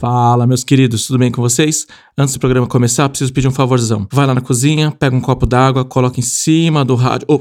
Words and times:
Fala, 0.00 0.46
meus 0.46 0.62
queridos, 0.62 1.08
tudo 1.08 1.18
bem 1.18 1.32
com 1.32 1.42
vocês? 1.42 1.84
Antes 2.16 2.32
do 2.32 2.38
programa 2.38 2.68
começar, 2.68 3.08
preciso 3.08 3.32
pedir 3.32 3.48
um 3.48 3.52
favorzão. 3.52 4.06
Vai 4.12 4.28
lá 4.28 4.32
na 4.32 4.40
cozinha, 4.40 4.92
pega 4.92 5.16
um 5.16 5.20
copo 5.20 5.44
d'água, 5.44 5.84
coloca 5.84 6.20
em 6.20 6.22
cima 6.22 6.84
do 6.84 6.94
rádio. 6.94 7.26
Oh, 7.28 7.40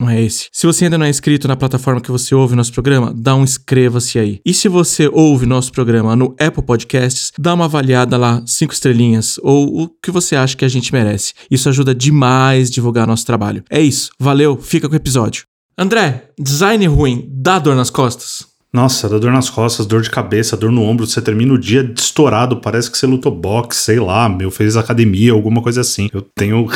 não 0.00 0.08
é 0.08 0.22
esse. 0.22 0.48
Se 0.50 0.66
você 0.66 0.86
ainda 0.86 0.96
não 0.96 1.04
é 1.04 1.10
inscrito 1.10 1.46
na 1.46 1.54
plataforma 1.54 2.00
que 2.00 2.10
você 2.10 2.34
ouve 2.34 2.56
nosso 2.56 2.72
programa, 2.72 3.12
dá 3.14 3.34
um 3.34 3.44
inscreva-se 3.44 4.18
aí. 4.18 4.40
E 4.42 4.54
se 4.54 4.68
você 4.68 5.06
ouve 5.12 5.44
nosso 5.44 5.70
programa 5.70 6.16
no 6.16 6.34
Apple 6.40 6.62
Podcasts, 6.62 7.30
dá 7.38 7.52
uma 7.52 7.66
avaliada 7.66 8.16
lá, 8.16 8.42
cinco 8.46 8.72
estrelinhas, 8.72 9.38
ou 9.42 9.82
o 9.82 9.88
que 10.02 10.10
você 10.10 10.34
acha 10.34 10.56
que 10.56 10.64
a 10.64 10.68
gente 10.68 10.90
merece. 10.94 11.34
Isso 11.50 11.68
ajuda 11.68 11.94
demais 11.94 12.70
a 12.70 12.72
divulgar 12.72 13.06
nosso 13.06 13.26
trabalho. 13.26 13.62
É 13.68 13.82
isso, 13.82 14.12
valeu, 14.18 14.56
fica 14.56 14.88
com 14.88 14.94
o 14.94 14.96
episódio. 14.96 15.44
André, 15.76 16.30
design 16.38 16.86
ruim 16.86 17.28
dá 17.30 17.58
dor 17.58 17.76
nas 17.76 17.90
costas? 17.90 18.46
Nossa, 18.72 19.08
dá 19.08 19.18
dor 19.18 19.32
nas 19.32 19.48
costas, 19.48 19.86
dor 19.86 20.02
de 20.02 20.10
cabeça, 20.10 20.56
dor 20.56 20.70
no 20.70 20.82
ombro. 20.82 21.06
Você 21.06 21.22
termina 21.22 21.54
o 21.54 21.58
dia 21.58 21.90
estourado, 21.96 22.60
parece 22.60 22.90
que 22.90 22.98
você 22.98 23.06
lutou 23.06 23.34
boxe, 23.34 23.80
sei 23.80 23.98
lá, 23.98 24.28
meu, 24.28 24.50
fez 24.50 24.76
academia, 24.76 25.32
alguma 25.32 25.62
coisa 25.62 25.80
assim. 25.80 26.08
Eu 26.12 26.20
tenho 26.20 26.66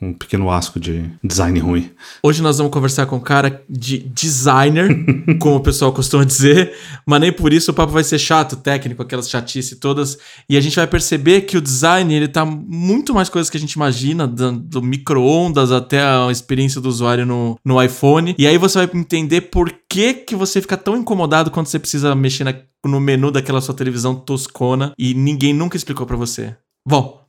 um 0.00 0.14
pequeno 0.14 0.50
asco 0.50 0.80
de 0.80 1.10
design 1.22 1.58
ruim. 1.58 1.90
Hoje 2.22 2.40
nós 2.40 2.56
vamos 2.56 2.72
conversar 2.72 3.04
com 3.06 3.16
um 3.16 3.20
cara 3.20 3.62
de 3.68 3.98
designer, 3.98 4.88
como 5.38 5.56
o 5.56 5.60
pessoal 5.60 5.92
costuma 5.92 6.24
dizer, 6.24 6.74
mas 7.04 7.20
nem 7.20 7.30
por 7.32 7.52
isso 7.52 7.70
o 7.70 7.74
papo 7.74 7.92
vai 7.92 8.02
ser 8.02 8.18
chato, 8.18 8.56
técnico, 8.56 9.02
aquelas 9.02 9.28
chatices 9.28 9.78
todas. 9.78 10.18
E 10.48 10.56
a 10.56 10.60
gente 10.60 10.76
vai 10.76 10.86
perceber 10.86 11.42
que 11.42 11.58
o 11.58 11.60
design, 11.60 12.14
ele 12.14 12.28
tá 12.28 12.46
muito 12.46 13.12
mais 13.12 13.28
coisas 13.28 13.50
que 13.50 13.56
a 13.58 13.60
gente 13.60 13.74
imagina, 13.74 14.26
do, 14.26 14.52
do 14.52 14.82
micro-ondas 14.82 15.70
até 15.70 16.00
a 16.02 16.28
experiência 16.30 16.80
do 16.80 16.88
usuário 16.88 17.26
no, 17.26 17.58
no 17.62 17.82
iPhone. 17.82 18.34
E 18.38 18.46
aí 18.46 18.56
você 18.56 18.86
vai 18.86 18.90
entender 18.98 19.42
por 19.42 19.70
que, 19.88 20.14
que 20.14 20.34
você 20.34 20.62
fica 20.62 20.76
tão 20.76 20.96
incomodado 20.96 21.50
quando 21.50 21.66
você 21.66 21.78
precisa 21.78 22.14
mexer 22.14 22.44
na, 22.44 22.54
no 22.86 23.00
menu 23.00 23.30
daquela 23.30 23.60
sua 23.60 23.74
televisão 23.74 24.14
toscona 24.14 24.94
e 24.98 25.12
ninguém 25.12 25.52
nunca 25.52 25.76
explicou 25.76 26.06
para 26.06 26.16
você. 26.16 26.56
Bom, 26.86 27.20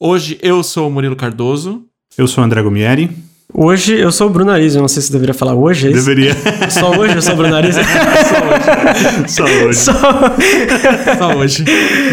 hoje 0.00 0.38
eu 0.42 0.62
sou 0.64 0.88
o 0.88 0.90
Murilo 0.90 1.14
Cardoso. 1.14 1.86
Eu 2.18 2.26
sou 2.26 2.42
o 2.42 2.46
André 2.46 2.62
Gomieri. 2.62 3.10
Hoje 3.52 3.94
eu 3.94 4.10
sou 4.10 4.28
o 4.28 4.30
Bruno 4.30 4.50
Arizo, 4.50 4.80
não 4.80 4.88
sei 4.88 5.02
se 5.02 5.12
deveria 5.12 5.34
falar 5.34 5.54
hoje. 5.54 5.88
É 5.88 5.90
isso? 5.90 6.06
Deveria. 6.06 6.34
Só 6.70 6.90
hoje 6.90 7.14
eu 7.14 7.20
sou 7.20 7.34
o 7.34 7.36
Bruno 7.36 7.54
Arizo? 7.54 7.80
Só 9.28 9.44
hoje. 9.44 9.78
Só... 9.78 9.92
Só 11.18 11.36
hoje. 11.36 11.64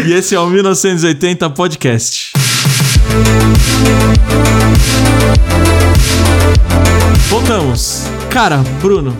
E 0.04 0.12
esse 0.12 0.34
é 0.34 0.40
o 0.40 0.46
1980 0.46 1.48
Podcast. 1.48 2.32
Voltamos. 7.30 8.02
Cara, 8.28 8.58
Bruno, 8.82 9.16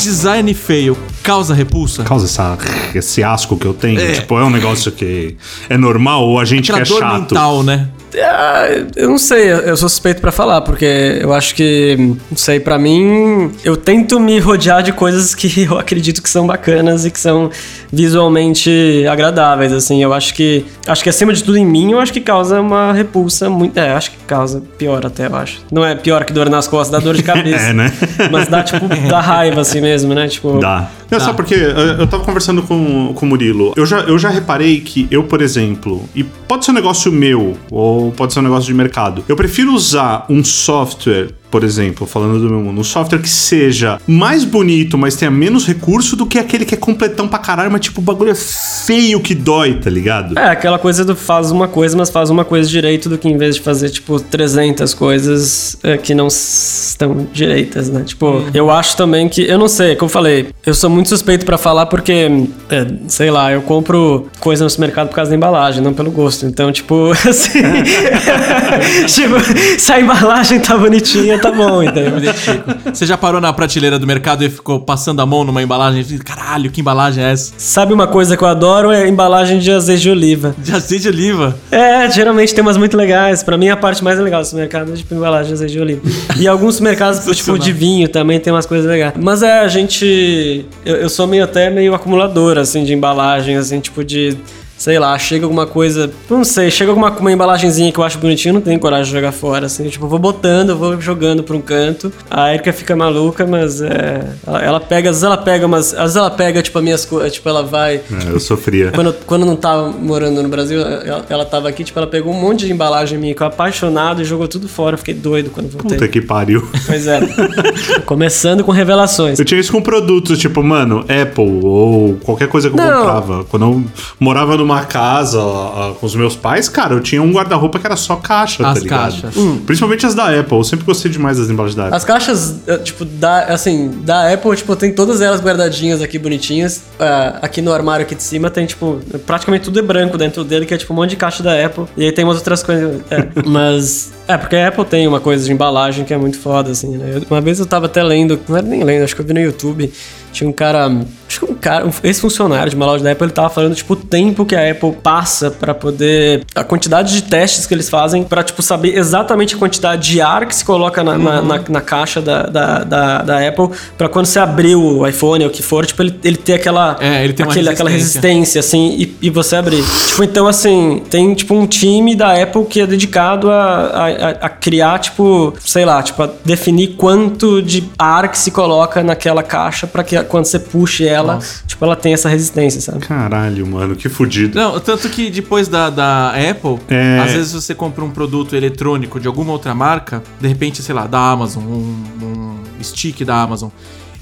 design 0.00 0.54
feio 0.54 0.96
causa 1.20 1.52
repulsa? 1.52 2.04
Causa 2.04 2.26
essa, 2.26 2.56
esse 2.94 3.24
asco 3.24 3.56
que 3.56 3.66
eu 3.66 3.74
tenho. 3.74 4.14
Tipo, 4.14 4.38
é 4.38 4.44
um 4.44 4.50
negócio 4.50 4.92
que 4.92 5.36
é 5.68 5.76
normal 5.76 6.24
ou 6.24 6.38
a 6.38 6.44
gente 6.44 6.70
Aquela 6.70 6.86
que 6.86 6.92
é 6.92 6.94
dor 6.94 7.00
chato? 7.00 7.20
mental, 7.22 7.62
né? 7.64 7.88
Ah, 8.16 8.66
eu 8.96 9.08
não 9.08 9.18
sei, 9.18 9.50
eu 9.50 9.76
sou 9.76 9.88
suspeito 9.88 10.20
pra 10.20 10.32
falar, 10.32 10.60
porque 10.62 11.18
eu 11.20 11.32
acho 11.32 11.54
que, 11.54 11.96
não 11.98 12.36
sei, 12.36 12.58
pra 12.58 12.78
mim, 12.78 13.52
eu 13.64 13.76
tento 13.76 14.18
me 14.18 14.38
rodear 14.38 14.82
de 14.82 14.92
coisas 14.92 15.34
que 15.34 15.64
eu 15.70 15.78
acredito 15.78 16.22
que 16.22 16.30
são 16.30 16.46
bacanas 16.46 17.04
e 17.04 17.10
que 17.10 17.20
são 17.20 17.50
visualmente 17.92 19.04
agradáveis, 19.10 19.72
assim. 19.72 20.02
Eu 20.02 20.12
acho 20.12 20.34
que, 20.34 20.64
acho 20.86 21.02
que 21.02 21.08
acima 21.08 21.32
de 21.32 21.42
tudo 21.42 21.58
em 21.58 21.66
mim, 21.66 21.92
eu 21.92 22.00
acho 22.00 22.12
que 22.12 22.20
causa 22.20 22.60
uma 22.60 22.92
repulsa 22.92 23.50
muito, 23.50 23.78
é, 23.78 23.92
acho 23.92 24.10
que 24.12 24.16
causa 24.26 24.62
pior 24.78 25.04
até, 25.04 25.26
eu 25.26 25.36
acho. 25.36 25.60
Não 25.70 25.84
é 25.84 25.94
pior 25.94 26.24
que 26.24 26.32
dor 26.32 26.48
nas 26.48 26.66
costas, 26.66 26.90
dá 26.90 27.04
dor 27.04 27.14
de 27.14 27.22
cabeça. 27.24 27.66
É, 27.68 27.72
né? 27.72 27.92
Mas 28.30 28.48
dá, 28.48 28.62
tipo, 28.62 28.86
dá 29.08 29.20
raiva 29.20 29.60
assim 29.60 29.80
mesmo, 29.80 30.14
né? 30.14 30.28
Tipo, 30.28 30.58
Dá. 30.58 30.90
Não, 31.10 31.18
só 31.18 31.32
porque 31.32 31.54
eu, 31.54 32.00
eu 32.00 32.06
tava 32.06 32.22
conversando 32.22 32.62
com, 32.62 33.12
com 33.14 33.24
o 33.24 33.28
Murilo. 33.28 33.72
Eu 33.76 33.86
já, 33.86 34.00
eu 34.00 34.18
já 34.18 34.28
reparei 34.28 34.80
que 34.80 35.08
eu, 35.10 35.24
por 35.24 35.40
exemplo, 35.40 36.04
e 36.14 36.22
pode 36.22 36.66
ser 36.66 36.70
um 36.72 36.74
negócio 36.74 37.10
meu, 37.10 37.56
ou 37.70 37.97
pode 38.16 38.32
ser 38.32 38.40
um 38.40 38.42
negócio 38.42 38.66
de 38.66 38.74
mercado, 38.74 39.24
eu 39.28 39.36
prefiro 39.36 39.72
usar 39.72 40.26
um 40.28 40.42
software. 40.42 41.30
Por 41.50 41.64
exemplo, 41.64 42.06
falando 42.06 42.38
do 42.38 42.48
meu 42.48 42.60
mundo, 42.60 42.80
um 42.80 42.84
software 42.84 43.20
que 43.20 43.28
seja 43.28 43.98
mais 44.06 44.44
bonito, 44.44 44.98
mas 44.98 45.16
tenha 45.16 45.30
menos 45.30 45.66
recurso 45.66 46.14
do 46.14 46.26
que 46.26 46.38
aquele 46.38 46.64
que 46.64 46.74
é 46.74 46.78
completão 46.78 47.26
pra 47.26 47.38
caralho, 47.38 47.70
mas 47.70 47.80
tipo, 47.80 48.00
o 48.00 48.04
bagulho 48.04 48.30
é 48.30 48.34
feio 48.34 49.20
que 49.20 49.34
dói, 49.34 49.74
tá 49.74 49.88
ligado? 49.88 50.38
É, 50.38 50.50
aquela 50.50 50.78
coisa 50.78 51.04
do 51.04 51.16
faz 51.16 51.50
uma 51.50 51.66
coisa, 51.68 51.96
mas 51.96 52.10
faz 52.10 52.30
uma 52.30 52.44
coisa 52.44 52.68
direito 52.68 53.08
do 53.08 53.16
que 53.16 53.28
em 53.28 53.36
vez 53.36 53.56
de 53.56 53.62
fazer, 53.62 53.90
tipo, 53.90 54.20
300 54.20 54.92
coisas 54.94 55.76
é, 55.82 55.96
que 55.96 56.14
não 56.14 56.26
estão 56.28 57.26
direitas, 57.32 57.88
né? 57.88 58.02
Tipo, 58.04 58.44
eu 58.52 58.70
acho 58.70 58.96
também 58.96 59.28
que, 59.28 59.42
eu 59.42 59.58
não 59.58 59.68
sei, 59.68 59.96
como 59.96 60.08
eu 60.08 60.12
falei, 60.12 60.48
eu 60.64 60.74
sou 60.74 60.90
muito 60.90 61.08
suspeito 61.08 61.46
pra 61.46 61.56
falar 61.56 61.86
porque, 61.86 62.28
é, 62.70 62.86
sei 63.06 63.30
lá, 63.30 63.52
eu 63.52 63.62
compro 63.62 64.28
coisa 64.40 64.64
no 64.64 64.70
supermercado 64.70 65.08
por 65.08 65.14
causa 65.14 65.30
da 65.30 65.36
embalagem, 65.36 65.82
não 65.82 65.92
pelo 65.92 66.10
gosto. 66.10 66.46
Então, 66.46 66.70
tipo, 66.70 67.12
assim. 67.28 67.62
tipo, 69.06 69.34
se 69.78 69.92
a 69.92 70.00
embalagem 70.00 70.60
tá 70.60 70.76
bonitinha, 70.76 71.37
tá 71.38 71.52
bom, 71.52 71.82
Eu 71.82 71.88
entendeu? 71.90 72.12
me 72.12 72.18
identifico. 72.18 72.64
Você 72.92 73.06
já 73.06 73.16
parou 73.16 73.40
na 73.40 73.52
prateleira 73.52 73.98
do 73.98 74.06
mercado 74.06 74.44
e 74.44 74.50
ficou 74.50 74.80
passando 74.80 75.20
a 75.20 75.26
mão 75.26 75.44
numa 75.44 75.62
embalagem 75.62 76.04
caralho, 76.18 76.70
que 76.70 76.80
embalagem 76.80 77.24
é 77.24 77.32
essa? 77.32 77.52
Sabe 77.56 77.92
uma 77.92 78.06
coisa 78.06 78.36
que 78.36 78.42
eu 78.42 78.48
adoro? 78.48 78.90
É 78.90 79.08
embalagem 79.08 79.58
de 79.58 79.70
azeite 79.70 80.02
de 80.02 80.10
oliva. 80.10 80.54
De 80.58 80.74
azeite 80.74 81.02
de 81.02 81.08
oliva. 81.08 81.56
É, 81.70 82.10
geralmente 82.10 82.54
tem 82.54 82.62
umas 82.62 82.76
muito 82.76 82.96
legais. 82.96 83.42
Pra 83.42 83.56
mim, 83.56 83.68
a 83.68 83.76
parte 83.76 84.02
mais 84.02 84.18
legal 84.18 84.40
do 84.40 84.44
supermercado 84.44 84.92
é 84.92 84.96
tipo 84.96 85.14
embalagem 85.14 85.48
de 85.48 85.52
azeite 85.54 85.72
de 85.72 85.80
oliva. 85.80 86.00
E 86.38 86.46
alguns 86.46 86.76
supermercados, 86.76 87.24
tipo, 87.36 87.58
de 87.58 87.72
vinho 87.72 88.08
também 88.08 88.38
tem 88.40 88.52
umas 88.52 88.66
coisas 88.66 88.86
legais. 88.88 89.14
Mas 89.18 89.42
é, 89.42 89.60
a 89.60 89.68
gente. 89.68 90.64
Eu, 90.84 90.96
eu 90.96 91.08
sou 91.08 91.26
meio 91.26 91.44
até 91.44 91.70
meio 91.70 91.94
acumulador, 91.94 92.58
assim, 92.58 92.84
de 92.84 92.92
embalagem, 92.92 93.56
assim, 93.56 93.80
tipo 93.80 94.04
de. 94.04 94.36
Sei 94.78 94.96
lá, 94.98 95.18
chega 95.18 95.44
alguma 95.44 95.66
coisa. 95.66 96.08
Não 96.30 96.44
sei, 96.44 96.70
chega 96.70 96.90
alguma 96.92 97.10
uma 97.10 97.32
embalagenzinha 97.32 97.90
que 97.90 97.98
eu 97.98 98.04
acho 98.04 98.16
bonitinha, 98.18 98.50
eu 98.50 98.54
não 98.54 98.60
tenho 98.60 98.78
coragem 98.78 99.06
de 99.06 99.10
jogar 99.10 99.32
fora, 99.32 99.66
assim. 99.66 99.88
Tipo, 99.88 100.04
eu 100.04 100.08
vou 100.08 100.18
botando, 100.20 100.70
eu 100.70 100.78
vou 100.78 101.00
jogando 101.00 101.42
pra 101.42 101.56
um 101.56 101.60
canto. 101.60 102.12
A 102.30 102.54
Erika 102.54 102.72
fica 102.72 102.94
maluca, 102.94 103.44
mas 103.44 103.80
é. 103.82 104.24
Ela, 104.46 104.62
ela 104.62 104.80
pega, 104.80 105.10
às 105.10 105.16
vezes 105.16 105.24
ela 105.24 105.36
pega, 105.36 105.66
mas. 105.66 105.92
Às 105.92 106.00
vezes 106.00 106.16
ela 106.16 106.30
pega, 106.30 106.62
tipo, 106.62 106.78
as 106.78 106.84
minhas 106.84 107.04
coisas. 107.04 107.32
Tipo, 107.32 107.48
ela 107.48 107.62
vai. 107.64 107.96
É, 107.96 108.30
eu 108.30 108.38
sofria. 108.38 108.92
Quando, 108.92 109.12
quando 109.26 109.42
eu 109.42 109.46
não 109.48 109.56
tava 109.56 109.88
morando 109.90 110.42
no 110.42 110.48
Brasil, 110.48 110.80
ela, 110.80 111.26
ela 111.28 111.44
tava 111.44 111.68
aqui, 111.68 111.82
tipo, 111.82 111.98
ela 111.98 112.06
pegou 112.06 112.32
um 112.32 112.40
monte 112.40 112.64
de 112.66 112.72
embalagem 112.72 113.18
minha 113.18 113.34
que 113.34 113.42
eu 113.42 113.46
apaixonado 113.48 114.22
e 114.22 114.24
jogou 114.24 114.46
tudo 114.46 114.68
fora. 114.68 114.94
Eu 114.94 114.98
fiquei 114.98 115.14
doido 115.14 115.50
quando 115.50 115.70
voltei. 115.70 115.98
Puta 115.98 116.06
que 116.08 116.20
pariu. 116.20 116.66
Pois 116.86 117.06
é. 117.06 117.18
Começando 118.06 118.62
com 118.62 118.70
revelações. 118.70 119.38
Eu 119.38 119.44
tinha 119.44 119.60
isso 119.60 119.72
com 119.72 119.80
produtos, 119.82 120.38
tipo, 120.38 120.62
mano, 120.62 121.00
Apple 121.00 121.60
ou 121.64 122.14
qualquer 122.24 122.48
coisa 122.48 122.70
que 122.70 122.78
eu 122.78 122.84
Não. 122.84 122.96
comprava. 122.98 123.44
Quando 123.44 123.64
eu 123.64 123.84
morava 124.20 124.56
numa 124.68 124.84
casa 124.84 125.40
ó, 125.40 125.94
com 125.94 126.04
os 126.04 126.14
meus 126.14 126.36
pais, 126.36 126.68
cara, 126.68 126.94
eu 126.94 127.00
tinha 127.00 127.22
um 127.22 127.32
guarda-roupa 127.32 127.78
que 127.78 127.86
era 127.86 127.96
só 127.96 128.16
caixa, 128.16 128.66
As 128.66 128.74
tá 128.74 128.80
ligado? 128.80 129.22
caixas. 129.22 129.34
Principalmente 129.64 130.04
as 130.04 130.14
da 130.14 130.38
Apple. 130.38 130.58
Eu 130.58 130.64
sempre 130.64 130.84
gostei 130.84 131.10
demais 131.10 131.38
das 131.38 131.48
embalagens 131.48 131.74
da 131.74 131.84
Apple. 131.84 131.96
As 131.96 132.04
caixas, 132.04 132.56
eh, 132.66 132.76
tipo, 132.78 133.04
da, 133.04 133.44
assim, 133.44 133.90
da 134.02 134.32
Apple, 134.32 134.54
tipo, 134.56 134.76
tem 134.76 134.92
todas 134.92 135.20
elas 135.22 135.40
guardadinhas 135.40 136.02
aqui, 136.02 136.18
bonitinhas. 136.18 136.82
Ah, 137.00 137.38
aqui 137.40 137.62
no 137.62 137.72
armário 137.72 138.04
aqui 138.04 138.14
de 138.14 138.22
cima 138.22 138.50
tem, 138.50 138.66
tipo, 138.66 139.00
praticamente 139.26 139.64
tudo 139.64 139.78
é 139.78 139.82
branco 139.82 140.18
dentro 140.18 140.44
dele, 140.44 140.66
que 140.66 140.74
é 140.74 140.76
tipo 140.76 140.92
um 140.92 140.96
monte 140.96 141.10
de 141.10 141.16
caixa 141.16 141.42
da 141.42 141.64
Apple. 141.64 141.84
E 141.96 142.04
aí 142.04 142.12
tem 142.12 142.24
umas 142.24 142.36
outras 142.36 142.62
coisas. 142.62 143.00
é. 143.10 143.28
Mas. 143.46 144.12
É, 144.26 144.36
porque 144.36 144.56
a 144.56 144.68
Apple 144.68 144.84
tem 144.84 145.08
uma 145.08 145.20
coisa 145.20 145.44
de 145.46 145.52
embalagem 145.52 146.04
que 146.04 146.12
é 146.12 146.18
muito 146.18 146.38
foda, 146.38 146.70
assim, 146.72 146.98
né? 146.98 147.22
Uma 147.30 147.40
vez 147.40 147.58
eu 147.58 147.64
tava 147.66 147.86
até 147.86 148.02
lendo, 148.02 148.38
não 148.46 148.56
era 148.58 148.66
nem 148.66 148.84
lendo, 148.84 149.04
acho 149.04 149.14
que 149.14 149.22
eu 149.22 149.26
vi 149.26 149.32
no 149.32 149.40
YouTube. 149.40 149.90
Tinha 150.32 150.48
um 150.48 150.52
cara. 150.52 150.90
Acho 151.28 151.40
que 151.44 151.52
um 151.52 151.54
cara, 151.54 151.86
um 151.86 151.90
ex-funcionário 152.02 152.70
de 152.70 152.76
uma 152.76 152.86
loja 152.86 153.04
da 153.04 153.12
Apple, 153.12 153.26
ele 153.26 153.32
tava 153.32 153.50
falando, 153.50 153.74
tipo, 153.74 153.92
o 153.92 153.96
tempo 153.96 154.46
que 154.46 154.56
a 154.56 154.70
Apple 154.70 154.92
passa 155.02 155.50
pra 155.50 155.74
poder. 155.74 156.42
A 156.54 156.64
quantidade 156.64 157.12
de 157.12 157.22
testes 157.22 157.66
que 157.66 157.74
eles 157.74 157.88
fazem 157.90 158.24
pra, 158.24 158.42
tipo, 158.42 158.62
saber 158.62 158.96
exatamente 158.96 159.54
a 159.54 159.58
quantidade 159.58 160.10
de 160.10 160.20
ar 160.20 160.46
que 160.46 160.54
se 160.54 160.64
coloca 160.64 161.04
na, 161.04 161.18
na, 161.18 161.42
na- 161.42 161.64
na 161.68 161.80
caixa 161.80 162.20
da, 162.22 162.44
da, 162.44 162.78
da, 162.84 163.22
da 163.22 163.46
Apple 163.48 163.68
pra 163.98 164.08
quando 164.08 164.26
você 164.26 164.38
abrir 164.38 164.74
o 164.74 165.06
iPhone 165.06 165.44
ou 165.44 165.50
o 165.50 165.52
que 165.52 165.62
for, 165.62 165.84
tipo, 165.84 166.02
ele, 166.02 166.18
ele 166.24 166.36
ter 166.36 166.54
aquela. 166.54 166.96
É, 167.00 167.22
ele 167.24 167.32
tem 167.34 167.44
aquele, 167.44 167.68
aquela 167.68 167.90
resistência. 167.90 168.30
resistência, 168.30 168.60
assim, 168.60 168.96
e, 168.98 169.26
e 169.26 169.30
você 169.30 169.56
abrir. 169.56 169.84
Tipo, 170.08 170.24
então, 170.24 170.46
assim, 170.46 171.02
tem, 171.10 171.34
tipo, 171.34 171.54
um 171.54 171.66
time 171.66 172.14
da 172.16 172.40
Apple 172.42 172.64
que 172.64 172.80
é 172.80 172.86
dedicado 172.86 173.50
a, 173.50 173.54
a, 173.54 174.06
a- 174.06 174.30
a 174.42 174.48
criar, 174.48 174.98
tipo, 174.98 175.52
sei 175.60 175.84
lá, 175.84 176.02
tipo, 176.02 176.22
a 176.22 176.30
definir 176.44 176.94
quanto 176.96 177.60
de 177.60 177.84
ar 177.98 178.28
que 178.30 178.38
se 178.38 178.50
coloca 178.50 179.02
naquela 179.02 179.42
caixa 179.42 179.86
pra 179.86 180.02
que 180.02 180.18
quando 180.24 180.46
você 180.46 180.58
puxe 180.58 181.06
ela, 181.06 181.17
Nossa. 181.34 181.62
tipo, 181.66 181.84
ela 181.84 181.94
tenha 181.96 182.14
essa 182.14 182.28
resistência, 182.28 182.80
sabe? 182.80 183.00
Caralho, 183.00 183.66
mano, 183.66 183.94
que 183.96 184.08
fudido. 184.08 184.58
Não, 184.58 184.78
tanto 184.80 185.08
que 185.08 185.30
depois 185.30 185.68
da, 185.68 185.90
da 185.90 186.30
Apple, 186.30 186.78
É. 186.88 187.18
às 187.20 187.32
vezes 187.32 187.52
você 187.52 187.74
compra 187.74 188.04
um 188.04 188.10
produto 188.10 188.54
eletrônico 188.56 189.20
de 189.20 189.26
alguma 189.26 189.52
outra 189.52 189.74
marca, 189.74 190.22
de 190.40 190.48
repente, 190.48 190.82
sei 190.82 190.94
lá, 190.94 191.06
da 191.06 191.18
Amazon, 191.30 191.62
um, 191.64 192.04
um 192.22 192.82
stick 192.82 193.24
da 193.24 193.40
Amazon. 193.42 193.70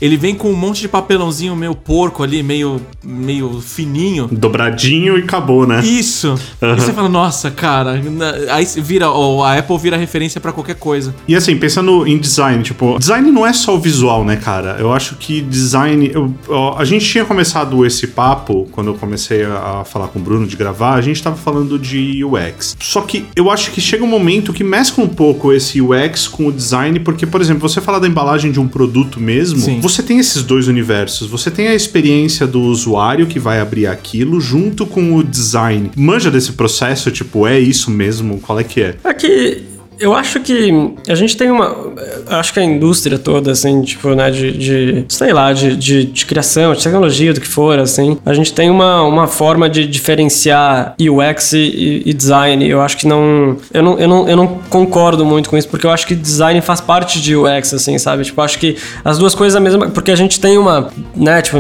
Ele 0.00 0.16
vem 0.16 0.34
com 0.34 0.50
um 0.50 0.56
monte 0.56 0.80
de 0.82 0.88
papelãozinho 0.88 1.54
meio 1.56 1.74
porco 1.74 2.22
ali, 2.22 2.42
meio, 2.42 2.80
meio 3.04 3.60
fininho. 3.60 4.28
Dobradinho 4.30 5.16
e 5.18 5.22
acabou, 5.22 5.66
né? 5.66 5.80
Isso. 5.84 6.34
E 6.60 6.74
você 6.80 6.92
fala, 6.92 7.08
nossa, 7.08 7.50
cara. 7.50 8.00
Aí 8.50 8.66
vira, 8.78 9.10
ó, 9.10 9.42
a 9.44 9.58
Apple 9.58 9.78
vira 9.78 9.96
referência 9.96 10.40
pra 10.40 10.52
qualquer 10.52 10.76
coisa. 10.76 11.14
E 11.26 11.34
assim, 11.34 11.56
pensando 11.56 12.06
em 12.06 12.18
design, 12.18 12.62
tipo, 12.62 12.98
design 12.98 13.30
não 13.30 13.46
é 13.46 13.52
só 13.52 13.74
o 13.74 13.80
visual, 13.80 14.24
né, 14.24 14.36
cara? 14.36 14.76
Eu 14.78 14.92
acho 14.92 15.16
que 15.16 15.40
design. 15.40 16.10
eu- 16.12 16.34
ó, 16.48 16.76
a 16.78 16.84
gente 16.84 17.04
tinha 17.06 17.24
começado 17.24 17.84
esse 17.86 18.06
papo 18.08 18.68
quando 18.72 18.88
eu 18.88 18.94
comecei 18.94 19.44
a, 19.44 19.84
falar 19.84 20.08
com 20.08 20.18
o 20.18 20.22
Bruno 20.22 20.46
de 20.46 20.56
gravar, 20.56 20.94
a 20.94 21.00
gente 21.00 21.22
tava 21.22 21.36
falando 21.36 21.78
de 21.78 22.24
UX. 22.24 22.76
Só 22.80 23.00
que 23.02 23.26
eu 23.34 23.50
acho 23.50 23.70
que 23.70 23.80
chega 23.80 24.04
um 24.04 24.08
momento 24.08 24.52
que 24.52 24.64
mescla 24.64 25.04
um 25.04 25.08
pouco 25.08 25.52
esse 25.52 25.80
UX 25.80 26.26
com 26.28 26.46
o 26.46 26.52
design, 26.52 27.00
porque, 27.00 27.26
por 27.26 27.40
exemplo, 27.40 27.68
você 27.68 27.80
falar 27.80 27.98
da 27.98 28.06
embalagem 28.08 28.50
de 28.52 28.60
um 28.60 28.68
produto 28.68 29.20
mesmo, 29.20 29.58
Sim. 29.60 29.80
Você 29.88 30.02
tem 30.02 30.18
esses 30.18 30.42
dois 30.42 30.66
universos. 30.66 31.28
Você 31.28 31.48
tem 31.48 31.68
a 31.68 31.74
experiência 31.74 32.44
do 32.44 32.60
usuário 32.60 33.26
que 33.26 33.38
vai 33.38 33.60
abrir 33.60 33.86
aquilo 33.86 34.40
junto 34.40 34.84
com 34.84 35.14
o 35.14 35.22
design. 35.22 35.92
Manja 35.96 36.28
desse 36.28 36.52
processo, 36.52 37.10
tipo, 37.12 37.46
é 37.46 37.58
isso 37.58 37.88
mesmo? 37.90 38.40
Qual 38.40 38.58
é 38.58 38.64
que 38.64 38.80
é? 38.80 38.96
É 39.04 39.14
que 39.14 39.75
eu 39.98 40.14
acho 40.14 40.40
que 40.40 40.94
a 41.08 41.14
gente 41.14 41.36
tem 41.36 41.50
uma. 41.50 41.74
Acho 42.28 42.52
que 42.52 42.60
a 42.60 42.64
indústria 42.64 43.18
toda, 43.18 43.52
assim, 43.52 43.82
tipo, 43.82 44.14
né, 44.14 44.30
de. 44.30 44.52
de 44.52 45.04
sei 45.08 45.32
lá, 45.32 45.52
de, 45.52 45.76
de, 45.76 46.04
de 46.04 46.26
criação, 46.26 46.74
de 46.74 46.82
tecnologia, 46.82 47.32
do 47.32 47.40
que 47.40 47.48
for, 47.48 47.78
assim, 47.78 48.18
a 48.24 48.34
gente 48.34 48.52
tem 48.52 48.68
uma, 48.68 49.02
uma 49.02 49.26
forma 49.26 49.68
de 49.68 49.86
diferenciar 49.86 50.94
UX 51.00 51.52
e, 51.54 52.02
e 52.04 52.12
design. 52.12 52.68
Eu 52.68 52.80
acho 52.82 52.96
que 52.96 53.06
não 53.06 53.56
eu, 53.72 53.82
não. 53.82 53.98
eu 53.98 54.08
não. 54.08 54.28
eu 54.28 54.36
não 54.36 54.46
concordo 54.68 55.24
muito 55.24 55.48
com 55.48 55.56
isso, 55.56 55.68
porque 55.68 55.86
eu 55.86 55.90
acho 55.90 56.06
que 56.06 56.14
design 56.14 56.60
faz 56.60 56.80
parte 56.80 57.20
de 57.20 57.34
UX, 57.34 57.72
assim, 57.72 57.98
sabe? 57.98 58.24
Tipo, 58.24 58.42
acho 58.42 58.58
que 58.58 58.76
as 59.04 59.18
duas 59.18 59.34
coisas 59.34 59.56
a 59.56 59.60
mesma. 59.60 59.88
Porque 59.88 60.10
a 60.10 60.16
gente 60.16 60.38
tem 60.38 60.58
uma. 60.58 60.90
Né, 61.14 61.40
tipo, 61.40 61.58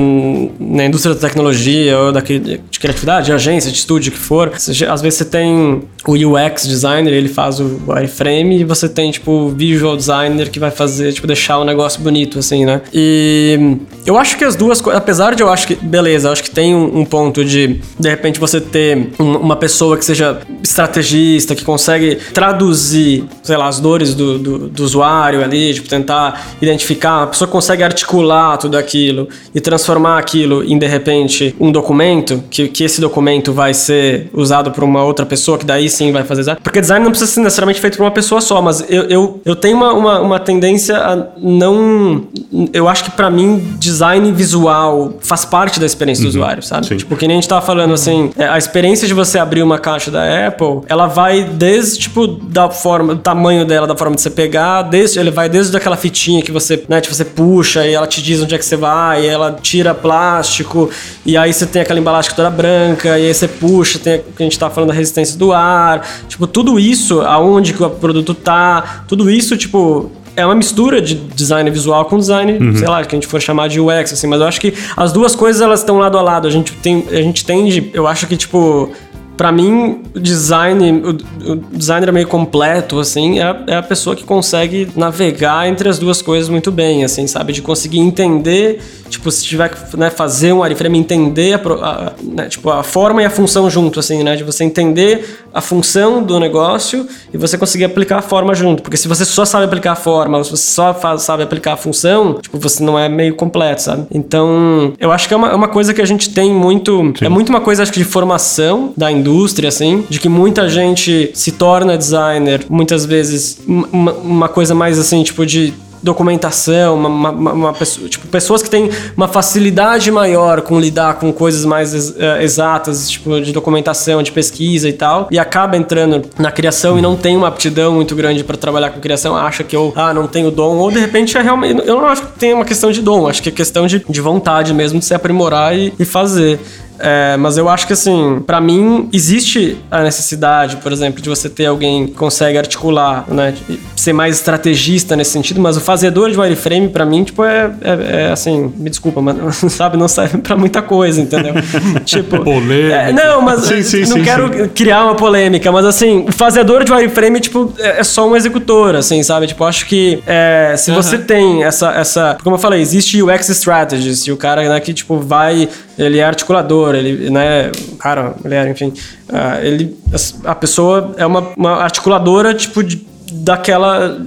na 0.60 0.84
indústria 0.84 1.14
da 1.14 1.20
tecnologia 1.20 1.98
ou 1.98 2.12
daqui, 2.12 2.38
de 2.38 2.78
criatividade, 2.78 3.26
de 3.26 3.32
agência, 3.32 3.70
de 3.70 3.78
estúdio, 3.78 4.12
que 4.12 4.18
for, 4.18 4.52
às 4.54 5.02
vezes 5.02 5.18
você 5.18 5.24
tem 5.24 5.82
o 6.06 6.12
UX 6.12 6.66
designer, 6.66 7.12
ele 7.12 7.28
faz 7.28 7.58
o 7.58 7.80
wireframe 7.88 8.25
e 8.60 8.64
você 8.64 8.88
tem, 8.88 9.10
tipo, 9.10 9.48
visual 9.48 9.96
designer 9.96 10.50
que 10.50 10.58
vai 10.58 10.70
fazer, 10.70 11.12
tipo, 11.12 11.26
deixar 11.26 11.58
o 11.58 11.64
negócio 11.64 12.00
bonito, 12.00 12.38
assim, 12.38 12.64
né? 12.64 12.82
E 12.92 13.78
eu 14.06 14.16
acho 14.18 14.36
que 14.38 14.44
as 14.44 14.54
duas 14.56 14.80
coisas, 14.80 15.00
apesar 15.00 15.34
de 15.34 15.42
eu 15.42 15.48
acho 15.50 15.66
que, 15.66 15.74
beleza, 15.74 16.28
eu 16.28 16.32
acho 16.32 16.42
que 16.42 16.50
tem 16.50 16.74
um, 16.74 17.00
um 17.00 17.04
ponto 17.04 17.44
de, 17.44 17.80
de 17.98 18.08
repente, 18.08 18.38
você 18.40 18.60
ter 18.60 19.10
um- 19.18 19.36
uma 19.38 19.56
pessoa 19.56 19.96
que 19.96 20.04
seja 20.04 20.38
estrategista, 20.62 21.54
que 21.54 21.64
consegue 21.64 22.16
traduzir, 22.32 23.24
sei 23.42 23.56
lá, 23.56 23.66
as 23.68 23.80
dores 23.80 24.14
do, 24.14 24.38
do, 24.38 24.58
do 24.68 24.84
usuário 24.84 25.42
ali, 25.42 25.74
tipo, 25.74 25.88
tentar 25.88 26.46
identificar, 26.62 27.24
a 27.24 27.26
pessoa 27.26 27.48
consegue 27.48 27.82
articular 27.82 28.56
tudo 28.58 28.76
aquilo 28.76 29.28
e 29.54 29.60
transformar 29.60 30.18
aquilo 30.18 30.62
em, 30.64 30.78
de 30.78 30.86
repente, 30.86 31.54
um 31.58 31.72
documento, 31.72 32.42
que, 32.50 32.68
que 32.68 32.84
esse 32.84 33.00
documento 33.00 33.52
vai 33.52 33.74
ser 33.74 34.28
usado 34.32 34.70
por 34.70 34.84
uma 34.84 35.02
outra 35.04 35.26
pessoa, 35.26 35.58
que 35.58 35.64
daí 35.64 35.88
sim 35.88 36.12
vai 36.12 36.22
fazer 36.24 36.42
design. 36.42 36.60
Porque 36.62 36.80
design 36.80 37.02
não 37.04 37.10
precisa 37.10 37.30
ser 37.32 37.40
necessariamente 37.40 37.80
feito 37.80 37.96
por 37.96 38.04
uma 38.04 38.10
pessoa 38.10 38.40
só, 38.40 38.60
mas 38.62 38.84
eu, 38.88 39.02
eu, 39.04 39.40
eu 39.44 39.56
tenho 39.56 39.76
uma, 39.76 39.92
uma, 39.92 40.20
uma 40.20 40.38
tendência 40.40 40.96
a 40.96 41.26
não. 41.38 42.24
Eu 42.72 42.88
acho 42.88 43.04
que 43.04 43.10
pra 43.10 43.30
mim, 43.30 43.58
design 43.78 43.95
visual 44.32 45.14
faz 45.20 45.44
parte 45.44 45.78
da 45.78 45.86
experiência 45.86 46.22
do 46.22 46.28
usuário, 46.28 46.62
sabe? 46.62 46.86
sim. 46.86 46.96
Tipo, 46.96 47.16
que 47.16 47.26
nem 47.26 47.36
a 47.36 47.40
gente 47.40 47.48
tava 47.48 47.64
falando 47.64 47.94
assim, 47.94 48.30
é, 48.36 48.46
a 48.46 48.58
experiência 48.58 49.06
de 49.06 49.14
você 49.14 49.38
abrir 49.38 49.62
uma 49.62 49.78
caixa 49.78 50.10
da 50.10 50.46
Apple, 50.46 50.80
ela 50.88 51.06
vai 51.06 51.44
desde, 51.44 51.98
tipo, 51.98 52.26
da 52.26 52.70
forma, 52.70 53.14
do 53.14 53.20
tamanho 53.20 53.64
dela, 53.64 53.86
da 53.86 53.96
forma 53.96 54.16
de 54.16 54.22
você 54.22 54.30
pegar, 54.30 54.82
desde, 54.82 55.18
ele 55.18 55.30
vai 55.30 55.48
desde 55.48 55.76
aquela 55.76 55.96
fitinha 55.96 56.42
que 56.42 56.52
você, 56.52 56.82
né, 56.88 57.00
tipo, 57.00 57.14
você 57.14 57.24
puxa 57.24 57.86
e 57.86 57.94
ela 57.94 58.06
te 58.06 58.22
diz 58.22 58.42
onde 58.42 58.54
é 58.54 58.58
que 58.58 58.64
você 58.64 58.76
vai, 58.76 59.24
e 59.24 59.26
ela 59.26 59.56
tira 59.60 59.94
plástico, 59.94 60.90
e 61.24 61.36
aí 61.36 61.52
você 61.52 61.66
tem 61.66 61.82
aquela 61.82 61.98
embalagem 61.98 62.30
toda 62.34 62.50
branca, 62.50 63.18
e 63.18 63.26
aí 63.26 63.34
você 63.34 63.48
puxa, 63.48 63.98
tem 63.98 64.20
o 64.20 64.32
que 64.36 64.42
a 64.42 64.44
gente 64.44 64.58
tá 64.58 64.70
falando 64.70 64.88
da 64.88 64.94
resistência 64.94 65.38
do 65.38 65.52
ar, 65.52 66.06
tipo, 66.28 66.46
tudo 66.46 66.78
isso, 66.78 67.20
aonde 67.22 67.72
que 67.72 67.82
o 67.82 67.90
produto 67.90 68.34
tá, 68.34 69.04
tudo 69.08 69.30
isso, 69.30 69.56
tipo, 69.56 70.10
é 70.36 70.44
uma 70.44 70.54
mistura 70.54 71.00
de 71.00 71.14
design 71.14 71.70
visual 71.70 72.04
com 72.04 72.18
design, 72.18 72.76
sei 72.76 72.86
lá, 72.86 73.02
que 73.04 73.16
a 73.16 73.18
gente 73.18 73.26
for 73.26 73.40
chamar 73.40 73.68
de 73.68 73.80
UX, 73.80 74.12
assim, 74.12 74.26
mas 74.26 74.40
eu 74.40 74.46
acho 74.46 74.60
que 74.60 74.74
as 74.96 75.10
duas 75.10 75.34
coisas 75.34 75.62
elas 75.62 75.80
estão 75.80 75.98
lado 75.98 76.18
a 76.18 76.22
lado. 76.22 76.46
A 76.46 76.50
gente 76.50 76.72
tem, 76.74 77.04
a 77.10 77.22
gente 77.22 77.44
tende, 77.44 77.90
eu 77.94 78.06
acho 78.06 78.26
que 78.26 78.36
tipo, 78.36 78.90
Pra 79.36 79.52
mim, 79.52 80.02
o 80.14 80.20
design, 80.20 81.02
o, 81.02 81.52
o 81.52 81.56
designer 81.72 82.12
meio 82.12 82.26
completo, 82.26 82.98
assim, 82.98 83.38
é, 83.38 83.42
a- 83.42 83.62
é 83.66 83.76
a 83.76 83.82
pessoa 83.82 84.16
que 84.16 84.24
consegue 84.24 84.88
navegar 84.96 85.68
entre 85.68 85.88
as 85.88 85.98
duas 85.98 86.22
coisas 86.22 86.48
muito 86.48 86.70
bem, 86.72 87.04
assim, 87.04 87.26
sabe? 87.26 87.52
De 87.52 87.60
conseguir 87.60 87.98
entender, 87.98 88.80
tipo, 89.10 89.30
se 89.30 89.44
tiver 89.44 89.68
que 89.68 89.96
né, 89.96 90.08
fazer 90.10 90.52
um 90.52 90.60
wireframe, 90.60 90.98
entender 90.98 91.54
a, 91.54 91.58
a- 91.86 92.12
né, 92.22 92.48
tipo, 92.48 92.70
a 92.70 92.82
forma 92.82 93.22
e 93.22 93.24
a 93.26 93.30
função 93.30 93.68
junto, 93.68 94.00
assim, 94.00 94.22
né? 94.22 94.36
De 94.36 94.42
você 94.44 94.64
entender 94.64 95.38
a 95.52 95.60
função 95.60 96.22
do 96.22 96.38
negócio 96.40 97.06
e 97.32 97.36
você 97.36 97.56
conseguir 97.58 97.84
aplicar 97.84 98.18
a 98.18 98.22
forma 98.22 98.54
junto. 98.54 98.82
Porque 98.82 98.96
se 98.96 99.06
você 99.08 99.24
só 99.24 99.44
sabe 99.44 99.64
aplicar 99.66 99.92
a 99.92 99.96
forma, 99.96 100.38
ou 100.38 100.44
se 100.44 100.50
você 100.50 100.70
só 100.70 100.94
faz- 100.94 101.22
sabe 101.22 101.42
aplicar 101.42 101.74
a 101.74 101.76
função, 101.76 102.38
tipo, 102.40 102.58
você 102.58 102.82
não 102.82 102.98
é 102.98 103.08
meio 103.08 103.34
completo, 103.34 103.82
sabe? 103.82 104.06
Então, 104.10 104.94
eu 104.98 105.12
acho 105.12 105.28
que 105.28 105.34
é 105.34 105.36
uma, 105.36 105.50
é 105.50 105.54
uma 105.54 105.68
coisa 105.68 105.92
que 105.92 106.00
a 106.00 106.06
gente 106.06 106.30
tem 106.30 106.52
muito. 106.52 107.12
É 107.20 107.28
muito 107.28 107.50
uma 107.50 107.60
coisa, 107.60 107.82
acho 107.82 107.92
que, 107.92 107.98
de 107.98 108.04
formação 108.04 108.92
da 108.96 109.10
indústria, 109.10 109.25
assim, 109.66 110.04
de 110.08 110.18
que 110.20 110.28
muita 110.28 110.68
gente 110.68 111.30
se 111.34 111.52
torna 111.52 111.96
designer, 111.96 112.64
muitas 112.68 113.04
vezes, 113.04 113.58
uma- 113.66 114.12
uma, 114.12 114.48
coisa 114.48 114.74
mais 114.74 114.98
assim, 114.98 115.22
tipo, 115.22 115.44
de 115.44 115.72
documentação, 116.02 116.94
uma, 116.94 117.08
uma- 117.08 117.52
uma- 117.52 117.72
pessoa, 117.72 118.08
tipo, 118.08 118.26
pessoas 118.28 118.62
que 118.62 118.70
têm 118.70 118.90
uma 119.16 119.26
facilidade 119.28 120.10
maior 120.10 120.60
com 120.62 120.78
lidar 120.78 121.14
com 121.14 121.32
coisas 121.32 121.64
mais 121.64 122.14
eh, 122.16 122.42
exatas, 122.44 123.08
tipo, 123.10 123.40
de 123.40 123.52
documentação, 123.52 124.22
de 124.22 124.30
pesquisa 124.32 124.88
e 124.88 124.92
tal, 124.92 125.26
e 125.30 125.38
acaba 125.38 125.76
entrando 125.76 126.22
na 126.38 126.50
criação 126.52 126.98
e 126.98 127.02
não 127.02 127.16
tem 127.16 127.36
uma 127.36 127.48
aptidão 127.48 127.92
muito 127.94 128.14
grande 128.14 128.44
para 128.44 128.56
trabalhar 128.56 128.90
com 128.90 129.00
criação, 129.00 129.36
acha 129.36 129.64
que 129.64 129.74
eu, 129.74 129.92
ah, 129.96 130.14
não 130.14 130.26
tenho 130.26 130.50
dom, 130.50 130.76
ou 130.76 130.90
de 130.90 130.98
repente 130.98 131.36
é 131.36 131.42
realmente, 131.42 131.82
eu 131.86 131.96
não 131.96 132.06
acho 132.06 132.22
que 132.22 132.38
tem 132.38 132.54
uma 132.54 132.64
questão 132.64 132.90
de 132.92 133.02
dom, 133.02 133.26
acho 133.28 133.42
que 133.42 133.48
é 133.48 133.52
questão 133.52 133.86
de, 133.86 134.04
de 134.08 134.20
vontade 134.20 134.72
mesmo 134.72 134.98
de 134.98 135.04
se 135.04 135.14
aprimorar 135.14 135.76
e, 135.76 135.92
e 135.98 136.04
fazer. 136.04 136.60
É, 136.98 137.36
mas 137.36 137.56
eu 137.58 137.68
acho 137.68 137.86
que 137.86 137.92
assim, 137.92 138.42
pra 138.46 138.60
mim 138.60 139.08
existe 139.12 139.78
a 139.90 140.02
necessidade, 140.02 140.76
por 140.76 140.92
exemplo, 140.92 141.20
de 141.20 141.28
você 141.28 141.48
ter 141.48 141.66
alguém 141.66 142.06
que 142.06 142.12
consegue 142.14 142.56
articular, 142.58 143.24
né, 143.28 143.54
ser 143.96 144.12
mais 144.12 144.36
estrategista 144.36 145.16
nesse 145.16 145.32
sentido, 145.32 145.60
mas 145.60 145.76
o 145.76 145.80
fazedor 145.80 146.30
de 146.30 146.38
wireframe 146.38 146.88
pra 146.88 147.04
mim, 147.04 147.24
tipo, 147.24 147.44
é, 147.44 147.70
é- 147.82 148.22
é, 148.26 148.32
assim, 148.32 148.72
me 148.76 148.88
desculpa, 148.88 149.20
mas 149.20 149.36
sabe, 149.72 149.96
não 149.96 150.08
serve 150.08 150.38
pra 150.38 150.56
muita 150.56 150.80
coisa, 150.82 151.20
entendeu? 151.20 151.54
tipo, 152.04 152.42
Polêmica. 152.42 152.94
é, 152.94 153.12
não, 153.12 153.40
mas 153.42 153.60
Sim, 153.66 153.82
sim, 153.82 154.00
não 154.02 154.16
sim, 154.18 154.22
quero 154.22 154.68
criar 154.70 155.04
uma 155.04 155.14
polêmica, 155.16 155.70
mas 155.72 155.84
assim, 155.84 156.24
o 156.28 156.32
fazedor 156.32 156.84
de 156.84 156.92
wireframe, 156.92 157.40
tipo, 157.40 157.72
é 157.78 157.96
é 157.96 158.04
só 158.04 158.28
um 158.28 158.36
executor, 158.36 158.94
assim, 158.94 159.22
sabe? 159.22 159.46
Tipo, 159.46 159.64
acho 159.64 159.86
que 159.86 160.22
é, 160.26 160.74
se 160.76 160.90
você 160.90 161.16
tem 161.16 161.64
essa, 161.64 161.90
essa. 161.92 162.36
Como 162.44 162.56
eu 162.56 162.60
falei, 162.60 162.80
existe 162.80 163.22
UX 163.22 163.48
strategist, 163.48 164.26
e 164.26 164.32
o 164.32 164.36
cara, 164.36 164.68
né, 164.68 164.78
que, 164.80 164.92
tipo, 164.92 165.18
vai. 165.18 165.68
Ele 165.98 166.18
é 166.18 166.24
articulador, 166.24 166.94
ele, 166.94 167.30
né? 167.30 167.72
Cara, 167.98 168.34
mulher, 168.42 168.68
enfim. 168.68 168.92
ah, 169.32 169.60
ele. 169.62 169.96
A 170.44 170.54
pessoa 170.54 171.14
é 171.16 171.24
uma, 171.24 171.52
uma 171.56 171.82
articuladora, 171.82 172.52
tipo, 172.54 172.82
de 172.82 173.06
daquela 173.46 174.18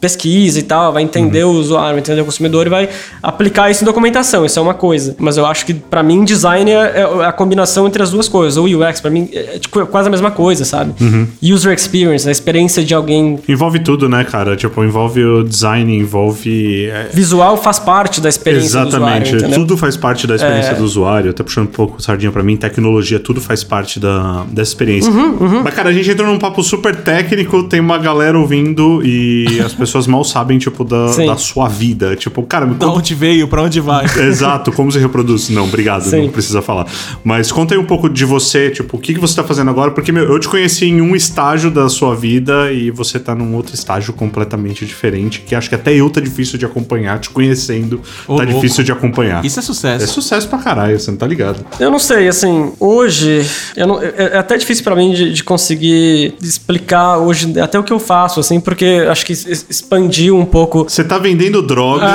pesquisa 0.00 0.58
e 0.58 0.62
tal, 0.64 0.92
vai 0.92 1.04
entender 1.04 1.44
o 1.44 1.50
usuário, 1.52 1.92
vai 1.92 2.00
entender 2.00 2.20
o 2.20 2.24
consumidor 2.24 2.66
e 2.66 2.70
vai 2.70 2.88
aplicar 3.22 3.70
isso 3.70 3.84
em 3.84 3.86
documentação. 3.86 4.44
Isso 4.44 4.58
é 4.58 4.62
uma 4.62 4.74
coisa. 4.74 5.14
Mas 5.18 5.36
eu 5.36 5.46
acho 5.46 5.64
que 5.64 5.72
pra 5.72 6.02
mim 6.02 6.24
design 6.24 6.68
é, 6.68 6.74
é 6.74 7.24
a 7.24 7.32
combinação 7.32 7.86
entre 7.86 8.02
as 8.02 8.10
duas 8.10 8.28
coisas. 8.28 8.56
O 8.56 8.64
UX 8.64 9.00
pra 9.00 9.08
mim 9.10 9.28
é, 9.32 9.58
tipo, 9.60 9.80
é 9.80 9.86
quase 9.86 10.08
a 10.08 10.10
mesma 10.10 10.32
coisa, 10.32 10.64
sabe? 10.64 10.92
User 11.40 11.72
experience, 11.72 12.28
a 12.28 12.32
experiência 12.32 12.84
de 12.84 12.92
alguém 12.92 13.38
Envolve 13.48 13.78
tudo, 13.78 14.08
né, 14.08 14.24
cara? 14.24 14.56
Tipo, 14.56 14.82
envolve 14.82 15.22
o 15.24 15.44
design, 15.44 15.96
envolve. 15.96 16.86
é, 16.86 17.08
visual 17.12 17.56
faz 17.56 17.78
parte 17.78 18.20
da 18.20 18.28
experiência 18.28 18.80
do 18.82 18.88
Exatamente, 18.88 19.26
usuário, 19.28 19.36
entendeu? 19.38 19.58
tudo 19.60 19.76
faz 19.76 19.96
parte 19.96 20.26
da 20.26 20.34
experiência 20.34 20.72
É. 20.72 20.74
do 20.74 20.82
usuário. 20.82 21.30
Até 21.30 21.44
puxando 21.44 21.64
um 21.68 21.70
pouco 21.72 22.02
sardinha 22.02 22.32
pra 22.32 22.42
mim, 22.42 22.56
tecnologia, 22.56 23.20
tudo 23.20 23.40
faz 23.40 23.62
parte 23.62 24.00
da, 24.00 24.44
dessa 24.50 24.70
experiência. 24.72 25.12
Uhum, 25.12 25.62
Mas, 25.62 25.72
cara, 25.72 25.90
a 25.90 25.92
gente 25.92 26.10
entrou 26.10 26.26
num 26.28 26.38
papo 26.38 26.62
super 26.64 26.96
técnico, 26.96 27.62
tem 27.64 27.78
uma 27.80 27.96
galera 27.98 28.36
ouvindo 28.38 28.55
e 29.04 29.60
as 29.64 29.72
pessoas 29.74 30.06
mal 30.06 30.24
sabem, 30.24 30.58
tipo, 30.58 30.84
da, 30.84 31.14
da 31.16 31.36
sua 31.36 31.68
vida. 31.68 32.14
Tipo, 32.16 32.42
cara, 32.42 32.66
me 32.66 32.74
Da 32.74 32.88
onde 32.88 33.14
veio, 33.14 33.48
pra 33.48 33.62
onde 33.62 33.80
vai. 33.80 34.06
Exato, 34.18 34.72
como 34.72 34.90
se 34.90 34.98
reproduz? 34.98 35.48
Não, 35.48 35.64
obrigado, 35.64 36.02
Sim. 36.04 36.22
não 36.22 36.28
precisa 36.30 36.62
falar. 36.62 36.86
Mas 37.24 37.50
conta 37.52 37.74
aí 37.74 37.80
um 37.80 37.84
pouco 37.84 38.08
de 38.08 38.24
você, 38.24 38.70
tipo, 38.70 38.96
o 38.96 39.00
que, 39.00 39.14
que 39.14 39.20
você 39.20 39.34
tá 39.36 39.44
fazendo 39.44 39.70
agora? 39.70 39.90
Porque, 39.90 40.12
meu, 40.12 40.24
eu 40.24 40.38
te 40.38 40.48
conheci 40.48 40.86
em 40.86 41.00
um 41.00 41.14
estágio 41.16 41.70
da 41.70 41.88
sua 41.88 42.14
vida 42.14 42.72
e 42.72 42.90
você 42.90 43.18
tá 43.18 43.34
num 43.34 43.54
outro 43.54 43.74
estágio 43.74 44.12
completamente 44.12 44.84
diferente, 44.86 45.40
que 45.40 45.54
acho 45.54 45.68
que 45.68 45.74
até 45.74 45.92
eu 45.94 46.08
tá 46.10 46.20
difícil 46.20 46.58
de 46.58 46.64
acompanhar, 46.64 47.18
te 47.18 47.30
conhecendo, 47.30 48.00
Ô, 48.26 48.36
tá 48.36 48.42
louco. 48.44 48.60
difícil 48.60 48.84
de 48.84 48.92
acompanhar. 48.92 49.44
Isso 49.44 49.58
é 49.58 49.62
sucesso. 49.62 50.04
É 50.04 50.06
sucesso 50.06 50.48
pra 50.48 50.58
caralho, 50.58 50.98
você 50.98 51.10
não 51.10 51.18
tá 51.18 51.26
ligado. 51.26 51.64
Eu 51.80 51.90
não 51.90 51.98
sei, 51.98 52.28
assim, 52.28 52.72
hoje 52.78 53.44
eu 53.76 53.86
não- 53.86 54.02
é 54.02 54.14
é 54.16 54.38
até 54.38 54.56
difícil 54.56 54.82
pra 54.84 54.94
mim 54.96 55.12
de, 55.12 55.32
de 55.32 55.44
conseguir 55.44 56.34
explicar 56.42 57.18
hoje 57.18 57.58
até 57.60 57.78
o 57.78 57.82
que 57.84 57.92
eu 57.92 57.98
faço, 57.98 58.40
assim, 58.46 58.60
porque 58.60 59.06
acho 59.10 59.26
que 59.26 59.32
expandiu 59.32 60.36
um 60.38 60.44
pouco. 60.44 60.84
Você 60.84 61.04
tá 61.04 61.18
vendendo 61.18 61.60
drogas 61.62 62.10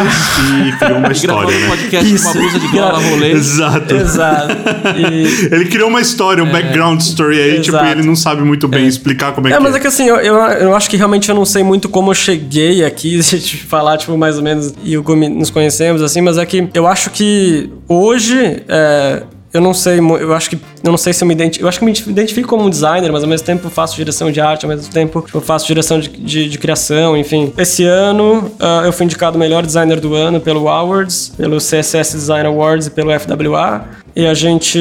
e 0.68 0.72
criou 0.78 0.98
uma 1.00 1.12
história, 1.12 1.56
um 1.58 1.60
né? 1.62 1.68
podcast 1.70 2.16
com 2.16 2.22
uma 2.22 2.34
blusa 2.34 2.60
de 2.60 2.68
gola 2.68 3.00
rolê. 3.10 3.32
Exato. 3.32 3.96
Exato. 3.96 4.54
E- 4.98 5.50
Ele 5.54 5.66
criou 5.66 5.90
uma 5.90 6.02
história, 6.02 6.44
um 6.44 6.52
background 6.52 7.00
story 7.02 7.40
aí, 7.40 7.62
tipo, 7.62 7.76
Exato. 7.78 7.86
e 7.86 7.92
ele 7.92 8.04
não 8.04 8.16
sabe 8.16 8.42
muito 8.42 8.68
bem 8.68 8.88
explicar 8.88 9.34
como 9.34 9.48
é, 9.48 9.52
É, 9.52 9.58
que 9.58 9.64
mas 9.64 9.76
é 9.76 9.80
que 9.80 9.88
assim, 9.88 10.06
eu, 10.08 10.16
eu, 10.18 10.36
eu 10.36 10.76
acho 10.76 10.90
que 10.90 10.98
realmente 10.98 11.28
eu 11.30 11.36
não 11.36 11.46
sei 11.46 11.64
muito 11.64 11.90
como 11.90 12.12
eu 12.12 12.16
cheguei 12.16 12.84
aqui, 12.84 13.22
se 13.24 13.40
te 13.40 13.58
falar, 13.58 13.98
tipo, 13.98 14.18
mais 14.18 14.38
ou 14.38 14.44
menos, 14.44 14.74
e 14.84 14.98
o 14.98 15.04
como 15.04 15.28
nos 15.30 15.50
conhecemos, 15.50 16.02
assim, 16.02 16.22
mas 16.22 16.38
é 16.38 16.46
que 16.46 16.68
eu 16.74 16.88
acho 16.88 17.10
que 17.10 17.70
hoje, 17.88 18.64
é, 18.68 19.24
eu 19.54 19.60
não 19.60 19.74
sei, 19.74 20.00
eu 20.00 20.34
acho 20.34 20.50
que, 20.50 20.56
eu 20.56 20.92
não 20.92 20.98
sei 20.98 21.12
se 21.12 21.24
eu 21.24 21.28
me 21.28 21.34
identifico, 21.34 21.66
eu 21.66 21.70
acho 21.70 21.80
que 21.80 21.86
me 21.86 21.92
identifico 21.92 22.48
como 22.48 22.66
um 22.66 22.70
designer, 22.70 23.12
mas 23.12 23.22
ao 23.22 23.30
mesmo 23.30 23.46
tempo 23.46 23.70
faço 23.70 23.96
direção 23.96 24.32
de 24.32 24.40
arte, 24.40 24.66
ao 24.66 24.70
mesmo 24.70 24.92
tempo 24.92 25.26
faço 25.42 25.68
direção 25.68 26.00
de, 26.00 26.10
de, 26.10 26.50
de 26.50 26.58
criação, 26.58 27.18
enfim. 27.18 27.52
Esse 27.58 27.84
ano 27.84 28.50
ah, 28.60 28.84
eu 28.86 28.94
fui 28.94 29.06
indicado 29.06 29.38
melhor 29.38 29.66
designer 29.66 30.00
do 30.00 30.16
ano 30.16 30.40
pelo 30.40 30.70
Awards, 30.70 31.34
pelo 31.36 31.58
CSS 31.58 32.14
Design 32.14 32.48
Awards 32.48 32.88
e 32.88 32.92
pelo 32.92 33.12
FWA, 33.20 33.86
e 34.16 34.26
a 34.26 34.34
gente, 34.34 34.80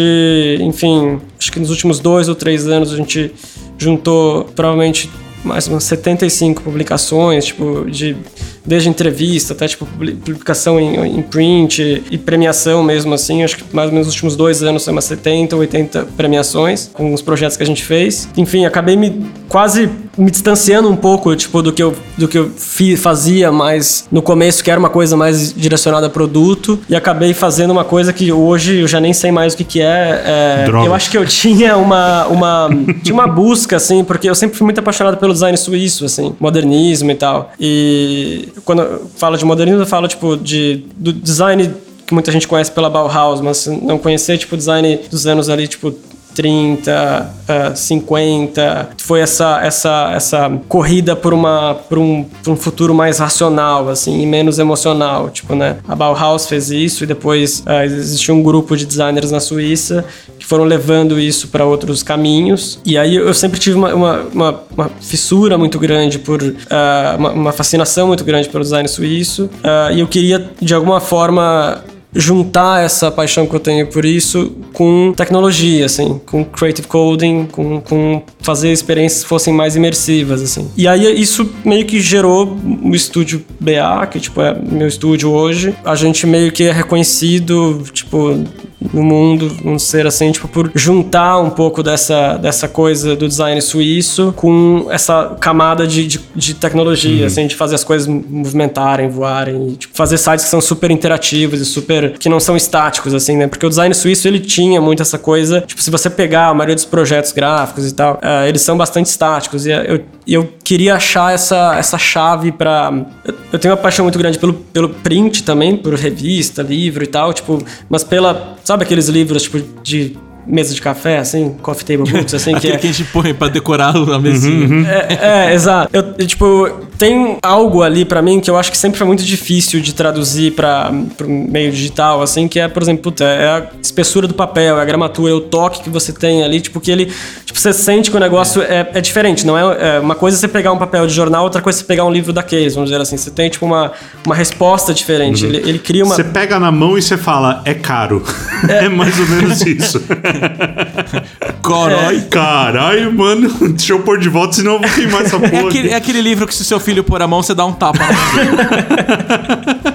enfim, 0.60 1.20
acho 1.38 1.50
que 1.50 1.58
nos 1.58 1.70
últimos 1.70 1.98
dois 1.98 2.28
ou 2.28 2.34
três 2.34 2.68
anos 2.68 2.92
a 2.92 2.96
gente 2.96 3.32
juntou 3.76 4.44
provavelmente 4.54 5.10
mais 5.44 5.66
umas 5.66 5.84
75 5.84 6.62
publicações, 6.62 7.46
tipo, 7.46 7.90
de 7.90 8.16
desde 8.64 8.88
entrevista 8.88 9.52
até 9.54 9.66
tipo 9.66 9.86
publi- 9.86 10.14
publicação 10.14 10.78
em, 10.78 11.18
em 11.18 11.22
print 11.22 12.02
e 12.10 12.18
premiação 12.18 12.82
mesmo 12.82 13.14
assim. 13.14 13.42
Acho 13.42 13.56
que 13.58 13.64
mais 13.74 13.88
ou 13.88 13.92
menos 13.92 14.06
nos 14.06 14.14
últimos 14.14 14.36
dois 14.36 14.62
anos 14.62 14.84
foi 14.84 14.92
umas 14.92 15.04
70, 15.04 15.56
80 15.56 16.06
premiações 16.16 16.90
com 16.92 17.12
os 17.14 17.22
projetos 17.22 17.56
que 17.56 17.62
a 17.62 17.66
gente 17.66 17.82
fez. 17.84 18.28
Enfim, 18.36 18.64
acabei 18.64 18.96
me 18.96 19.24
quase 19.48 19.88
me 20.20 20.30
distanciando 20.30 20.88
um 20.88 20.96
pouco, 20.96 21.34
tipo, 21.34 21.62
do 21.62 21.72
que 21.72 21.82
eu, 21.82 21.94
do 22.16 22.28
que 22.28 22.38
eu 22.38 22.50
fi- 22.56 22.96
fazia 22.96 23.50
mais 23.50 24.06
no 24.12 24.20
começo, 24.20 24.62
que 24.62 24.70
era 24.70 24.78
uma 24.78 24.90
coisa 24.90 25.16
mais 25.16 25.52
direcionada 25.54 26.06
a 26.06 26.10
produto, 26.10 26.78
e 26.88 26.94
acabei 26.94 27.32
fazendo 27.32 27.70
uma 27.70 27.84
coisa 27.84 28.12
que 28.12 28.30
hoje 28.30 28.80
eu 28.80 28.88
já 28.88 29.00
nem 29.00 29.12
sei 29.12 29.32
mais 29.32 29.54
o 29.54 29.56
que, 29.56 29.64
que 29.64 29.80
é. 29.80 30.66
é 30.66 30.66
eu 30.86 30.94
acho 30.94 31.10
que 31.10 31.16
eu 31.16 31.24
tinha 31.24 31.76
uma, 31.76 32.26
uma, 32.26 32.68
tinha 33.02 33.14
uma 33.14 33.26
busca, 33.26 33.76
assim, 33.76 34.04
porque 34.04 34.28
eu 34.28 34.34
sempre 34.34 34.56
fui 34.58 34.64
muito 34.64 34.78
apaixonado 34.78 35.16
pelo 35.16 35.32
design 35.32 35.56
suíço, 35.56 36.04
assim, 36.04 36.34
modernismo 36.38 37.10
e 37.10 37.14
tal. 37.14 37.52
E 37.58 38.48
quando 38.64 38.82
eu 38.82 39.10
falo 39.16 39.38
de 39.38 39.44
modernismo, 39.44 39.82
eu 39.82 39.86
falo, 39.86 40.06
tipo, 40.06 40.36
de, 40.36 40.84
do 40.96 41.12
design 41.12 41.70
que 42.06 42.12
muita 42.12 42.32
gente 42.32 42.46
conhece 42.48 42.72
pela 42.72 42.90
Bauhaus, 42.90 43.40
mas 43.40 43.66
não 43.66 43.96
conhecer, 43.96 44.36
tipo, 44.36 44.56
design 44.56 44.98
dos 45.10 45.26
anos 45.26 45.48
ali, 45.48 45.68
tipo, 45.68 45.94
30, 46.34 47.30
ah, 47.48 47.74
50. 47.74 48.90
Foi 48.98 49.20
essa, 49.20 49.60
essa, 49.62 50.12
essa 50.14 50.60
corrida 50.68 51.16
por, 51.16 51.34
uma, 51.34 51.74
por, 51.74 51.98
um, 51.98 52.24
por 52.42 52.52
um 52.52 52.56
futuro 52.56 52.94
mais 52.94 53.18
racional, 53.18 53.88
assim, 53.88 54.22
e 54.22 54.26
menos 54.26 54.58
emocional. 54.58 55.30
Tipo, 55.30 55.54
né? 55.54 55.76
A 55.88 55.94
Bauhaus 55.94 56.46
fez 56.46 56.70
isso 56.70 57.04
e 57.04 57.06
depois 57.06 57.62
ah, 57.66 57.84
existiu 57.84 58.34
um 58.34 58.42
grupo 58.42 58.76
de 58.76 58.86
designers 58.86 59.30
na 59.30 59.40
Suíça 59.40 60.04
que 60.38 60.46
foram 60.46 60.64
levando 60.64 61.18
isso 61.18 61.48
para 61.48 61.64
outros 61.64 62.02
caminhos. 62.02 62.80
E 62.84 62.96
aí 62.96 63.16
eu 63.16 63.34
sempre 63.34 63.58
tive 63.60 63.76
uma, 63.76 63.94
uma, 63.94 64.20
uma, 64.32 64.60
uma 64.76 64.90
fissura 65.00 65.58
muito 65.58 65.78
grande 65.78 66.18
por. 66.18 66.40
ah, 66.70 67.16
uma, 67.18 67.32
uma 67.32 67.52
fascinação 67.52 68.06
muito 68.06 68.24
grande 68.24 68.48
pelo 68.48 68.62
design 68.62 68.88
suíço. 68.88 69.50
ah, 69.62 69.90
e 69.92 70.00
eu 70.00 70.06
queria, 70.06 70.50
de 70.60 70.74
alguma 70.74 71.00
forma 71.00 71.82
juntar 72.14 72.84
essa 72.84 73.10
paixão 73.10 73.46
que 73.46 73.54
eu 73.54 73.60
tenho 73.60 73.86
por 73.86 74.04
isso 74.04 74.52
com 74.72 75.12
tecnologia, 75.16 75.86
assim, 75.86 76.20
com 76.26 76.44
creative 76.44 76.88
coding, 76.88 77.46
com, 77.46 77.80
com 77.80 78.22
fazer 78.40 78.72
experiências 78.72 79.22
que 79.22 79.28
fossem 79.28 79.54
mais 79.54 79.76
imersivas, 79.76 80.42
assim. 80.42 80.68
E 80.76 80.88
aí 80.88 81.20
isso 81.20 81.48
meio 81.64 81.86
que 81.86 82.00
gerou 82.00 82.56
o 82.82 82.94
estúdio 82.94 83.44
BA, 83.60 84.06
que 84.06 84.18
tipo 84.18 84.40
é 84.40 84.54
meu 84.54 84.88
estúdio 84.88 85.30
hoje. 85.30 85.74
A 85.84 85.94
gente 85.94 86.26
meio 86.26 86.50
que 86.50 86.64
é 86.64 86.72
reconhecido, 86.72 87.82
tipo, 87.92 88.44
no 88.92 89.02
mundo, 89.02 89.48
vamos 89.62 89.82
ser 89.82 90.06
assim, 90.06 90.32
tipo, 90.32 90.48
por 90.48 90.70
juntar 90.74 91.38
um 91.38 91.50
pouco 91.50 91.82
dessa, 91.82 92.36
dessa 92.38 92.66
coisa 92.66 93.14
do 93.14 93.28
design 93.28 93.60
suíço 93.60 94.32
com 94.34 94.86
essa 94.90 95.36
camada 95.38 95.86
de, 95.86 96.06
de, 96.06 96.20
de 96.34 96.54
tecnologia, 96.54 97.26
assim, 97.26 97.46
de 97.46 97.54
fazer 97.54 97.74
as 97.74 97.84
coisas 97.84 98.08
movimentarem, 98.08 99.08
voarem, 99.08 99.68
e, 99.68 99.76
tipo, 99.76 99.94
fazer 99.94 100.16
sites 100.16 100.44
que 100.44 100.50
são 100.50 100.60
super 100.60 100.90
interativos 100.90 101.60
e 101.60 101.64
super, 101.64 102.18
que 102.18 102.28
não 102.28 102.40
são 102.40 102.56
estáticos, 102.56 103.12
assim, 103.12 103.36
né? 103.36 103.46
Porque 103.46 103.66
o 103.66 103.68
design 103.68 103.94
suíço, 103.94 104.26
ele 104.26 104.40
tinha 104.40 104.80
muito 104.80 105.02
essa 105.02 105.18
coisa, 105.18 105.60
tipo, 105.60 105.82
se 105.82 105.90
você 105.90 106.08
pegar 106.08 106.48
a 106.48 106.54
maioria 106.54 106.74
dos 106.74 106.86
projetos 106.86 107.32
gráficos 107.32 107.86
e 107.86 107.94
tal, 107.94 108.18
eh, 108.22 108.48
eles 108.48 108.62
são 108.62 108.76
bastante 108.76 109.06
estáticos, 109.06 109.66
e 109.66 109.70
eu, 109.70 110.00
e 110.26 110.34
eu 110.34 110.48
queria 110.70 110.94
achar 110.94 111.34
essa, 111.34 111.74
essa 111.76 111.98
chave 111.98 112.52
pra... 112.52 112.92
Eu, 113.24 113.34
eu 113.54 113.58
tenho 113.58 113.74
uma 113.74 113.80
paixão 113.80 114.04
muito 114.04 114.16
grande 114.16 114.38
pelo, 114.38 114.54
pelo 114.54 114.90
print 114.90 115.42
também, 115.42 115.76
por 115.76 115.94
revista, 115.94 116.62
livro 116.62 117.02
e 117.02 117.08
tal, 117.08 117.32
tipo, 117.32 117.60
mas 117.88 118.04
pela... 118.04 118.54
Sabe 118.62 118.84
aqueles 118.84 119.08
livros, 119.08 119.42
tipo, 119.42 119.60
de 119.82 120.16
mesa 120.46 120.72
de 120.72 120.80
café, 120.80 121.18
assim, 121.18 121.56
coffee 121.60 121.84
table 121.84 122.12
books, 122.12 122.34
assim, 122.34 122.54
que 122.54 122.68
é... 122.70 122.76
que 122.76 122.86
a 122.86 122.92
gente 122.92 123.02
põe 123.10 123.34
pra 123.34 123.48
decorar 123.48 123.96
a 123.96 124.18
mesinha. 124.20 124.86
É, 124.88 125.48
é, 125.48 125.54
exato. 125.54 125.90
Eu, 125.92 126.14
eu, 126.16 126.24
tipo, 126.24 126.88
tem 127.00 127.38
algo 127.42 127.82
ali 127.82 128.04
pra 128.04 128.20
mim 128.20 128.40
que 128.40 128.50
eu 128.50 128.58
acho 128.58 128.70
que 128.70 128.76
sempre 128.76 128.98
foi 128.98 129.06
muito 129.06 129.24
difícil 129.24 129.80
de 129.80 129.94
traduzir 129.94 130.52
pra, 130.52 130.92
pro 131.16 131.26
meio 131.26 131.72
digital, 131.72 132.20
assim, 132.20 132.46
que 132.46 132.60
é, 132.60 132.68
por 132.68 132.82
exemplo, 132.82 133.04
puta, 133.04 133.24
é 133.24 133.48
a 133.48 133.66
espessura 133.80 134.28
do 134.28 134.34
papel, 134.34 134.78
é 134.78 134.82
a 134.82 134.84
gramatura, 134.84 135.32
é 135.32 135.34
o 135.34 135.40
toque 135.40 135.82
que 135.82 135.88
você 135.88 136.12
tem 136.12 136.44
ali, 136.44 136.60
tipo, 136.60 136.78
que 136.78 136.90
ele. 136.90 137.10
Tipo, 137.46 137.58
você 137.58 137.72
sente 137.72 138.10
que 138.10 138.16
o 138.18 138.20
negócio 138.20 138.60
é, 138.60 138.90
é 138.92 139.00
diferente, 139.00 139.46
não 139.46 139.56
é, 139.56 139.96
é 139.96 139.98
Uma 139.98 140.14
coisa 140.14 140.36
é 140.36 140.40
você 140.40 140.46
pegar 140.46 140.72
um 140.72 140.78
papel 140.78 141.06
de 141.06 141.14
jornal, 141.14 141.42
outra 141.44 141.62
coisa 141.62 141.78
é 141.78 141.80
você 141.80 141.86
pegar 141.86 142.04
um 142.04 142.12
livro 142.12 142.34
da 142.34 142.42
Case, 142.42 142.74
vamos 142.74 142.90
dizer 142.90 143.00
assim. 143.00 143.16
Você 143.16 143.30
tem, 143.30 143.48
tipo, 143.48 143.64
uma, 143.64 143.92
uma 144.26 144.34
resposta 144.34 144.92
diferente. 144.92 145.46
Ele, 145.46 145.56
ele 145.56 145.78
cria 145.78 146.04
uma. 146.04 146.14
Você 146.14 146.24
pega 146.24 146.60
na 146.60 146.70
mão 146.70 146.98
e 146.98 147.02
você 147.02 147.16
fala, 147.16 147.62
é 147.64 147.72
caro. 147.72 148.22
É, 148.68 148.88
mais 148.90 149.18
ou 149.18 149.26
menos 149.26 149.62
isso. 149.62 150.02
Corói. 151.62 152.20
Caralho, 152.30 153.12
mano, 153.12 153.48
deixa 153.70 153.92
eu 153.92 154.00
pôr 154.00 154.18
de 154.18 154.28
volta, 154.28 154.56
senão 154.56 154.74
eu 154.74 154.80
vou 154.80 154.90
queimar 154.90 155.22
essa 155.22 155.36
É 155.40 155.48
porra. 155.48 155.68
aquele, 155.68 155.88
é 155.90 155.94
aquele 155.94 156.20
livro 156.20 156.46
que 156.46 156.54
se 156.54 156.64
seu 156.64 156.78
filho 156.80 156.89
pôr 157.02 157.22
a 157.22 157.26
mão, 157.26 157.42
você 157.42 157.54
dá 157.54 157.64
um 157.64 157.72
tapa 157.72 157.98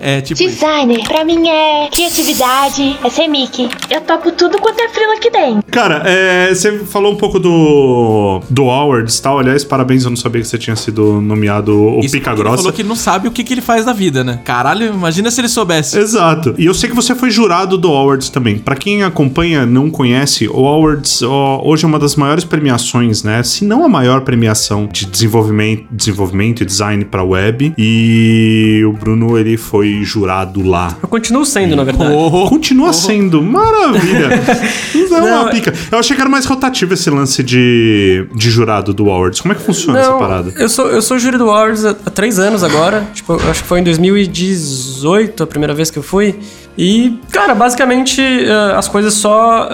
É 0.00 0.20
tipo. 0.20 0.40
isso. 0.42 0.52
Designer, 0.52 1.02
pra 1.06 1.24
mim 1.24 1.48
é 1.48 1.88
criatividade, 1.90 2.96
é 3.04 3.10
ser 3.10 3.28
Mickey. 3.28 3.68
Eu 3.90 4.00
topo 4.02 4.30
tudo 4.32 4.58
quanto 4.58 4.80
é 4.80 4.88
frila 4.88 5.14
aqui 5.14 5.30
dentro. 5.30 5.62
Cara, 5.70 6.02
é, 6.06 6.54
você 6.54 6.78
falou 6.80 7.12
um 7.12 7.16
pouco 7.16 7.38
do, 7.38 8.40
do 8.50 8.70
Awards 8.70 9.18
e 9.18 9.22
tal. 9.22 9.38
Aliás, 9.38 9.64
parabéns, 9.64 10.04
eu 10.04 10.10
não 10.10 10.16
sabia 10.16 10.40
que 10.42 10.48
você 10.48 10.58
tinha 10.58 10.76
sido 10.76 11.20
nomeado 11.20 11.72
o 11.96 12.00
Isso 12.00 12.12
Pica 12.12 12.30
porque 12.30 12.40
Ele 12.40 12.48
Grossa. 12.48 12.56
falou 12.58 12.72
que 12.72 12.82
ele 12.82 12.88
não 12.88 12.96
sabe 12.96 13.28
o 13.28 13.30
que, 13.30 13.44
que 13.44 13.54
ele 13.54 13.60
faz 13.60 13.84
da 13.84 13.92
vida, 13.92 14.22
né? 14.24 14.40
Caralho, 14.44 14.86
imagina 14.86 15.30
se 15.30 15.40
ele 15.40 15.48
soubesse. 15.48 15.98
Exato. 15.98 16.54
E 16.58 16.66
eu 16.66 16.74
sei 16.74 16.88
que 16.90 16.96
você 16.96 17.14
foi 17.14 17.30
jurado 17.30 17.76
do 17.78 17.88
Awards 17.88 18.28
também. 18.30 18.58
Pra 18.58 18.74
quem 18.76 19.02
acompanha, 19.02 19.64
não 19.66 19.90
conhece, 19.90 20.48
o 20.48 20.66
Awards 20.66 21.22
ó, 21.22 21.60
hoje 21.64 21.84
é 21.84 21.88
uma 21.88 21.98
das 21.98 22.16
maiores 22.16 22.44
premiações, 22.44 23.22
né? 23.22 23.42
Se 23.42 23.64
não 23.64 23.84
a 23.84 23.88
maior 23.88 24.22
premiação 24.22 24.88
de 24.90 25.06
desenvolvimento, 25.06 25.84
desenvolvimento 25.90 26.62
e 26.62 26.66
design 26.66 27.04
pra 27.04 27.22
web. 27.22 27.72
E 27.78 28.82
o 28.86 28.92
Bruno, 28.92 29.38
ele 29.38 29.45
foi 29.58 30.00
jurado 30.02 30.62
lá. 30.66 30.96
Eu 31.02 31.08
continuo 31.08 31.44
sendo, 31.44 31.76
na 31.76 31.84
verdade. 31.84 32.14
Oh, 32.14 32.48
Continua 32.48 32.94
sendo 32.94 33.42
maravilha. 33.42 34.30
Não 35.10 35.18
é 35.18 35.20
uma 35.20 35.44
Não, 35.44 35.50
pica. 35.50 35.74
Eu 35.92 35.98
achei 35.98 36.16
que 36.16 36.22
era 36.22 36.30
mais 36.30 36.46
rotativo 36.46 36.94
esse 36.94 37.10
lance 37.10 37.42
de, 37.42 38.26
de 38.34 38.50
jurado 38.50 38.94
do 38.94 39.10
Awards. 39.10 39.42
Como 39.42 39.52
é 39.52 39.54
que 39.56 39.62
funciona 39.62 39.98
essa 40.00 40.14
parada? 40.14 40.54
Eu 40.56 40.70
sou, 40.70 40.88
eu 40.88 41.02
sou 41.02 41.18
júri 41.18 41.36
do 41.36 41.44
Awards 41.50 41.84
há, 41.84 41.90
há 41.90 42.10
três 42.10 42.38
anos 42.38 42.64
agora. 42.64 43.06
Tipo, 43.12 43.34
acho 43.34 43.62
que 43.62 43.68
foi 43.68 43.80
em 43.80 43.84
2018 43.84 45.42
a 45.42 45.46
primeira 45.46 45.74
vez 45.74 45.90
que 45.90 45.98
eu 45.98 46.02
fui. 46.02 46.34
E, 46.78 47.18
cara, 47.30 47.54
basicamente 47.54 48.20
eh, 48.20 48.72
as 48.76 48.86
coisas 48.88 49.14
só. 49.14 49.68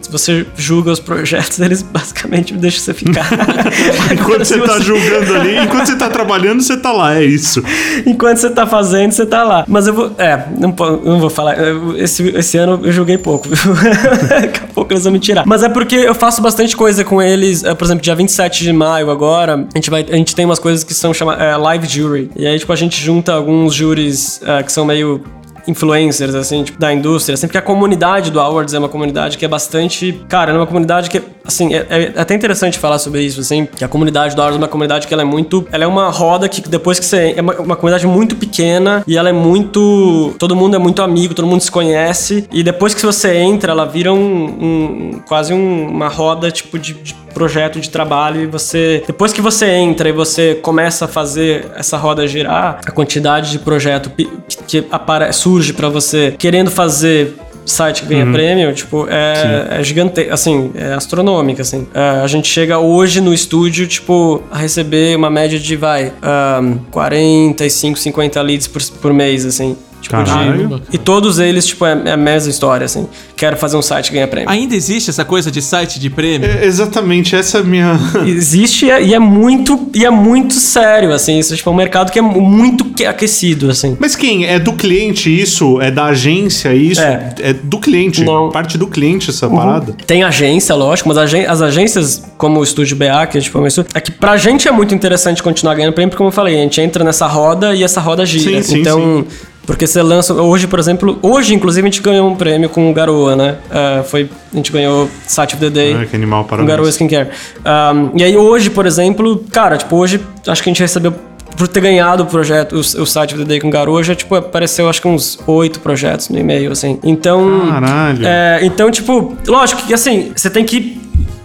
se 0.00 0.10
você 0.10 0.46
julga 0.56 0.90
os 0.90 1.00
projetos, 1.00 1.58
eles 1.60 1.82
basicamente 1.82 2.54
deixam 2.54 2.80
você 2.82 2.94
ficar. 2.94 3.26
Enquanto 4.12 4.44
você 4.44 4.58
tá 4.60 4.78
julgando 4.80 5.34
ali, 5.34 5.56
enquanto 5.58 5.86
você 5.86 5.96
tá 5.96 6.08
trabalhando, 6.08 6.62
você 6.62 6.76
tá 6.76 6.92
lá, 6.92 7.16
é 7.16 7.24
isso. 7.24 7.62
Enquanto 8.06 8.38
você 8.38 8.50
tá 8.50 8.66
fazendo, 8.66 9.12
você 9.12 9.26
tá 9.26 9.42
lá. 9.42 9.64
Mas 9.68 9.86
eu 9.86 9.94
vou. 9.94 10.12
É, 10.18 10.46
não, 10.58 10.74
não 11.04 11.20
vou 11.20 11.30
falar. 11.30 11.56
Esse, 11.96 12.28
esse 12.36 12.56
ano 12.58 12.80
eu 12.84 12.92
joguei 12.92 13.18
pouco. 13.18 13.48
viu? 13.48 13.74
Daqui 14.28 14.60
a 14.64 14.74
pouco 14.74 14.92
eles 14.92 15.04
vão 15.04 15.12
me 15.12 15.18
tirar. 15.18 15.44
Mas 15.46 15.62
é 15.62 15.68
porque 15.68 15.96
eu 15.96 16.14
faço 16.14 16.42
bastante 16.42 16.76
coisa 16.76 17.04
com 17.04 17.20
eles. 17.22 17.64
É, 17.64 17.74
por 17.74 17.84
exemplo, 17.84 18.02
dia 18.02 18.14
27 18.14 18.64
de 18.64 18.72
maio 18.72 19.10
agora, 19.10 19.66
a 19.72 19.78
gente, 19.78 19.90
vai, 19.90 20.04
a 20.08 20.16
gente 20.16 20.34
tem 20.34 20.44
umas 20.44 20.58
coisas 20.58 20.84
que 20.84 20.94
são 20.94 21.12
chamadas 21.14 21.60
live 21.60 21.86
jury. 21.86 22.30
E 22.36 22.46
aí, 22.46 22.58
tipo, 22.58 22.72
a 22.72 22.76
gente 22.76 23.00
junta 23.02 23.32
alguns 23.32 23.74
júris 23.74 24.40
é, 24.44 24.62
que 24.62 24.72
são 24.72 24.84
meio 24.84 25.22
influencers, 25.66 26.34
assim, 26.34 26.64
tipo, 26.64 26.78
da 26.78 26.92
indústria, 26.92 27.34
assim, 27.34 27.46
porque 27.46 27.58
a 27.58 27.62
comunidade 27.62 28.30
do 28.30 28.40
Awards 28.40 28.74
é 28.74 28.78
uma 28.78 28.88
comunidade 28.88 29.38
que 29.38 29.44
é 29.44 29.48
bastante. 29.48 30.20
Cara, 30.28 30.52
é 30.52 30.54
uma 30.54 30.66
comunidade 30.66 31.08
que, 31.08 31.22
assim, 31.44 31.74
é, 31.74 31.86
é 31.88 32.20
até 32.20 32.34
interessante 32.34 32.78
falar 32.78 32.98
sobre 32.98 33.22
isso, 33.22 33.40
assim, 33.40 33.66
que 33.66 33.84
a 33.84 33.88
comunidade 33.88 34.34
do 34.34 34.40
Awards 34.40 34.56
é 34.56 34.62
uma 34.62 34.68
comunidade 34.68 35.06
que 35.06 35.14
ela 35.14 35.22
é 35.22 35.26
muito. 35.26 35.66
Ela 35.72 35.84
é 35.84 35.86
uma 35.86 36.10
roda 36.10 36.48
que 36.48 36.60
depois 36.68 36.98
que 36.98 37.04
você. 37.04 37.34
É 37.36 37.40
uma, 37.40 37.54
uma 37.54 37.76
comunidade 37.76 38.06
muito 38.06 38.36
pequena 38.36 39.02
e 39.06 39.16
ela 39.16 39.28
é 39.28 39.32
muito. 39.32 40.34
Todo 40.38 40.56
mundo 40.56 40.76
é 40.76 40.78
muito 40.78 41.02
amigo, 41.02 41.34
todo 41.34 41.46
mundo 41.46 41.60
se 41.60 41.70
conhece. 41.70 42.46
E 42.52 42.62
depois 42.62 42.94
que 42.94 43.04
você 43.04 43.36
entra, 43.36 43.72
ela 43.72 43.84
vira 43.84 44.12
um. 44.12 44.44
um 44.44 45.20
quase 45.26 45.52
um, 45.52 45.88
uma 45.88 46.08
roda, 46.08 46.50
tipo, 46.50 46.78
de, 46.78 46.94
de 46.94 47.14
projeto 47.32 47.80
de 47.80 47.90
trabalho 47.90 48.42
e 48.42 48.46
você 48.46 49.02
depois 49.06 49.32
que 49.32 49.40
você 49.40 49.66
entra 49.66 50.08
e 50.08 50.12
você 50.12 50.54
começa 50.54 51.06
a 51.06 51.08
fazer 51.08 51.66
essa 51.76 51.96
roda 51.96 52.26
girar, 52.26 52.80
a 52.84 52.90
quantidade 52.90 53.50
de 53.50 53.58
projeto 53.58 54.10
que, 54.10 54.28
que 54.66 54.84
surge 55.32 55.72
para 55.72 55.88
você 55.88 56.34
querendo 56.38 56.70
fazer 56.70 57.34
site 57.64 58.02
que 58.02 58.08
ganha 58.08 58.24
uhum. 58.26 58.32
prêmio, 58.32 58.74
tipo, 58.74 59.06
é, 59.08 59.78
é 59.78 59.84
gigante, 59.84 60.28
assim, 60.30 60.72
é 60.74 60.94
astronômica, 60.94 61.62
assim. 61.62 61.86
É, 61.94 62.20
a 62.22 62.26
gente 62.26 62.48
chega 62.48 62.78
hoje 62.78 63.20
no 63.20 63.32
estúdio, 63.32 63.86
tipo, 63.86 64.42
a 64.50 64.58
receber 64.58 65.16
uma 65.16 65.30
média 65.30 65.58
de, 65.58 65.76
vai, 65.76 66.12
um, 66.60 66.78
45, 66.90 67.98
50 67.98 68.42
leads 68.42 68.66
por, 68.66 68.82
por 69.00 69.12
mês, 69.12 69.46
assim. 69.46 69.76
Tipo, 70.02 70.16
de, 70.24 70.96
e 70.96 70.98
todos 70.98 71.38
eles, 71.38 71.64
tipo, 71.64 71.86
é, 71.86 71.96
é, 72.06 72.12
a 72.12 72.16
mesma 72.16 72.50
história, 72.50 72.84
assim. 72.84 73.06
Quero 73.36 73.56
fazer 73.56 73.76
um 73.76 73.82
site 73.82 74.08
e 74.08 74.12
ganhar 74.14 74.26
prêmio. 74.26 74.50
Ainda 74.50 74.74
existe 74.74 75.08
essa 75.08 75.24
coisa 75.24 75.48
de 75.48 75.62
site 75.62 76.00
de 76.00 76.10
prêmio? 76.10 76.50
É, 76.50 76.64
exatamente, 76.64 77.36
essa 77.36 77.58
é 77.58 77.60
a 77.60 77.64
minha. 77.64 78.00
existe 78.26 78.86
e 78.86 79.14
é 79.14 79.18
muito, 79.20 79.88
e 79.94 80.04
é 80.04 80.10
muito 80.10 80.54
sério, 80.54 81.12
assim. 81.12 81.38
Isso 81.38 81.54
tipo, 81.56 81.70
é 81.70 81.72
um 81.72 81.76
mercado 81.76 82.10
que 82.10 82.18
é 82.18 82.22
muito 82.22 82.84
aquecido, 83.06 83.70
assim. 83.70 83.96
Mas 84.00 84.16
quem? 84.16 84.44
É 84.44 84.58
do 84.58 84.72
cliente 84.72 85.30
isso? 85.30 85.80
É 85.80 85.88
da 85.88 86.06
agência 86.06 86.74
isso? 86.74 87.00
É, 87.00 87.32
é 87.40 87.52
do 87.52 87.78
cliente. 87.78 88.24
Não. 88.24 88.50
Parte 88.50 88.76
do 88.76 88.88
cliente 88.88 89.30
essa 89.30 89.46
uhum. 89.46 89.56
parada. 89.56 89.96
Tem 90.04 90.24
agência, 90.24 90.74
lógico, 90.74 91.08
mas 91.08 91.16
as 91.16 91.62
agências, 91.62 92.24
como 92.36 92.58
o 92.58 92.64
Estúdio 92.64 92.96
BA, 92.96 93.24
que 93.28 93.38
a 93.38 93.40
gente 93.40 93.52
começou, 93.52 93.86
é 93.94 94.00
que 94.00 94.10
pra 94.10 94.36
gente 94.36 94.66
é 94.66 94.72
muito 94.72 94.92
interessante 94.92 95.40
continuar 95.40 95.76
ganhando 95.76 95.92
prêmio, 95.92 96.10
porque, 96.10 96.18
como 96.18 96.28
eu 96.28 96.34
falei, 96.34 96.56
a 96.56 96.62
gente 96.62 96.80
entra 96.80 97.04
nessa 97.04 97.28
roda 97.28 97.72
e 97.72 97.84
essa 97.84 98.00
roda 98.00 98.26
gira. 98.26 98.60
Sim, 98.60 98.62
sim, 98.62 98.80
então. 98.80 99.24
Sim 99.28 99.51
porque 99.66 99.86
você 99.86 100.02
lança. 100.02 100.34
Hoje, 100.34 100.66
por 100.66 100.78
exemplo, 100.78 101.18
hoje, 101.22 101.54
inclusive, 101.54 101.86
a 101.86 101.90
gente 101.90 102.02
ganhou 102.02 102.28
um 102.28 102.34
prêmio 102.34 102.68
com 102.68 102.90
o 102.90 102.92
Garoa, 102.94 103.36
né? 103.36 103.56
Uh, 103.70 104.04
foi, 104.04 104.28
a 104.52 104.56
gente 104.56 104.72
ganhou 104.72 105.08
Site 105.26 105.54
of 105.54 105.64
the 105.64 105.70
Day. 105.70 105.94
Ah, 105.94 106.06
que 106.06 106.16
animal, 106.16 106.44
parabéns. 106.44 106.66
Com 106.66 106.76
Garoa 106.76 106.88
Skincare. 106.90 107.28
Um, 107.64 108.18
e 108.18 108.24
aí, 108.24 108.36
hoje, 108.36 108.70
por 108.70 108.86
exemplo, 108.86 109.44
cara, 109.52 109.76
tipo, 109.76 109.96
hoje 109.96 110.20
acho 110.46 110.62
que 110.62 110.68
a 110.68 110.72
gente 110.72 110.80
recebeu. 110.80 111.12
Por 111.56 111.68
ter 111.68 111.82
ganhado 111.82 112.22
o 112.22 112.26
projeto, 112.26 112.76
o, 112.76 112.78
o 112.78 113.06
Site 113.06 113.34
of 113.34 113.42
the 113.42 113.44
Day 113.44 113.60
com 113.60 113.68
Garoa, 113.68 114.02
já, 114.02 114.14
tipo, 114.14 114.34
apareceu 114.34 114.88
acho 114.88 115.02
que 115.02 115.06
uns 115.06 115.38
oito 115.46 115.80
projetos 115.80 116.30
no 116.30 116.38
e-mail, 116.38 116.72
assim. 116.72 116.98
Então. 117.04 117.68
Caralho. 117.68 118.26
É, 118.26 118.60
então, 118.62 118.90
tipo, 118.90 119.36
lógico 119.46 119.82
que 119.82 119.92
assim, 119.92 120.32
você 120.34 120.48
tem 120.48 120.64
que 120.64 121.01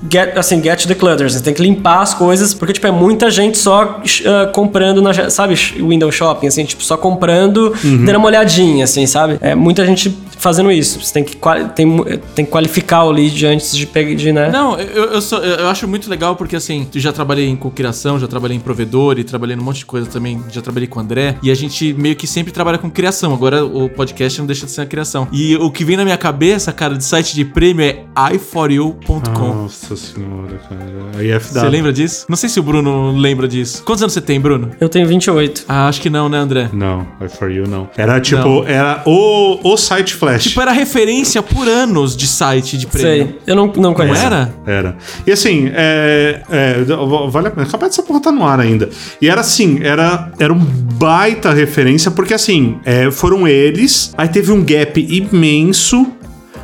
get, 0.10 0.38
assim, 0.38 0.62
get 0.62 0.86
the 0.86 0.96
clutters. 0.96 1.34
Você 1.34 1.44
tem 1.44 1.54
que 1.54 1.62
limpar 1.62 2.02
as 2.02 2.14
coisas, 2.14 2.54
porque, 2.54 2.74
tipo, 2.74 2.88
é 2.88 2.92
muita 2.92 3.30
gente 3.30 3.58
só 3.58 4.02
uh, 4.02 4.52
comprando, 4.52 5.02
na, 5.02 5.30
sabe, 5.30 5.56
window 5.56 6.12
shopping, 6.12 6.48
assim, 6.48 6.66
tipo, 6.66 6.84
só 6.84 6.98
comprando, 6.98 7.76
uhum. 7.84 8.06
dando 8.06 8.18
uma 8.18 8.28
olhadinha, 8.28 8.84
assim, 8.84 9.06
sabe? 9.06 9.38
É 9.42 9.56
muita 9.56 9.86
gente 9.86 10.16
fazendo 10.38 10.72
isso. 10.72 11.00
Você 11.02 11.14
tem 11.14 11.24
que, 11.24 11.38
tem, 11.76 12.04
tem 12.36 12.46
que 12.46 12.52
qualificar 12.52 13.04
o 13.04 13.12
lead 13.12 13.46
antes 13.46 13.76
de 13.76 13.86
pegar, 13.86 14.16
de, 14.16 14.32
né? 14.32 14.50
Não, 14.50 14.80
eu, 14.80 15.06
eu, 15.06 15.22
sou, 15.22 15.40
eu 15.40 15.68
acho 15.68 15.88
muito 15.88 16.10
legal 16.10 16.36
porque, 16.36 16.56
assim, 16.56 16.88
já 16.96 17.12
trabalhei 17.12 17.48
em 17.48 17.56
co-criação, 17.56 18.20
já 18.20 18.28
trabalhei 18.28 18.58
em 18.58 18.60
provedor 18.60 19.20
e 19.20 19.24
trabalhei 19.24 19.56
num 19.56 19.64
monte 19.64 19.80
de 19.80 19.86
coisa 19.86 20.08
também, 20.08 20.42
já 20.50 20.62
trabalhei 20.62 20.88
com 20.88 21.00
o 21.00 21.04
André, 21.04 21.38
e 21.42 21.52
a 21.52 21.56
gente 21.56 21.94
meio 21.94 22.16
que 22.16 22.28
sempre 22.28 22.52
trabalha 22.52 22.78
com 22.78 22.90
criação. 22.90 23.34
Agora 23.34 23.66
o 23.66 23.90
podcast 23.90 24.40
não 24.40 24.46
deixa 24.46 24.66
de 24.66 24.72
ser 24.72 24.82
a 24.82 24.86
criação. 24.86 25.28
E 25.32 25.56
o 25.56 25.72
que 25.72 25.84
vem 25.84 25.98
na 25.98 26.04
minha 26.04 26.18
cabeça, 26.18 26.72
cara, 26.72 26.96
de 26.96 27.04
site 27.04 27.36
de 27.36 27.46
prêmio 27.46 27.84
é 27.84 28.06
iforyou.com. 28.34 29.54
Nossa 29.54 29.96
senhora, 29.96 30.60
cara. 30.70 31.24
IFW. 31.24 31.40
Você 31.40 31.70
lembra 31.70 31.94
disso? 31.94 32.26
Não 32.30 32.38
sei 32.38 32.50
se 32.50 32.60
o 32.60 32.64
Bruno 32.64 33.12
lembra 33.12 33.48
disso. 33.48 33.84
Quantos 33.84 34.04
anos 34.04 34.14
você 34.14 34.22
tem, 34.22 34.40
Bruno? 34.40 34.72
Eu 34.80 34.90
tenho 34.90 35.08
28. 35.08 35.66
Ah, 35.68 35.88
acho 35.88 36.02
que 36.02 36.10
não, 36.10 36.30
né, 36.30 36.38
André? 36.38 36.70
Não, 36.74 37.08
iForYou 37.24 37.68
não. 37.68 37.90
Era 37.98 38.20
tipo, 38.20 38.42
não. 38.42 38.68
era 38.68 39.02
o, 39.06 39.60
o 39.64 39.78
site 39.78 40.16
Flash. 40.28 40.44
Tipo, 40.44 40.62
era 40.62 40.72
referência 40.72 41.42
por 41.42 41.68
anos 41.68 42.16
de 42.16 42.28
site 42.28 42.78
de 42.78 42.88
prêmio. 42.88 43.28
Sei, 43.28 43.40
eu 43.46 43.56
não, 43.56 43.68
não 43.68 43.94
conheço. 43.94 44.20
Não 44.20 44.28
era? 44.28 44.54
Era. 44.66 44.98
E 45.26 45.32
assim, 45.32 45.72
é, 45.74 46.42
é, 46.50 46.86
vale 47.30 47.48
a 47.48 47.52
pena. 47.52 47.66
Capaz 47.66 47.92
dessa 47.92 48.04
porra 48.04 48.22
tá 48.22 48.32
no 48.32 48.46
ar 48.46 48.60
ainda. 48.60 48.90
E 49.22 49.30
era 49.30 49.42
assim, 49.42 49.80
era, 49.82 50.32
era 50.40 50.54
um 50.54 50.60
baita 50.60 51.54
referência, 51.54 52.12
porque 52.12 52.34
assim, 52.34 52.80
é, 52.84 53.10
foram 53.12 53.48
eles, 53.48 54.14
aí 54.18 54.28
teve 54.28 54.52
um 54.52 54.64
gap 54.64 55.00
imenso 55.00 56.08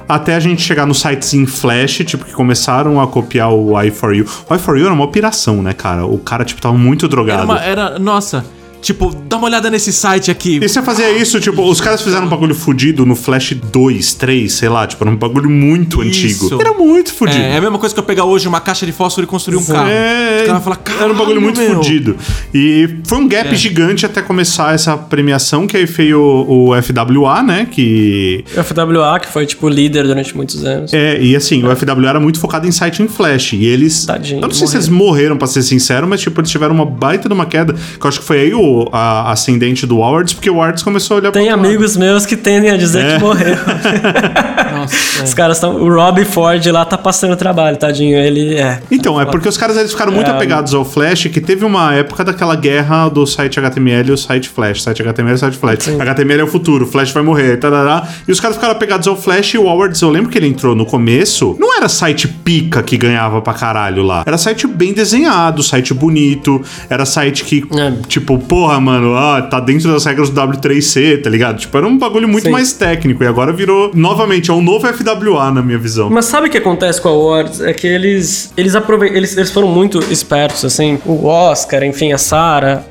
até 0.07 0.35
a 0.35 0.39
gente 0.39 0.61
chegar 0.61 0.85
nos 0.85 0.99
sites 0.99 1.33
em 1.33 1.45
Flash, 1.45 2.03
tipo, 2.05 2.25
que 2.25 2.33
começaram 2.33 2.99
a 3.01 3.07
copiar 3.07 3.51
o 3.51 3.71
i4U. 3.71 4.27
O 4.49 4.53
i4U 4.53 4.85
era 4.85 4.93
uma 4.93 5.05
operação, 5.05 5.61
né, 5.61 5.73
cara? 5.73 6.05
O 6.05 6.17
cara, 6.17 6.43
tipo, 6.43 6.61
tava 6.61 6.77
muito 6.77 7.07
drogado. 7.07 7.43
Era, 7.43 7.51
uma, 7.51 7.63
era 7.63 7.99
nossa, 7.99 8.45
Tipo, 8.83 9.15
dá 9.15 9.37
uma 9.37 9.47
olhada 9.47 9.71
nesse 9.71 9.93
site 9.93 10.29
aqui. 10.29 10.59
E 10.61 10.67
você 10.67 10.81
fazia 10.81 11.09
isso, 11.17 11.39
tipo, 11.39 11.63
os 11.63 11.79
caras 11.79 12.01
fizeram 12.01 12.25
um 12.25 12.29
bagulho 12.29 12.53
fudido 12.53 13.05
no 13.05 13.15
Flash 13.15 13.53
2, 13.53 14.13
3, 14.15 14.51
sei 14.51 14.67
lá, 14.67 14.85
tipo, 14.85 15.01
era 15.05 15.09
um 15.09 15.15
bagulho 15.15 15.49
muito 15.49 16.03
isso. 16.03 16.47
antigo. 16.47 16.61
Era 16.61 16.73
muito 16.73 17.13
fudido. 17.13 17.39
É, 17.39 17.53
é, 17.53 17.57
a 17.57 17.61
mesma 17.61 17.79
coisa 17.79 17.95
que 17.95 17.99
eu 17.99 18.03
pegar 18.03 18.25
hoje 18.25 18.45
uma 18.45 18.59
caixa 18.59 18.85
de 18.85 18.91
fósforo 18.91 19.25
e 19.25 19.27
construir 19.27 19.55
um 19.55 19.63
carro. 19.63 19.87
É, 19.87 20.41
os 20.41 20.47
caras 20.47 20.63
falar, 20.65 20.79
era 20.99 21.13
um 21.13 21.15
bagulho 21.15 21.41
muito 21.41 21.61
meu. 21.61 21.75
fudido. 21.75 22.17
E 22.53 22.97
foi 23.05 23.19
um 23.19 23.27
gap 23.27 23.47
é. 23.47 23.55
gigante 23.55 24.05
até 24.05 24.21
começar 24.21 24.75
essa 24.75 24.97
premiação, 24.97 25.65
que 25.65 25.77
aí 25.77 25.85
veio 25.85 26.19
o, 26.19 26.71
o 26.71 26.83
FWA, 26.83 27.41
né, 27.41 27.65
que... 27.71 28.43
O 28.53 28.63
FWA, 28.65 29.17
que 29.21 29.29
foi, 29.29 29.45
tipo, 29.45 29.69
líder 29.69 30.03
durante 30.03 30.35
muitos 30.35 30.65
anos. 30.65 30.93
É, 30.93 31.21
e 31.21 31.37
assim, 31.37 31.63
é. 31.63 31.65
o 31.65 31.73
FWA 31.73 32.09
era 32.09 32.19
muito 32.19 32.37
focado 32.37 32.67
em 32.67 32.71
site 32.71 33.01
em 33.01 33.07
Flash, 33.07 33.53
e 33.53 33.63
eles... 33.63 34.05
Tadinho, 34.05 34.39
eu 34.39 34.41
não 34.41 34.51
sei 34.51 34.65
morreram. 34.65 34.67
se 34.67 34.75
eles 34.75 34.89
morreram, 34.89 35.37
pra 35.37 35.47
ser 35.47 35.63
sincero, 35.63 36.05
mas, 36.05 36.19
tipo, 36.19 36.37
eles 36.41 36.51
tiveram 36.51 36.75
uma 36.75 36.85
baita 36.85 37.29
de 37.29 37.33
uma 37.33 37.45
queda, 37.45 37.73
que 37.73 38.05
eu 38.05 38.09
acho 38.09 38.19
que 38.19 38.25
foi 38.25 38.41
aí 38.41 38.53
o 38.53 38.72
a 38.91 39.31
ascendente 39.31 39.85
do 39.85 40.01
Awards, 40.01 40.33
porque 40.33 40.49
o 40.49 40.55
Awards 40.55 40.83
começou 40.83 41.17
a 41.17 41.19
olhar 41.19 41.31
Tem 41.31 41.49
amigos 41.49 41.95
lado. 41.95 42.05
meus 42.05 42.25
que 42.25 42.35
tendem 42.35 42.71
a 42.71 42.77
dizer 42.77 43.05
é. 43.05 43.13
que 43.15 43.23
morreu. 43.23 43.55
Nossa, 44.73 45.21
é. 45.21 45.23
Os 45.23 45.33
caras 45.33 45.57
estão. 45.57 45.75
O 45.75 45.93
Rob 45.93 46.25
Ford 46.25 46.65
lá 46.67 46.85
tá 46.85 46.97
passando 46.97 47.35
trabalho, 47.35 47.77
tadinho. 47.77 48.17
Ele 48.17 48.55
é. 48.55 48.81
Então, 48.91 49.19
é 49.19 49.25
porque 49.25 49.47
os 49.47 49.57
caras 49.57 49.77
eles 49.77 49.91
ficaram 49.91 50.11
muito 50.11 50.29
é, 50.29 50.33
apegados 50.33 50.73
ao 50.73 50.83
Flash, 50.83 51.27
que 51.27 51.39
teve 51.39 51.63
uma 51.63 51.93
época 51.93 52.23
daquela 52.23 52.55
guerra 52.55 53.09
do 53.09 53.25
site 53.25 53.59
HTML 53.59 54.09
e 54.09 54.11
o 54.11 54.17
site 54.17 54.49
Flash. 54.49 54.83
Site 54.83 55.01
HTML 55.01 55.35
e 55.35 55.37
site 55.37 55.57
Flash. 55.57 55.83
Sim. 55.83 56.01
HTML 56.01 56.41
é 56.41 56.43
o 56.43 56.47
futuro, 56.47 56.85
Flash 56.85 57.11
vai 57.11 57.23
morrer, 57.23 57.57
tarará. 57.57 58.07
E 58.27 58.31
os 58.31 58.39
caras 58.39 58.55
ficaram 58.55 58.73
apegados 58.73 59.07
ao 59.07 59.15
Flash 59.15 59.53
e 59.53 59.57
o 59.57 59.67
Awards, 59.67 60.01
eu 60.01 60.09
lembro 60.09 60.29
que 60.29 60.37
ele 60.37 60.47
entrou 60.47 60.75
no 60.75 60.85
começo, 60.85 61.55
não 61.59 61.75
era 61.75 61.87
site 61.87 62.27
pica 62.27 62.81
que 62.83 62.97
ganhava 62.97 63.41
pra 63.41 63.53
caralho 63.53 64.03
lá. 64.03 64.23
Era 64.25 64.37
site 64.37 64.67
bem 64.67 64.93
desenhado, 64.93 65.61
site 65.63 65.93
bonito, 65.93 66.61
era 66.89 67.05
site 67.05 67.43
que, 67.43 67.63
é. 67.75 67.93
tipo, 68.07 68.37
porra, 68.63 68.79
mano 68.79 69.13
ah, 69.17 69.41
tá 69.41 69.59
dentro 69.59 69.91
das 69.91 70.05
regras 70.05 70.29
do 70.29 70.41
W3C, 70.41 71.21
tá 71.21 71.29
ligado? 71.29 71.59
Tipo, 71.59 71.77
era 71.77 71.85
um 71.85 71.97
bagulho 71.97 72.29
muito 72.29 72.45
Sim. 72.45 72.51
mais 72.51 72.71
técnico. 72.71 73.21
E 73.21 73.27
agora 73.27 73.51
virou, 73.51 73.91
novamente, 73.93 74.49
é 74.49 74.53
um 74.53 74.61
novo 74.61 74.87
FWA 74.87 75.51
na 75.51 75.61
minha 75.61 75.77
visão. 75.77 76.09
Mas 76.09 76.25
sabe 76.25 76.47
o 76.47 76.49
que 76.49 76.57
acontece 76.57 77.01
com 77.01 77.09
a 77.09 77.11
Awards? 77.11 77.59
É 77.59 77.73
que 77.73 77.85
eles 77.85 78.53
eles, 78.55 78.73
aproveitam, 78.73 79.17
eles, 79.17 79.35
eles 79.35 79.51
foram 79.51 79.67
muito 79.67 79.99
espertos, 80.11 80.63
assim. 80.63 80.97
O 81.05 81.25
Oscar, 81.25 81.83
enfim, 81.83 82.13
a 82.13 82.17
Sarah, 82.17 82.83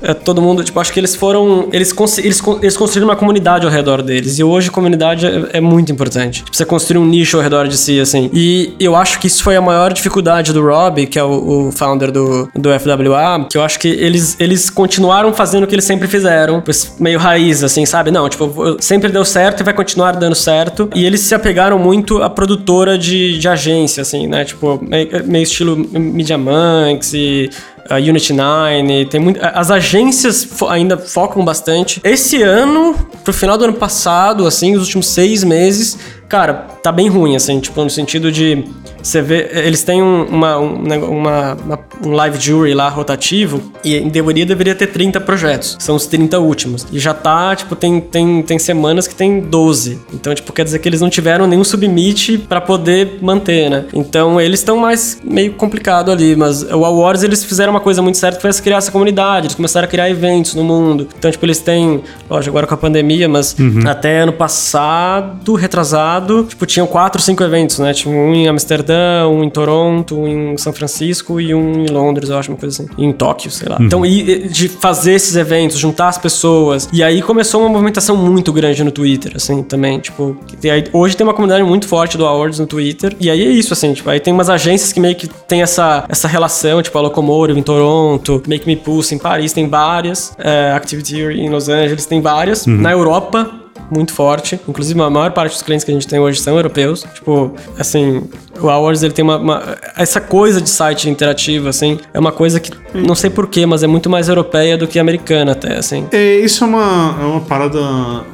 é, 0.00 0.14
todo 0.14 0.40
mundo, 0.40 0.62
tipo, 0.62 0.78
acho 0.78 0.92
que 0.92 1.00
eles 1.00 1.16
foram. 1.16 1.68
Eles, 1.72 1.92
eles, 2.18 2.40
eles 2.62 2.76
construíram 2.76 3.08
uma 3.08 3.16
comunidade 3.16 3.66
ao 3.66 3.72
redor 3.72 4.02
deles. 4.02 4.38
E 4.38 4.44
hoje 4.44 4.68
a 4.68 4.72
comunidade 4.72 5.26
é, 5.26 5.58
é 5.58 5.60
muito 5.60 5.90
importante. 5.90 6.44
Tipo, 6.44 6.56
você 6.56 6.64
construir 6.64 6.98
um 6.98 7.06
nicho 7.06 7.36
ao 7.36 7.42
redor 7.42 7.66
de 7.66 7.76
si, 7.76 7.98
assim. 7.98 8.30
E 8.32 8.74
eu 8.78 8.94
acho 8.94 9.18
que 9.18 9.26
isso 9.26 9.42
foi 9.42 9.56
a 9.56 9.60
maior 9.60 9.92
dificuldade 9.92 10.52
do 10.52 10.62
Rob, 10.62 11.04
que 11.06 11.18
é 11.18 11.24
o, 11.24 11.68
o 11.68 11.72
founder 11.72 12.12
do, 12.12 12.48
do 12.54 12.68
FWA, 12.78 13.46
que 13.50 13.58
eu 13.58 13.62
acho 13.62 13.78
que 13.80 13.88
eles, 13.88 14.36
eles 14.38 14.70
continuaram 14.90 15.32
fazendo 15.32 15.62
o 15.62 15.66
que 15.68 15.74
eles 15.76 15.84
sempre 15.84 16.08
fizeram, 16.08 16.60
meio 16.98 17.16
raiz, 17.16 17.62
assim, 17.62 17.86
sabe? 17.86 18.10
Não, 18.10 18.28
tipo, 18.28 18.76
sempre 18.80 19.12
deu 19.12 19.24
certo 19.24 19.60
e 19.60 19.62
vai 19.62 19.72
continuar 19.72 20.16
dando 20.16 20.34
certo. 20.34 20.90
E 20.96 21.06
eles 21.06 21.20
se 21.20 21.32
apegaram 21.32 21.78
muito 21.78 22.20
à 22.20 22.28
produtora 22.28 22.98
de, 22.98 23.38
de 23.38 23.48
agência, 23.48 24.02
assim, 24.02 24.26
né? 24.26 24.44
Tipo, 24.44 24.80
meio, 24.82 25.08
meio 25.24 25.44
estilo 25.44 25.76
Media 25.76 26.36
Monks 26.36 27.14
e 27.14 27.50
a 27.90 27.96
Unity 27.96 28.32
9, 28.32 29.04
tem 29.06 29.20
muito. 29.20 29.40
As 29.42 29.70
agências 29.70 30.44
fo 30.44 30.68
ainda 30.68 30.96
focam 30.96 31.44
bastante. 31.44 32.00
Esse 32.04 32.40
ano, 32.42 32.94
pro 33.24 33.32
final 33.32 33.58
do 33.58 33.64
ano 33.64 33.74
passado, 33.74 34.46
assim, 34.46 34.74
os 34.76 34.82
últimos 34.84 35.08
seis 35.08 35.42
meses, 35.42 35.98
cara, 36.28 36.54
tá 36.82 36.92
bem 36.92 37.08
ruim, 37.08 37.34
assim, 37.34 37.58
tipo, 37.58 37.82
no 37.82 37.90
sentido 37.90 38.30
de 38.30 38.64
você 39.02 39.22
vê, 39.22 39.50
eles 39.52 39.82
têm 39.82 40.02
um, 40.02 40.24
uma, 40.24 40.58
um, 40.58 40.74
uma, 40.74 41.54
uma, 41.54 41.78
um 42.04 42.10
live 42.10 42.38
jury 42.38 42.74
lá 42.74 42.88
rotativo 42.88 43.72
e 43.82 43.96
em 43.96 44.10
teoria 44.10 44.44
deveria 44.44 44.74
ter 44.74 44.88
30 44.88 45.20
projetos, 45.20 45.76
são 45.80 45.96
os 45.96 46.06
30 46.06 46.38
últimos. 46.38 46.86
E 46.92 46.98
já 46.98 47.14
tá, 47.14 47.56
tipo, 47.56 47.74
tem, 47.74 48.00
tem, 48.00 48.42
tem 48.42 48.58
semanas 48.58 49.06
que 49.06 49.14
tem 49.14 49.40
12. 49.40 49.98
Então, 50.12 50.34
tipo, 50.34 50.52
quer 50.52 50.64
dizer 50.64 50.78
que 50.80 50.88
eles 50.88 51.00
não 51.00 51.08
tiveram 51.08 51.46
nenhum 51.46 51.64
submit 51.64 52.38
para 52.38 52.60
poder 52.60 53.18
manter, 53.22 53.70
né? 53.70 53.86
Então, 53.94 54.40
eles 54.40 54.60
estão 54.60 54.76
mais 54.76 55.18
meio 55.24 55.54
complicado 55.54 56.10
ali, 56.10 56.36
mas 56.36 56.62
o 56.62 56.84
Awards 56.84 57.22
eles 57.22 57.42
fizeram 57.42 57.72
uma 57.72 57.79
uma 57.80 57.84
coisa 57.84 58.02
muito 58.02 58.18
certa 58.18 58.36
que 58.36 58.42
foi 58.42 58.52
criar 58.62 58.76
essa 58.76 58.92
comunidade. 58.92 59.46
Eles 59.46 59.54
começaram 59.54 59.86
a 59.86 59.88
criar 59.88 60.10
eventos 60.10 60.54
no 60.54 60.62
mundo. 60.62 61.08
Então, 61.18 61.30
tipo, 61.30 61.44
eles 61.44 61.58
têm, 61.58 62.02
lógico, 62.28 62.50
agora 62.50 62.66
com 62.66 62.74
a 62.74 62.76
pandemia, 62.76 63.28
mas 63.28 63.56
até 63.86 64.20
ano 64.20 64.32
passado, 64.32 65.54
retrasado, 65.54 66.44
tipo, 66.44 66.66
tinham 66.66 66.86
quatro, 66.86 67.20
cinco 67.20 67.42
eventos, 67.42 67.78
né? 67.78 67.92
Tinha 67.92 68.14
um 68.14 68.34
em 68.34 68.48
Amsterdã, 68.48 69.26
um 69.28 69.42
em 69.42 69.50
Toronto, 69.50 70.18
um 70.18 70.52
em 70.52 70.56
São 70.58 70.72
Francisco 70.72 71.40
e 71.40 71.54
um 71.54 71.84
em 71.84 71.86
Londres, 71.86 72.28
eu 72.28 72.38
acho, 72.38 72.50
uma 72.50 72.58
coisa 72.58 72.82
assim. 72.82 72.92
E 72.98 73.04
em 73.04 73.12
Tóquio, 73.12 73.50
sei 73.50 73.68
lá. 73.68 73.78
Então, 73.80 74.04
e, 74.04 74.48
de 74.48 74.68
fazer 74.68 75.12
esses 75.12 75.36
eventos, 75.36 75.78
juntar 75.78 76.08
as 76.08 76.18
pessoas. 76.18 76.88
E 76.92 77.02
aí 77.02 77.22
começou 77.22 77.62
uma 77.62 77.68
movimentação 77.70 78.16
muito 78.16 78.52
grande 78.52 78.84
no 78.84 78.90
Twitter, 78.90 79.32
assim, 79.36 79.62
também. 79.62 79.98
Tipo, 79.98 80.36
aí, 80.64 80.84
hoje 80.92 81.16
tem 81.16 81.26
uma 81.26 81.34
comunidade 81.34 81.64
muito 81.64 81.88
forte 81.88 82.18
do 82.18 82.26
Awards 82.26 82.58
no 82.58 82.66
Twitter. 82.66 83.16
E 83.18 83.30
aí 83.30 83.42
é 83.42 83.50
isso, 83.50 83.72
assim, 83.72 83.92
tipo, 83.92 84.10
aí 84.10 84.20
tem 84.20 84.32
umas 84.32 84.50
agências 84.50 84.92
que 84.92 85.00
meio 85.00 85.14
que 85.14 85.28
tem 85.28 85.62
essa, 85.62 86.04
essa 86.08 86.28
relação, 86.28 86.82
tipo, 86.82 86.96
a 86.98 87.00
Locomotive 87.00 87.58
em 87.58 87.62
Toronto, 87.74 88.42
Make 88.48 88.66
Me 88.66 88.76
Pulse 88.76 89.14
em 89.14 89.18
Paris, 89.18 89.52
tem 89.52 89.68
várias. 89.68 90.34
É, 90.38 90.72
Activity 90.72 91.16
em 91.22 91.48
Los 91.48 91.68
Angeles, 91.68 92.06
tem 92.06 92.20
várias. 92.20 92.66
Na 92.66 92.90
Europa, 92.92 93.50
muito 93.90 94.12
forte. 94.12 94.58
Inclusive, 94.68 95.00
a 95.00 95.08
maior 95.10 95.32
parte 95.32 95.52
dos 95.52 95.62
clientes 95.62 95.84
que 95.84 95.90
a 95.90 95.94
gente 95.94 96.06
tem 96.06 96.18
hoje 96.18 96.40
são 96.40 96.56
europeus. 96.56 97.04
Tipo, 97.14 97.52
assim, 97.78 98.22
o 98.60 98.68
Awards 98.68 99.02
ele 99.02 99.12
tem 99.12 99.22
uma, 99.24 99.36
uma- 99.38 99.76
essa 99.96 100.20
coisa 100.20 100.60
de 100.60 100.68
site 100.70 101.08
interativo, 101.08 101.68
assim, 101.68 101.98
é 102.12 102.18
uma 102.18 102.32
coisa 102.32 102.58
que 102.60 102.70
não 102.94 103.14
sei 103.14 103.30
porquê, 103.30 103.64
mas 103.66 103.82
é 103.82 103.86
muito 103.86 104.08
mais 104.10 104.28
europeia 104.28 104.76
do 104.76 104.86
que 104.86 104.98
americana 104.98 105.52
até, 105.52 105.76
assim. 105.76 106.06
É, 106.12 106.36
isso 106.40 106.64
é 106.64 106.66
uma, 106.66 107.16
é 107.20 107.24
uma 107.24 107.40
parada 107.40 107.80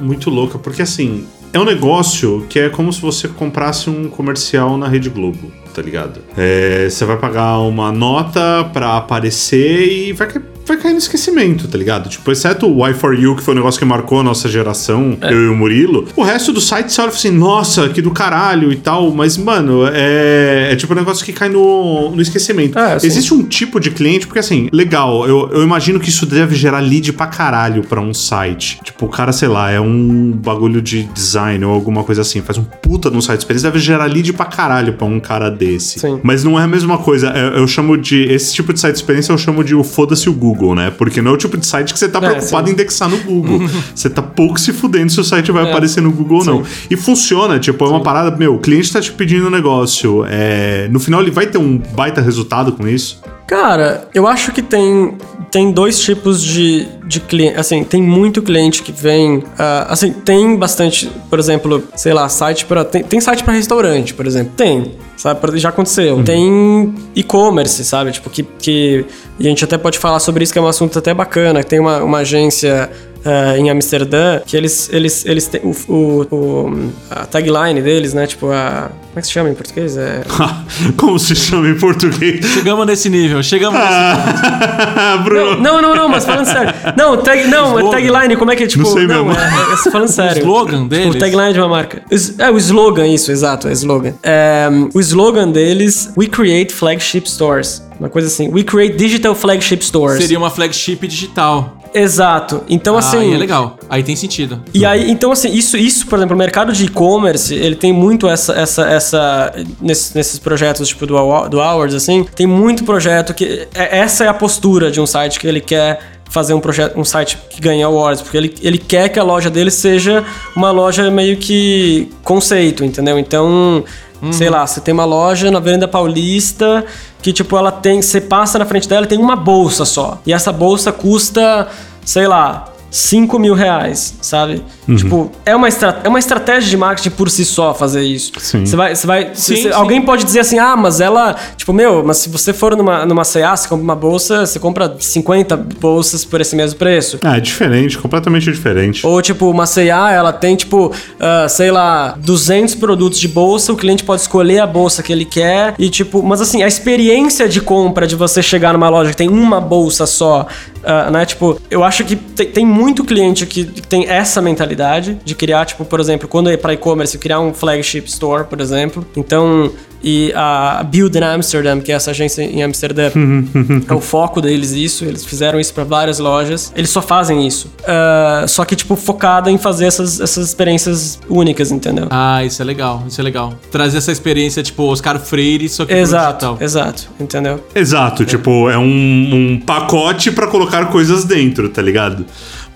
muito 0.00 0.28
louca, 0.30 0.58
porque 0.58 0.82
assim, 0.82 1.26
é 1.52 1.58
um 1.58 1.64
negócio 1.64 2.44
que 2.50 2.58
é 2.58 2.68
como 2.68 2.92
se 2.92 3.00
você 3.00 3.28
comprasse 3.28 3.88
um 3.88 4.08
comercial 4.08 4.76
na 4.76 4.88
Rede 4.88 5.08
Globo, 5.08 5.50
tá 5.76 5.82
ligado? 5.82 6.20
É, 6.38 6.88
você 6.88 7.04
vai 7.04 7.18
pagar 7.18 7.58
uma 7.58 7.92
nota 7.92 8.64
pra 8.72 8.96
aparecer 8.96 10.08
e 10.08 10.12
vai, 10.14 10.26
vai 10.66 10.76
cair 10.76 10.92
no 10.92 10.98
esquecimento, 10.98 11.68
tá 11.68 11.78
ligado? 11.78 12.08
Tipo, 12.08 12.30
exceto 12.32 12.66
o 12.66 12.78
Y4U, 12.78 13.36
que 13.36 13.42
foi 13.42 13.54
um 13.54 13.56
negócio 13.56 13.78
que 13.78 13.84
marcou 13.84 14.20
a 14.20 14.22
nossa 14.22 14.48
geração, 14.48 15.16
eu 15.22 15.44
e 15.44 15.48
o 15.48 15.54
Murilo, 15.54 16.08
o 16.16 16.22
resto 16.22 16.52
do 16.52 16.60
site 16.60 16.92
você 16.92 17.00
olha 17.00 17.10
assim, 17.10 17.30
nossa, 17.30 17.88
que 17.88 18.02
do 18.02 18.10
caralho 18.10 18.72
e 18.72 18.76
tal, 18.76 19.10
mas, 19.12 19.36
mano, 19.36 19.86
é, 19.86 20.72
é 20.72 20.76
tipo 20.76 20.92
um 20.92 20.96
negócio 20.96 21.24
que 21.24 21.32
cai 21.32 21.48
no, 21.48 22.10
no 22.10 22.20
esquecimento. 22.20 22.78
É, 22.78 22.98
sim. 22.98 23.06
Existe 23.06 23.32
um 23.32 23.42
tipo 23.42 23.78
de 23.78 23.90
cliente, 23.90 24.26
porque 24.26 24.38
assim, 24.38 24.68
legal, 24.72 25.26
eu, 25.26 25.50
eu 25.52 25.62
imagino 25.62 26.00
que 26.00 26.08
isso 26.08 26.26
deve 26.26 26.54
gerar 26.54 26.80
lead 26.80 27.12
pra 27.12 27.26
caralho 27.26 27.82
pra 27.82 28.00
um 28.00 28.12
site. 28.12 28.80
Tipo, 28.82 29.06
o 29.06 29.08
cara, 29.08 29.32
sei 29.32 29.48
lá, 29.48 29.70
é 29.70 29.80
um 29.80 30.32
bagulho 30.32 30.82
de 30.82 31.04
design 31.04 31.64
ou 31.64 31.72
alguma 31.72 32.02
coisa 32.02 32.22
assim, 32.22 32.42
faz 32.42 32.58
um 32.58 32.64
puta 32.64 33.10
num 33.10 33.20
site 33.20 33.40
experiência, 33.40 33.70
deve 33.70 33.82
gerar 33.82 34.06
lead 34.06 34.32
pra 34.32 34.46
caralho 34.46 34.94
pra 34.94 35.06
um 35.06 35.20
cara 35.20 35.50
desse. 35.50 36.00
Sim. 36.00 36.20
Mas 36.22 36.42
não 36.44 36.58
é 36.58 36.64
a 36.64 36.68
mesma 36.68 36.98
coisa. 36.98 37.28
Eu, 37.28 37.58
eu 37.58 37.68
chamo 37.68 37.96
de. 37.96 38.22
Esse 38.24 38.54
tipo 38.54 38.72
de 38.72 38.80
site 38.80 38.96
experiência 38.96 39.32
eu 39.32 39.38
chamo 39.38 39.62
de 39.62 39.74
o 39.74 39.84
foda-se 39.84 40.28
o 40.28 40.32
Google, 40.32 40.55
né? 40.74 40.90
Porque 40.96 41.20
não 41.20 41.32
é 41.32 41.34
o 41.34 41.36
tipo 41.36 41.56
de 41.56 41.66
site 41.66 41.92
que 41.92 41.98
você 41.98 42.08
tá 42.08 42.18
É, 42.18 42.30
preocupado 42.30 42.66
sim. 42.66 42.70
em 42.70 42.74
indexar 42.74 43.08
no 43.08 43.18
Google. 43.18 43.60
você 43.94 44.08
tá 44.10 44.22
pouco 44.22 44.58
se 44.58 44.72
fudendo 44.72 45.10
se 45.12 45.20
o 45.20 45.24
site 45.24 45.52
vai 45.52 45.64
É. 45.66 45.70
aparecer 45.70 46.00
no 46.00 46.10
Google 46.10 46.38
ou 46.38 46.44
não. 46.44 46.64
Sim. 46.64 46.70
E 46.90 46.96
funciona, 46.96 47.58
tipo, 47.58 47.84
é 47.84 47.88
uma 47.88 48.00
parada, 48.00 48.36
meu, 48.36 48.54
o 48.54 48.58
cliente 48.58 48.92
tá 48.92 49.00
te 49.00 49.12
pedindo 49.12 49.46
um 49.46 49.50
negócio. 49.50 50.24
É, 50.28 50.88
no 50.90 50.98
final 50.98 51.20
ele 51.20 51.30
vai 51.30 51.46
ter 51.46 51.58
um 51.58 51.78
baita 51.94 52.20
resultado 52.20 52.72
com 52.72 52.86
isso. 52.88 53.20
Cara, 53.46 54.08
eu 54.12 54.26
acho 54.26 54.50
que 54.50 54.60
tem, 54.60 55.16
tem 55.52 55.70
dois 55.70 56.00
tipos 56.00 56.42
de, 56.42 56.88
de 57.06 57.20
cliente. 57.20 57.56
Assim, 57.58 57.84
tem 57.84 58.02
muito 58.02 58.42
cliente 58.42 58.82
que 58.82 58.90
vem. 58.90 59.44
ah, 59.56 59.86
assim, 59.90 60.12
tem 60.12 60.56
bastante, 60.56 61.08
por 61.30 61.38
exemplo, 61.38 61.80
sei 61.94 62.12
lá, 62.12 62.28
site 62.28 62.64
para 62.64 62.84
tem, 62.84 63.04
tem 63.04 63.20
site 63.20 63.44
para 63.44 63.52
restaurante, 63.54 64.12
por 64.14 64.26
exemplo. 64.26 64.52
Tem. 64.56 64.92
Sabe, 65.16 65.58
já 65.58 65.70
aconteceu. 65.70 66.22
Tem 66.22 66.94
e-commerce, 67.14 67.84
sabe? 67.84 68.12
Tipo, 68.12 68.28
que, 68.28 68.42
que. 68.42 69.04
E 69.38 69.46
a 69.46 69.48
gente 69.48 69.64
até 69.64 69.78
pode 69.78 69.98
falar 69.98 70.20
sobre 70.20 70.44
isso, 70.44 70.52
que 70.52 70.58
é 70.58 70.62
um 70.62 70.66
assunto 70.66 70.98
até 70.98 71.14
bacana. 71.14 71.64
Tem 71.64 71.80
uma, 71.80 72.02
uma 72.02 72.18
agência 72.18 72.90
ah, 73.26 73.58
em 73.58 73.68
Amsterdã, 73.70 74.40
que 74.46 74.56
eles, 74.56 74.88
eles, 74.92 75.24
eles 75.26 75.46
têm 75.46 75.60
o, 75.64 75.74
o- 75.92 76.26
o- 76.34 76.92
a 77.10 77.26
tagline 77.26 77.82
deles, 77.82 78.14
né? 78.14 78.26
Tipo, 78.26 78.50
a. 78.52 78.90
Como 79.16 79.18
é 79.18 79.20
que 79.22 79.26
se 79.28 79.32
chama 79.32 79.48
em 79.50 79.54
português? 79.54 79.96
É. 79.96 80.22
Como 80.98 81.18
se 81.18 81.34
chama 81.34 81.68
em 81.70 81.74
português? 81.78 82.44
Chegamos 82.46 82.86
nesse 82.86 83.08
nível, 83.08 83.42
chegamos 83.42 83.80
nesse 83.80 83.92
nível. 83.92 85.22
Bruno. 85.24 85.60
Não, 85.62 85.80
não, 85.80 85.94
não, 85.96 86.08
mas 86.08 86.24
falando 86.26 86.44
sério. 86.46 86.74
Não, 86.98 87.16
tag, 87.22 87.44
não, 87.48 87.78
é 87.78 87.82
Slogan. 87.82 87.90
tagline, 87.90 88.36
como 88.36 88.50
é 88.50 88.56
que 88.56 88.64
é 88.64 88.66
tipo. 88.66 88.84
Não 88.84 88.92
sei 88.92 89.06
não, 89.06 89.24
mesmo. 89.24 89.40
É, 89.40 89.72
é, 89.72 89.90
falando 89.90 90.08
sério. 90.08 90.42
slogan 90.42 90.86
deles? 90.86 91.14
O 91.14 91.18
tagline 91.18 91.52
de 91.54 91.58
uma 91.60 91.68
marca. 91.68 92.02
É 92.38 92.50
o 92.50 92.58
slogan, 92.58 93.06
isso, 93.06 93.32
exato, 93.32 93.68
é 93.68 93.72
slogan. 93.72 94.12
É, 94.22 94.68
o 94.94 95.00
slogan 95.00 95.50
deles: 95.50 96.10
We 96.16 96.26
create 96.26 96.72
flagship 96.74 97.22
stores. 97.26 97.82
Uma 97.98 98.10
coisa 98.10 98.28
assim. 98.28 98.50
We 98.52 98.62
create 98.62 98.96
digital 98.96 99.34
flagship 99.34 99.82
stores. 99.82 100.18
Seria 100.18 100.36
uma 100.38 100.50
flagship 100.50 101.06
digital. 101.06 101.74
Exato. 101.96 102.62
Então, 102.68 102.96
assim. 102.98 103.18
Aí 103.18 103.34
é 103.34 103.36
legal. 103.36 103.78
Aí 103.88 104.02
tem 104.02 104.14
sentido. 104.14 104.60
E 104.74 104.84
aí, 104.84 105.10
então 105.10 105.32
assim, 105.32 105.50
isso, 105.52 105.76
isso, 105.76 106.06
por 106.06 106.18
exemplo, 106.18 106.34
o 106.34 106.38
mercado 106.38 106.72
de 106.72 106.84
e-commerce, 106.84 107.54
ele 107.54 107.74
tem 107.74 107.92
muito 107.92 108.28
essa, 108.28 108.52
essa, 108.52 108.88
essa 108.88 109.52
nesses, 109.80 110.12
nesses 110.14 110.38
projetos 110.38 110.88
tipo 110.88 111.06
do, 111.06 111.48
do 111.48 111.58
Hours, 111.58 111.94
assim, 111.94 112.24
tem 112.34 112.46
muito 112.46 112.84
projeto 112.84 113.32
que 113.32 113.66
é- 113.74 113.98
essa 113.98 114.24
é 114.24 114.28
a 114.28 114.34
postura 114.34 114.90
de 114.90 115.00
um 115.00 115.06
site 115.06 115.40
que 115.40 115.46
ele 115.46 115.60
quer 115.60 116.00
fazer 116.28 116.54
um 116.54 116.60
projeto, 116.60 116.98
um 116.98 117.04
site 117.04 117.38
que 117.48 117.60
ganha 117.60 117.86
awards, 117.86 118.20
porque 118.20 118.36
ele, 118.36 118.54
ele 118.60 118.78
quer 118.78 119.08
que 119.08 119.18
a 119.18 119.22
loja 119.22 119.48
dele 119.48 119.70
seja 119.70 120.24
uma 120.54 120.70
loja 120.70 121.10
meio 121.10 121.36
que 121.36 122.10
conceito, 122.22 122.84
entendeu? 122.84 123.18
Então, 123.18 123.84
sei 124.32 124.48
lá, 124.48 124.66
você 124.66 124.80
tem 124.80 124.92
uma 124.94 125.04
loja 125.04 125.50
na 125.50 125.58
Avenida 125.58 125.86
Paulista 125.86 126.84
que 127.22 127.32
tipo 127.32 127.56
ela 127.56 127.72
tem, 127.72 128.00
você 128.00 128.20
passa 128.20 128.58
na 128.58 128.64
frente 128.64 128.88
dela 128.88 129.04
e 129.04 129.08
tem 129.08 129.18
uma 129.18 129.36
bolsa 129.36 129.84
só. 129.84 130.20
E 130.26 130.32
essa 130.32 130.52
bolsa 130.52 130.92
custa, 130.92 131.68
sei 132.04 132.26
lá, 132.26 132.72
5 132.90 133.38
mil 133.38 133.54
reais, 133.54 134.14
sabe? 134.22 134.62
Tipo, 134.96 135.30
é 135.44 135.54
uma, 135.54 135.68
é 136.04 136.08
uma 136.08 136.18
estratégia 136.18 136.70
de 136.70 136.76
marketing 136.76 137.10
por 137.10 137.28
si 137.28 137.44
só 137.44 137.74
fazer 137.74 138.02
isso. 138.02 138.32
Sim. 138.38 138.64
Você 138.64 138.76
vai. 138.76 138.94
Você 138.94 139.06
vai 139.06 139.30
Sim, 139.34 139.56
você- 139.56 139.62
sim. 139.62 139.72
Alguém 139.72 140.00
pode 140.02 140.24
dizer 140.24 140.40
assim, 140.40 140.58
ah, 140.58 140.76
mas 140.76 141.00
ela. 141.00 141.34
Tipo, 141.56 141.72
meu, 141.72 142.04
mas 142.04 142.18
se 142.18 142.28
você 142.28 142.52
for 142.52 142.76
numa, 142.76 143.04
numa 143.04 143.24
CA, 143.24 143.56
você 143.56 143.68
compra 143.68 143.82
uma 143.84 143.96
bolsa, 143.96 144.46
você 144.46 144.58
compra 144.58 144.96
50 144.98 145.56
bolsas 145.56 146.24
por 146.24 146.40
esse 146.40 146.54
mesmo 146.54 146.78
preço. 146.78 147.18
Ah, 147.22 147.36
é 147.36 147.40
diferente, 147.40 147.98
completamente 147.98 148.44
diferente. 148.50 149.04
Ou, 149.06 149.20
tipo, 149.20 149.50
uma 149.50 149.66
C&A, 149.66 150.12
ela 150.12 150.32
tem, 150.32 150.54
tipo, 150.56 150.92
ah, 151.18 151.48
sei 151.48 151.70
lá, 151.70 152.16
200 152.18 152.74
produtos 152.76 153.18
de 153.18 153.28
bolsa, 153.28 153.72
o 153.72 153.76
cliente 153.76 154.04
pode 154.04 154.22
escolher 154.22 154.60
a 154.60 154.66
bolsa 154.66 155.02
que 155.02 155.12
ele 155.12 155.24
quer 155.24 155.74
e, 155.78 155.90
tipo... 155.90 156.22
Mas, 156.22 156.40
assim, 156.40 156.62
a 156.62 156.68
experiência 156.68 157.48
de 157.48 157.60
compra 157.60 158.06
de 158.06 158.14
você 158.14 158.42
chegar 158.42 158.72
numa 158.72 158.88
loja 158.88 159.10
que 159.10 159.16
tem 159.16 159.28
uma 159.28 159.60
bolsa 159.60 160.06
só, 160.06 160.46
ah, 160.86 161.10
né? 161.10 161.26
Tipo, 161.26 161.60
eu 161.68 161.82
acho 161.82 162.04
que 162.04 162.14
tem, 162.14 162.46
tem 162.48 162.64
muito 162.64 163.04
cliente 163.04 163.44
que 163.44 163.64
tem 163.64 164.08
essa 164.08 164.40
mentalidade 164.40 165.18
de 165.24 165.34
criar, 165.34 165.66
tipo, 165.66 165.84
por 165.84 165.98
exemplo, 165.98 166.28
quando 166.28 166.48
é 166.48 166.56
para 166.56 166.72
e-commerce, 166.72 167.18
criar 167.18 167.40
um 167.40 167.52
flagship 167.52 168.06
store, 168.06 168.44
por 168.44 168.60
exemplo. 168.60 169.04
Então... 169.16 169.72
E 170.08 170.32
a 170.36 170.84
Build 170.84 171.18
in 171.18 171.24
Amsterdam, 171.24 171.80
que 171.80 171.90
é 171.90 171.96
essa 171.96 172.12
agência 172.12 172.42
em 172.42 172.62
Amsterdã, 172.62 173.10
é 173.90 173.92
o 173.92 174.00
foco 174.00 174.40
deles 174.40 174.70
isso. 174.70 175.04
Eles 175.04 175.24
fizeram 175.24 175.58
isso 175.58 175.74
para 175.74 175.82
várias 175.82 176.20
lojas. 176.20 176.72
Eles 176.76 176.90
só 176.90 177.02
fazem 177.02 177.44
isso. 177.44 177.72
Ah, 177.84 178.44
só 178.46 178.64
que, 178.64 178.76
tipo, 178.76 178.94
focada 178.94 179.50
em 179.50 179.58
fazer 179.58 179.86
essas, 179.86 180.20
essas 180.20 180.46
experiências 180.46 181.18
únicas, 181.28 181.72
entendeu? 181.72 182.06
Ah, 182.08 182.44
isso 182.44 182.62
é 182.62 182.64
legal, 182.64 183.02
isso 183.08 183.20
é 183.20 183.24
legal. 183.24 183.54
Trazer 183.68 183.98
essa 183.98 184.12
experiência, 184.12 184.62
tipo, 184.62 184.84
Oscar 184.84 185.18
Freire, 185.18 185.68
só 185.68 185.84
que 185.84 185.92
exato, 185.92 186.46
digital. 186.46 186.58
exato, 186.60 187.08
entendeu? 187.18 187.64
Exato, 187.74 188.24
tipo, 188.24 188.70
é 188.70 188.78
um, 188.78 188.84
um 188.84 189.60
pacote 189.60 190.30
pra 190.30 190.46
colocar 190.46 190.86
coisas 190.86 191.24
dentro, 191.24 191.68
tá 191.68 191.82
ligado? 191.82 192.24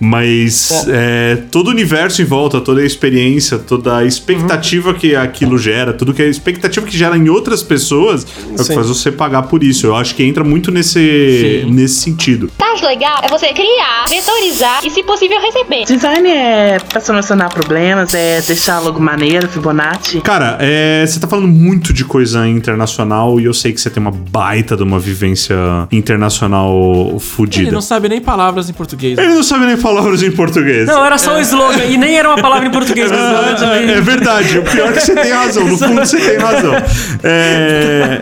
Mas 0.01 0.87
é, 0.89 1.37
todo 1.51 1.69
o 1.69 1.71
universo 1.71 2.23
em 2.23 2.25
volta, 2.25 2.59
toda 2.61 2.81
a 2.81 2.87
experiência, 2.87 3.59
toda 3.59 3.99
a 3.99 4.05
expectativa 4.05 4.95
que 4.95 5.15
aquilo 5.15 5.59
gera, 5.59 5.93
tudo 5.93 6.15
que 6.15 6.23
é 6.23 6.25
a 6.25 6.29
expectativa 6.29 6.87
que 6.87 6.97
gera 6.97 7.17
em 7.19 7.29
outras 7.29 7.63
pessoas 7.63 8.25
é 8.25 8.53
o 8.53 8.57
que 8.57 8.65
Sim. 8.65 8.75
faz 8.75 8.89
você 8.89 9.13
pagar 9.13 9.43
por 9.43 9.63
isso. 9.63 9.87
Eu 9.87 9.95
acho 9.95 10.15
que 10.15 10.23
entra 10.25 10.43
muito 10.43 10.71
nesse, 10.71 11.63
Sim. 11.67 11.71
nesse 11.71 11.97
sentido. 11.97 12.51
Tá 12.57 12.71
legal 12.87 13.21
é 13.23 13.29
você 13.29 13.49
criar, 13.53 14.07
vetorizar 14.09 14.81
e, 14.85 14.91
se 14.91 15.03
possível, 15.03 15.39
receber. 15.41 15.85
Design 15.85 16.29
é 16.31 16.79
pra 16.79 17.01
solucionar 17.01 17.53
problemas, 17.53 18.15
é 18.15 18.41
deixar 18.41 18.81
logo 18.81 18.99
maneiro, 18.99 19.49
Fibonacci. 19.49 20.21
Cara, 20.23 20.57
é, 20.61 21.05
você 21.07 21.21
tá 21.21 21.29
falando 21.29 21.49
muito 21.49 21.93
de 21.93 22.05
coisa 22.05 22.49
internacional 22.49 23.39
e 23.39 23.45
eu 23.45 23.53
sei 23.53 23.73
que 23.73 23.81
você 23.81 23.91
tem 23.91 24.01
uma 24.01 24.11
baita 24.11 24.77
de 24.77 24.83
uma 24.83 24.99
vivência 24.99 25.55
internacional 25.93 27.09
Ele 27.11 27.21
fodida. 27.21 27.71
não 27.71 27.83
sabe 27.83 28.09
nem 28.09 28.21
palavras 28.21 28.71
em 28.71 28.73
português. 28.73 29.19
Ele 29.19 29.35
não 29.35 29.43
sabe 29.43 29.67
nem 29.67 29.77
palavras 29.77 29.90
em 30.23 30.31
português. 30.33 30.87
Não, 30.87 31.05
era 31.05 31.19
só 31.19 31.37
um 31.37 31.41
slogan. 31.41 31.85
E 31.85 31.97
nem 31.97 32.19
era 32.19 32.29
uma 32.29 32.41
palavra 32.41 32.67
em 32.67 32.71
português. 32.71 33.11
Ah, 33.21 33.77
é 33.77 34.01
verdade. 34.01 34.59
O 34.59 34.63
pior 34.63 34.91
é 34.91 34.93
que 34.93 35.01
você 35.01 35.15
tem 35.15 35.33
razão. 35.33 35.67
No 35.67 35.77
fundo, 35.77 36.01
você 36.01 36.19
tem 36.19 36.39
razão. 36.39 36.73
É, 37.23 38.19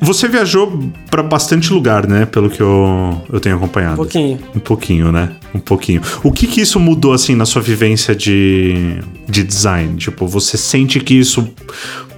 Você 0.00 0.28
viajou 0.28 0.90
pra 1.10 1.22
bastante 1.22 1.72
lugar, 1.72 2.06
né? 2.06 2.24
Pelo 2.26 2.48
que 2.48 2.60
eu, 2.60 3.22
eu 3.30 3.38
tenho 3.38 3.56
acompanhado. 3.56 3.94
Um 3.94 3.96
pouquinho. 3.96 4.38
Um 4.54 4.58
pouquinho, 4.58 5.12
né? 5.12 5.30
Um 5.54 5.58
pouquinho. 5.58 6.00
O 6.22 6.32
que 6.32 6.46
que 6.46 6.60
isso 6.60 6.80
mudou, 6.80 7.12
assim, 7.12 7.34
na 7.34 7.44
sua 7.44 7.60
vivência 7.60 8.14
de, 8.14 8.98
de 9.28 9.42
design? 9.42 9.96
Tipo, 9.96 10.26
você 10.26 10.56
sente 10.56 11.00
que 11.00 11.14
isso 11.14 11.48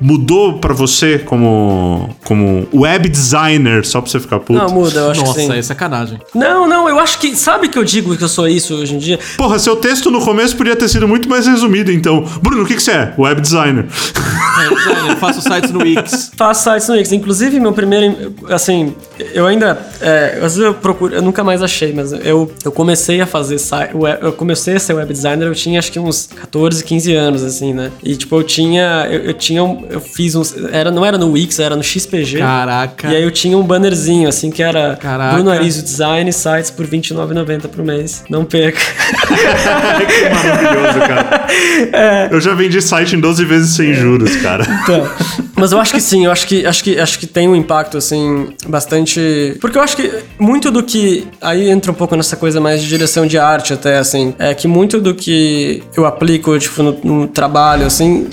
mudou 0.01 0.59
pra 0.59 0.75
você 0.75 1.19
como, 1.19 2.15
como 2.25 2.67
web 2.75 3.09
designer, 3.09 3.85
só 3.85 4.01
pra 4.01 4.11
você 4.11 4.21
ficar 4.21 4.41
puto? 4.41 4.59
Não, 4.59 4.69
muda, 4.69 4.99
eu 5.01 5.11
acho 5.11 5.21
Nossa, 5.21 5.41
que 5.41 5.47
sim. 5.47 5.53
é 5.53 5.63
sacanagem. 5.63 6.19
Não, 6.35 6.69
não, 6.69 6.89
eu 6.89 6.99
acho 6.99 7.19
que. 7.19 7.35
Sabe 7.37 7.69
que 7.69 7.79
eu 7.79 7.85
digo 7.85 8.17
que 8.17 8.23
eu 8.23 8.29
sou 8.29 8.47
isso 8.47 8.75
hoje 8.75 8.95
em 8.95 8.99
dia? 8.99 9.19
Porra, 9.37 9.59
seu 9.59 9.77
texto 9.77 10.11
no 10.11 10.21
começo 10.21 10.57
podia 10.57 10.77
ter 10.77 10.89
sido 10.89 11.09
muito 11.09 11.29
mais 11.29 11.47
resumido, 11.47 11.91
então. 11.91 12.25
Bruno, 12.43 12.63
o 12.63 12.67
que 12.67 12.75
que 12.75 12.83
você 12.83 12.93
é? 12.93 13.15
Web 13.19 13.41
designer. 13.41 13.87
É, 14.65 14.75
designer, 14.75 15.11
eu 15.11 15.17
faço 15.17 15.41
sites 15.43 15.71
no 15.71 15.81
Wix. 15.83 16.31
Faço 16.37 16.65
sites 16.71 16.89
no 16.89 16.95
Wix. 16.95 17.13
Inclusive, 17.13 17.59
meu 17.61 17.73
primeiro. 17.73 18.35
Assim, 18.51 18.95
eu 19.35 19.47
ainda. 19.47 19.79
É, 20.01 20.35
às 20.37 20.55
vezes 20.57 20.59
eu 20.59 20.75
procuro. 20.75 21.15
Eu 21.15 21.23
nunca 21.23 21.43
mais 21.45 21.63
achei, 21.63 21.93
mas 21.93 22.13
eu, 22.13 22.51
eu 22.65 22.73
comecei 22.73 23.21
a 23.21 23.27
fazer 23.27 23.59
site. 23.59 23.93
Eu 24.21 24.33
comecei 24.33 24.77
a 24.77 24.81
ser 24.81 24.95
web 24.95 25.13
designer, 25.13 25.47
eu 25.47 25.55
tinha 25.55 25.79
acho 25.79 25.91
que 25.93 25.99
uns 25.99 26.29
14, 26.41 26.83
15 26.85 27.15
anos, 27.15 27.43
assim, 27.43 27.73
né? 27.73 27.91
E 28.03 28.17
tipo, 28.17 28.37
eu 28.37 28.43
tinha. 28.43 29.07
Eu, 29.11 29.21
eu 29.27 29.35
tinha. 29.35 29.63
um- 29.63 29.87
Eu 29.91 30.01
fiz 30.01 30.35
uns. 30.35 30.55
Era, 30.73 30.91
não 30.91 31.05
era 31.05 31.19
no 31.19 31.31
Wix, 31.33 31.59
era 31.59 31.77
no 31.77 31.83
XPG. 31.83 32.39
Caraca. 32.39 33.09
E 33.09 33.17
aí 33.17 33.23
eu 33.23 33.31
tinha 33.31 33.57
um 33.57 33.63
bannerzinho, 33.63 34.29
assim, 34.29 34.51
que 34.51 34.63
era 34.63 34.97
Caraca. 34.97 35.35
Bruno 35.35 35.51
Arizio 35.51 35.83
Design, 35.83 36.33
sites 36.33 36.71
por 36.71 36.87
R$29,90 36.87 37.69
por 37.69 37.85
mês. 37.85 38.25
Não 38.29 38.45
perca. 38.45 38.81
que 38.83 40.29
maravilhoso, 40.29 40.99
cara. 41.01 42.29
Eu 42.31 42.41
já 42.41 42.55
vendi 42.55 42.81
site 42.81 43.17
em 43.17 43.21
12 43.21 43.45
vezes 43.45 43.75
sem 43.75 43.93
juros, 43.95 44.37
cara. 44.37 44.52
Então, 44.83 45.09
mas 45.57 45.71
eu 45.73 45.79
acho 45.81 45.93
que 45.95 46.01
sim, 46.01 46.25
eu 46.25 46.33
acho 46.33 46.47
que, 46.47 46.67
acho 46.67 46.83
que 46.83 46.99
acho 46.99 47.19
que 47.19 47.27
tem 47.27 47.49
um 47.49 47.55
impacto 47.55 47.97
assim 47.97 48.53
bastante, 48.67 49.57
porque 49.61 49.79
eu 49.79 49.83
acho 49.83 49.97
que 49.97 50.11
muito 50.39 50.71
do 50.71 50.83
que 50.83 51.27
aí 51.41 51.71
entra 51.71 51.91
um 51.93 51.95
pouco 51.95 52.17
nessa 52.17 52.37
coisa 52.37 52.61
mais 52.61 52.83
de 52.83 52.89
direção 52.89 53.27
de 53.27 53.39
arte 53.39 53.73
até 53.73 53.99
assim, 53.99 54.35
é 54.39 54.53
que 54.55 54.67
muito 54.67 55.01
do 55.01 55.15
que 55.15 55.83
eu 55.97 56.05
aplico 56.05 56.59
tipo 56.59 56.83
no, 56.83 56.99
no 57.05 57.29
trabalho 57.29 57.87
assim, 57.87 58.29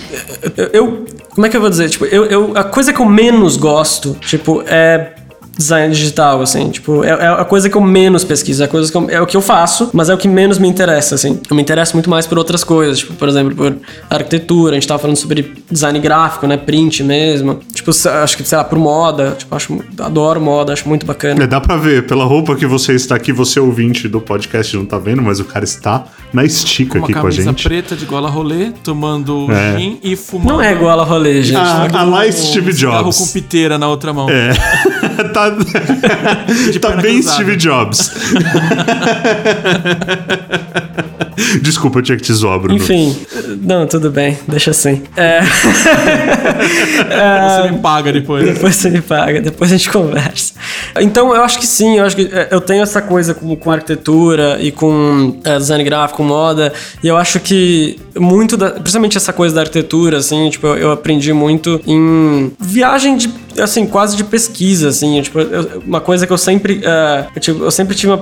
eu, 0.58 0.68
eu- 0.74 1.06
como 1.30 1.46
é 1.46 1.50
que 1.50 1.56
eu 1.56 1.62
vou 1.62 1.70
dizer, 1.70 1.88
tipo, 1.90 2.04
eu, 2.06 2.26
eu 2.26 2.52
a 2.58 2.64
coisa 2.66 2.92
que 2.92 3.00
eu 3.00 3.06
menos 3.06 3.56
gosto, 3.56 4.18
tipo, 4.22 4.62
é 4.68 5.14
design 5.60 5.94
digital, 5.94 6.42
assim, 6.42 6.70
tipo, 6.70 7.04
é, 7.04 7.10
é 7.10 7.28
a 7.28 7.44
coisa 7.44 7.70
que 7.70 7.76
eu 7.76 7.82
menos 7.82 8.24
pesquiso, 8.24 8.64
é, 8.64 8.66
a 8.66 8.70
coisa 8.70 8.90
que 8.90 8.98
eu- 8.98 9.10
é 9.10 9.22
o 9.22 9.28
que 9.28 9.36
eu 9.36 9.42
faço, 9.42 9.90
mas 9.94 10.10
é 10.10 10.14
o 10.14 10.18
que 10.18 10.26
menos 10.28 10.58
me 10.58 10.70
interessa, 10.70 11.16
assim. 11.16 11.38
Eu 11.50 11.56
me 11.56 11.62
interesso 11.62 11.96
muito 11.98 12.10
mais 12.10 12.26
por 12.26 12.38
outras 12.38 12.64
coisas, 12.64 13.00
tipo, 13.00 13.14
por 13.14 13.28
exemplo, 13.28 13.54
por 13.54 13.76
arquitetura, 14.10 14.72
a 14.72 14.76
gente 14.76 14.88
tava 14.88 15.00
falando 15.00 15.18
sobre 15.18 15.54
design 15.70 16.00
gráfico, 16.00 16.48
né, 16.48 16.56
print 16.56 17.04
mesmo, 17.04 17.60
tipo, 17.74 17.92
acho 17.92 18.38
que, 18.38 18.44
sei 18.48 18.58
lá, 18.58 18.64
por 18.64 18.80
moda, 18.80 19.36
tipo, 19.38 19.54
acho, 19.54 19.78
adoro 20.00 20.40
moda, 20.40 20.72
acho 20.72 20.88
muito 20.88 21.06
bacana. 21.06 21.44
É, 21.44 21.48
dá 21.48 21.60
pra 21.60 21.76
ver, 21.76 22.08
pela 22.08 22.24
roupa 22.24 22.56
que 22.56 22.66
você 22.66 22.94
está 22.94 23.16
aqui, 23.16 23.34
você 23.34 23.60
ouvinte 23.60 24.08
do 24.08 24.22
podcast 24.22 24.76
não 24.78 24.86
tá 24.86 24.98
vendo, 24.98 25.22
mas 25.22 25.42
o 25.42 25.44
cara 25.46 25.66
está 25.66 26.06
na 26.32 26.46
estica 26.46 26.98
Uma 27.00 27.04
aqui 27.04 27.14
com 27.14 27.20
a 27.20 27.24
camisa 27.24 27.44
gente. 27.44 27.64
preta 27.64 27.96
de 27.98 28.06
gola 28.06 28.30
rolê, 28.30 28.72
tomando 28.84 29.48
É. 29.52 29.78
gin 29.78 30.00
e 30.04 30.16
fumando. 30.16 30.48
Não 30.54 30.62
é 30.62 30.72
igual 30.72 31.00
a 31.00 31.04
rolê, 31.04 31.42
gente. 31.44 31.58
Ah, 31.58 31.88
a 31.92 32.04
lá 32.04 32.32
Steve 32.32 32.72
cigarro 32.72 33.04
Jobs. 33.04 33.18
com 33.18 33.28
piteira 33.28 33.78
na 33.78 33.88
outra 33.90 34.14
mão. 34.14 34.30
É. 34.30 34.52
tá 35.34 35.52
tá 36.80 36.92
bem 37.02 37.16
cruzada. 37.16 37.36
Steve 37.36 37.56
Jobs. 37.56 38.12
Desculpa, 41.62 42.00
eu 42.00 42.04
tinha 42.04 42.18
que 42.18 42.24
te 42.24 42.34
zoar, 42.34 42.60
Bruno. 42.60 42.76
Enfim, 42.76 43.16
não, 43.62 43.88
tudo 43.88 44.12
bem, 44.12 44.38
deixa 44.48 44.72
assim. 44.72 45.02
É... 45.16 45.42
Você 47.62 47.72
me 47.72 47.80
paga 47.80 48.12
depois. 48.12 48.46
Depois 48.46 48.76
você 48.76 48.90
me 48.90 49.02
paga, 49.02 49.42
depois 49.42 49.72
a 49.72 49.78
gente 49.78 49.90
conversa. 49.90 50.54
Então, 51.00 51.34
eu 51.34 51.42
acho 51.44 51.60
que 51.60 51.66
sim, 51.66 51.98
eu 51.98 52.06
acho 52.06 52.16
que 52.16 52.30
é, 52.32 52.50
eu 52.52 52.60
tenho 52.60 52.84
essa 52.84 53.02
coisa 53.02 53.34
com, 53.34 53.56
com 53.56 53.72
arquitetura 53.72 54.58
e 54.60 54.72
com 54.72 55.40
é, 55.44 55.58
design 55.58 55.84
gráfico, 55.84 56.24
moda, 56.24 56.74
e 57.02 57.08
eu 57.08 57.16
acho 57.18 57.40
que 57.40 57.98
muito 58.18 58.58
da. 58.58 58.72
Principalmente 58.72 59.18
essa 59.18 59.32
coisa 59.34 59.56
da 59.56 59.62
arquitetura, 59.62 60.18
assim, 60.18 60.50
tipo, 60.50 60.68
eu, 60.68 60.76
eu 60.78 60.92
aprendi 60.92 61.32
muito 61.34 61.80
em 61.88 62.52
viagem 62.60 63.18
de. 63.18 63.30
Assim, 63.62 63.86
quase 63.86 64.16
de 64.16 64.24
pesquisa, 64.24 64.90
assim, 64.90 65.22
tipo, 65.22 65.40
eu- 65.40 65.82
uma 65.86 66.00
coisa 66.02 66.26
que 66.28 66.34
eu 66.34 66.38
sempre. 66.38 66.82
é, 66.84 67.26
eu, 67.36 67.42
tipo, 67.42 67.64
eu 67.64 67.72
sempre 67.72 67.96
tive 67.96 68.14
uma. 68.14 68.22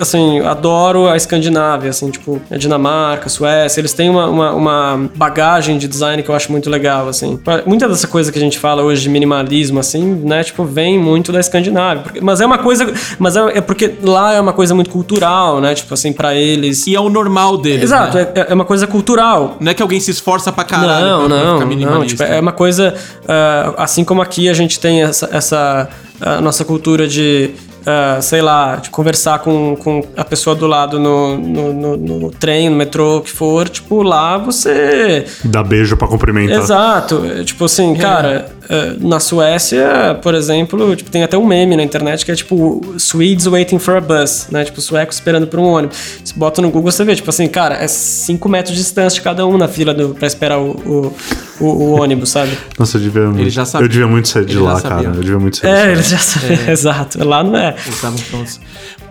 Assim, 0.00 0.40
adoro 0.40 1.08
a 1.08 1.16
Escandinávia, 1.16 1.90
assim, 1.90 2.10
tipo, 2.10 2.40
a 2.50 2.56
Dinamarca, 2.56 3.26
a 3.26 3.28
Suécia, 3.28 3.80
eles 3.80 3.92
têm 3.92 4.08
uma, 4.10 4.26
uma, 4.28 4.52
uma 4.52 5.10
bagagem 5.14 5.78
de 5.78 5.88
design 5.88 6.22
que 6.22 6.28
eu 6.28 6.34
acho 6.34 6.50
muito 6.52 6.68
legal, 6.70 7.08
assim. 7.08 7.38
Muita 7.66 7.88
dessa 7.88 8.06
coisa 8.06 8.30
que 8.30 8.38
a 8.38 8.40
gente 8.42 8.58
fala 8.58 8.82
hoje 8.82 9.02
de 9.02 9.08
minimalismo, 9.08 9.78
assim, 9.80 10.02
né, 10.24 10.42
tipo, 10.44 10.64
vem 10.64 10.98
muito 10.98 11.32
da 11.32 11.40
Escandinávia. 11.40 12.02
Porque- 12.02 12.20
mas 12.20 12.40
é 12.40 12.46
uma 12.46 12.58
coisa. 12.58 12.92
Mas 13.18 13.36
é, 13.36 13.58
é 13.58 13.60
porque 13.60 13.94
lá 14.02 14.34
é 14.34 14.40
uma 14.40 14.52
coisa 14.52 14.74
muito 14.74 14.90
cultural, 14.90 15.60
né, 15.60 15.74
tipo 15.74 15.92
assim, 15.94 16.12
pra 16.12 16.34
eles. 16.34 16.86
E 16.86 16.94
é 16.94 17.00
o 17.00 17.08
normal 17.08 17.56
deles. 17.58 17.82
Exato, 17.84 18.16
né? 18.16 18.28
é, 18.34 18.46
é 18.50 18.54
uma 18.54 18.64
coisa 18.64 18.86
cultural. 18.86 19.56
Não 19.60 19.70
é 19.70 19.74
que 19.74 19.82
alguém 19.82 20.00
se 20.00 20.10
esforça 20.10 20.52
pra 20.52 20.64
caralho 20.64 21.06
Não, 21.06 21.18
pra, 21.28 21.36
pra 21.36 21.44
não, 21.46 21.58
ficar 21.60 21.90
não. 21.94 22.06
Tipo, 22.06 22.22
é 22.22 22.40
uma 22.40 22.52
coisa. 22.52 22.94
ah, 23.28 23.74
assim 23.78 24.04
como 24.04 24.22
aqui 24.22 24.48
a 24.48 24.54
gente 24.54 24.75
tem 24.80 25.02
essa, 25.02 25.28
essa 25.32 25.88
ah, 26.20 26.40
nossa 26.40 26.64
cultura 26.64 27.06
de. 27.06 27.50
ah, 27.86 28.18
sei 28.20 28.42
lá, 28.42 28.76
de 28.76 28.90
conversar 28.90 29.38
com, 29.40 29.76
com 29.76 30.02
a 30.16 30.24
pessoa 30.24 30.56
do 30.56 30.66
lado 30.66 30.98
no, 30.98 31.36
no, 31.38 31.72
no- 31.72 31.96
no 31.96 32.30
trem, 32.30 32.68
no 32.68 32.76
metrô, 32.76 33.18
o 33.18 33.20
que 33.20 33.30
for, 33.30 33.68
tipo, 33.68 34.02
lá 34.02 34.36
você. 34.38 35.24
Dá 35.44 35.62
beijo 35.62 35.96
pra 35.96 36.08
cumprimentar. 36.08 36.58
Exato. 36.58 37.22
Tipo 37.44 37.64
assim, 37.66 37.94
cara, 37.94 38.46
é, 38.65 38.65
na 39.00 39.20
Suécia, 39.20 40.18
por 40.22 40.34
exemplo, 40.34 40.94
tipo, 40.96 41.10
tem 41.10 41.22
até 41.22 41.36
um 41.38 41.46
meme 41.46 41.76
na 41.76 41.82
internet 41.82 42.24
que 42.24 42.32
é 42.32 42.34
tipo 42.34 42.80
Swedes 42.96 43.46
waiting 43.46 43.78
for 43.78 43.96
a 43.96 44.00
bus, 44.00 44.46
né? 44.50 44.64
Tipo, 44.64 44.80
suecos 44.80 45.16
esperando 45.16 45.46
por 45.46 45.58
um 45.60 45.64
ônibus. 45.64 45.96
Você 46.24 46.34
bota 46.36 46.60
no 46.62 46.70
Google, 46.70 46.90
você 46.90 47.04
vê, 47.04 47.14
tipo 47.14 47.30
assim, 47.30 47.46
cara, 47.48 47.76
é 47.76 47.86
5 47.86 48.48
metros 48.48 48.74
de 48.74 48.80
distância 48.82 49.16
de 49.16 49.22
cada 49.22 49.46
um 49.46 49.56
na 49.56 49.68
fila 49.68 49.94
do, 49.94 50.10
pra 50.14 50.26
esperar 50.26 50.58
o, 50.58 50.70
o, 50.70 51.12
o- 51.60 51.66
o 51.66 52.00
ônibus, 52.00 52.30
sabe? 52.30 52.56
Nossa, 52.78 52.96
eu 52.96 53.02
devia, 53.02 53.22
muito, 53.28 53.50
já 53.50 53.64
sabia. 53.64 53.84
eu 53.84 53.88
devia 53.88 54.06
muito 54.06 54.28
sair 54.28 54.44
de 54.44 54.52
Ele 54.52 54.60
já 54.64 54.72
lá, 54.72 54.80
sabia. 54.80 54.96
cara. 55.04 55.16
Eu 55.16 55.20
devia 55.22 55.38
muito 55.38 55.56
sair 55.58 55.70
É, 55.70 55.74
de 55.80 55.86
lá. 55.86 55.92
eles 55.92 56.08
já 56.08 56.18
sabem, 56.18 56.58
exato. 56.70 57.24
Lá 57.28 57.42
não 57.44 57.56
é. 57.56 57.68
Eles 57.84 57.94
estavam 57.94 58.18
prontos. 58.30 58.60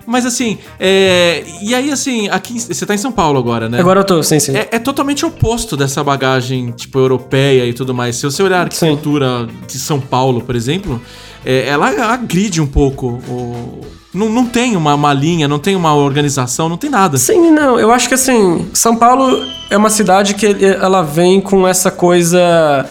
Mas 0.05 0.25
assim, 0.25 0.57
é... 0.79 1.43
e 1.61 1.73
aí 1.73 1.91
assim, 1.91 2.29
aqui 2.29 2.59
você 2.59 2.85
tá 2.85 2.93
em 2.93 2.97
São 2.97 3.11
Paulo 3.11 3.39
agora, 3.39 3.67
né? 3.69 3.79
Agora 3.79 4.01
eu 4.01 4.03
tô, 4.03 4.21
sim, 4.23 4.39
sim. 4.39 4.55
É, 4.55 4.67
é 4.71 4.79
totalmente 4.79 5.25
oposto 5.25 5.75
dessa 5.75 6.03
bagagem, 6.03 6.71
tipo, 6.71 6.99
europeia 6.99 7.65
e 7.65 7.73
tudo 7.73 7.93
mais. 7.93 8.15
Se 8.17 8.23
você 8.23 8.41
olhar 8.43 8.59
a 8.59 8.61
arquitetura 8.63 9.47
de 9.67 9.77
São 9.79 9.99
Paulo, 9.99 10.41
por 10.41 10.55
exemplo, 10.55 11.01
é, 11.45 11.67
ela 11.67 11.89
agride 12.13 12.61
um 12.61 12.67
pouco. 12.67 13.19
o- 13.27 13.81
Não, 14.13 14.29
não 14.29 14.45
tem 14.45 14.77
uma, 14.77 14.95
uma 14.95 15.13
linha, 15.13 15.45
não 15.47 15.59
tem 15.59 15.75
uma 15.75 15.93
organização, 15.93 16.69
não 16.69 16.77
tem 16.77 16.89
nada. 16.89 17.17
Sim, 17.17 17.51
não, 17.51 17.77
eu 17.79 17.91
acho 17.91 18.07
que 18.07 18.13
assim, 18.13 18.65
São 18.73 18.95
Paulo 18.95 19.43
é 19.69 19.77
uma 19.77 19.89
cidade 19.89 20.35
que 20.35 20.45
ela 20.63 21.01
vem 21.01 21.41
com 21.41 21.67
essa 21.67 21.89
coisa, 21.89 22.39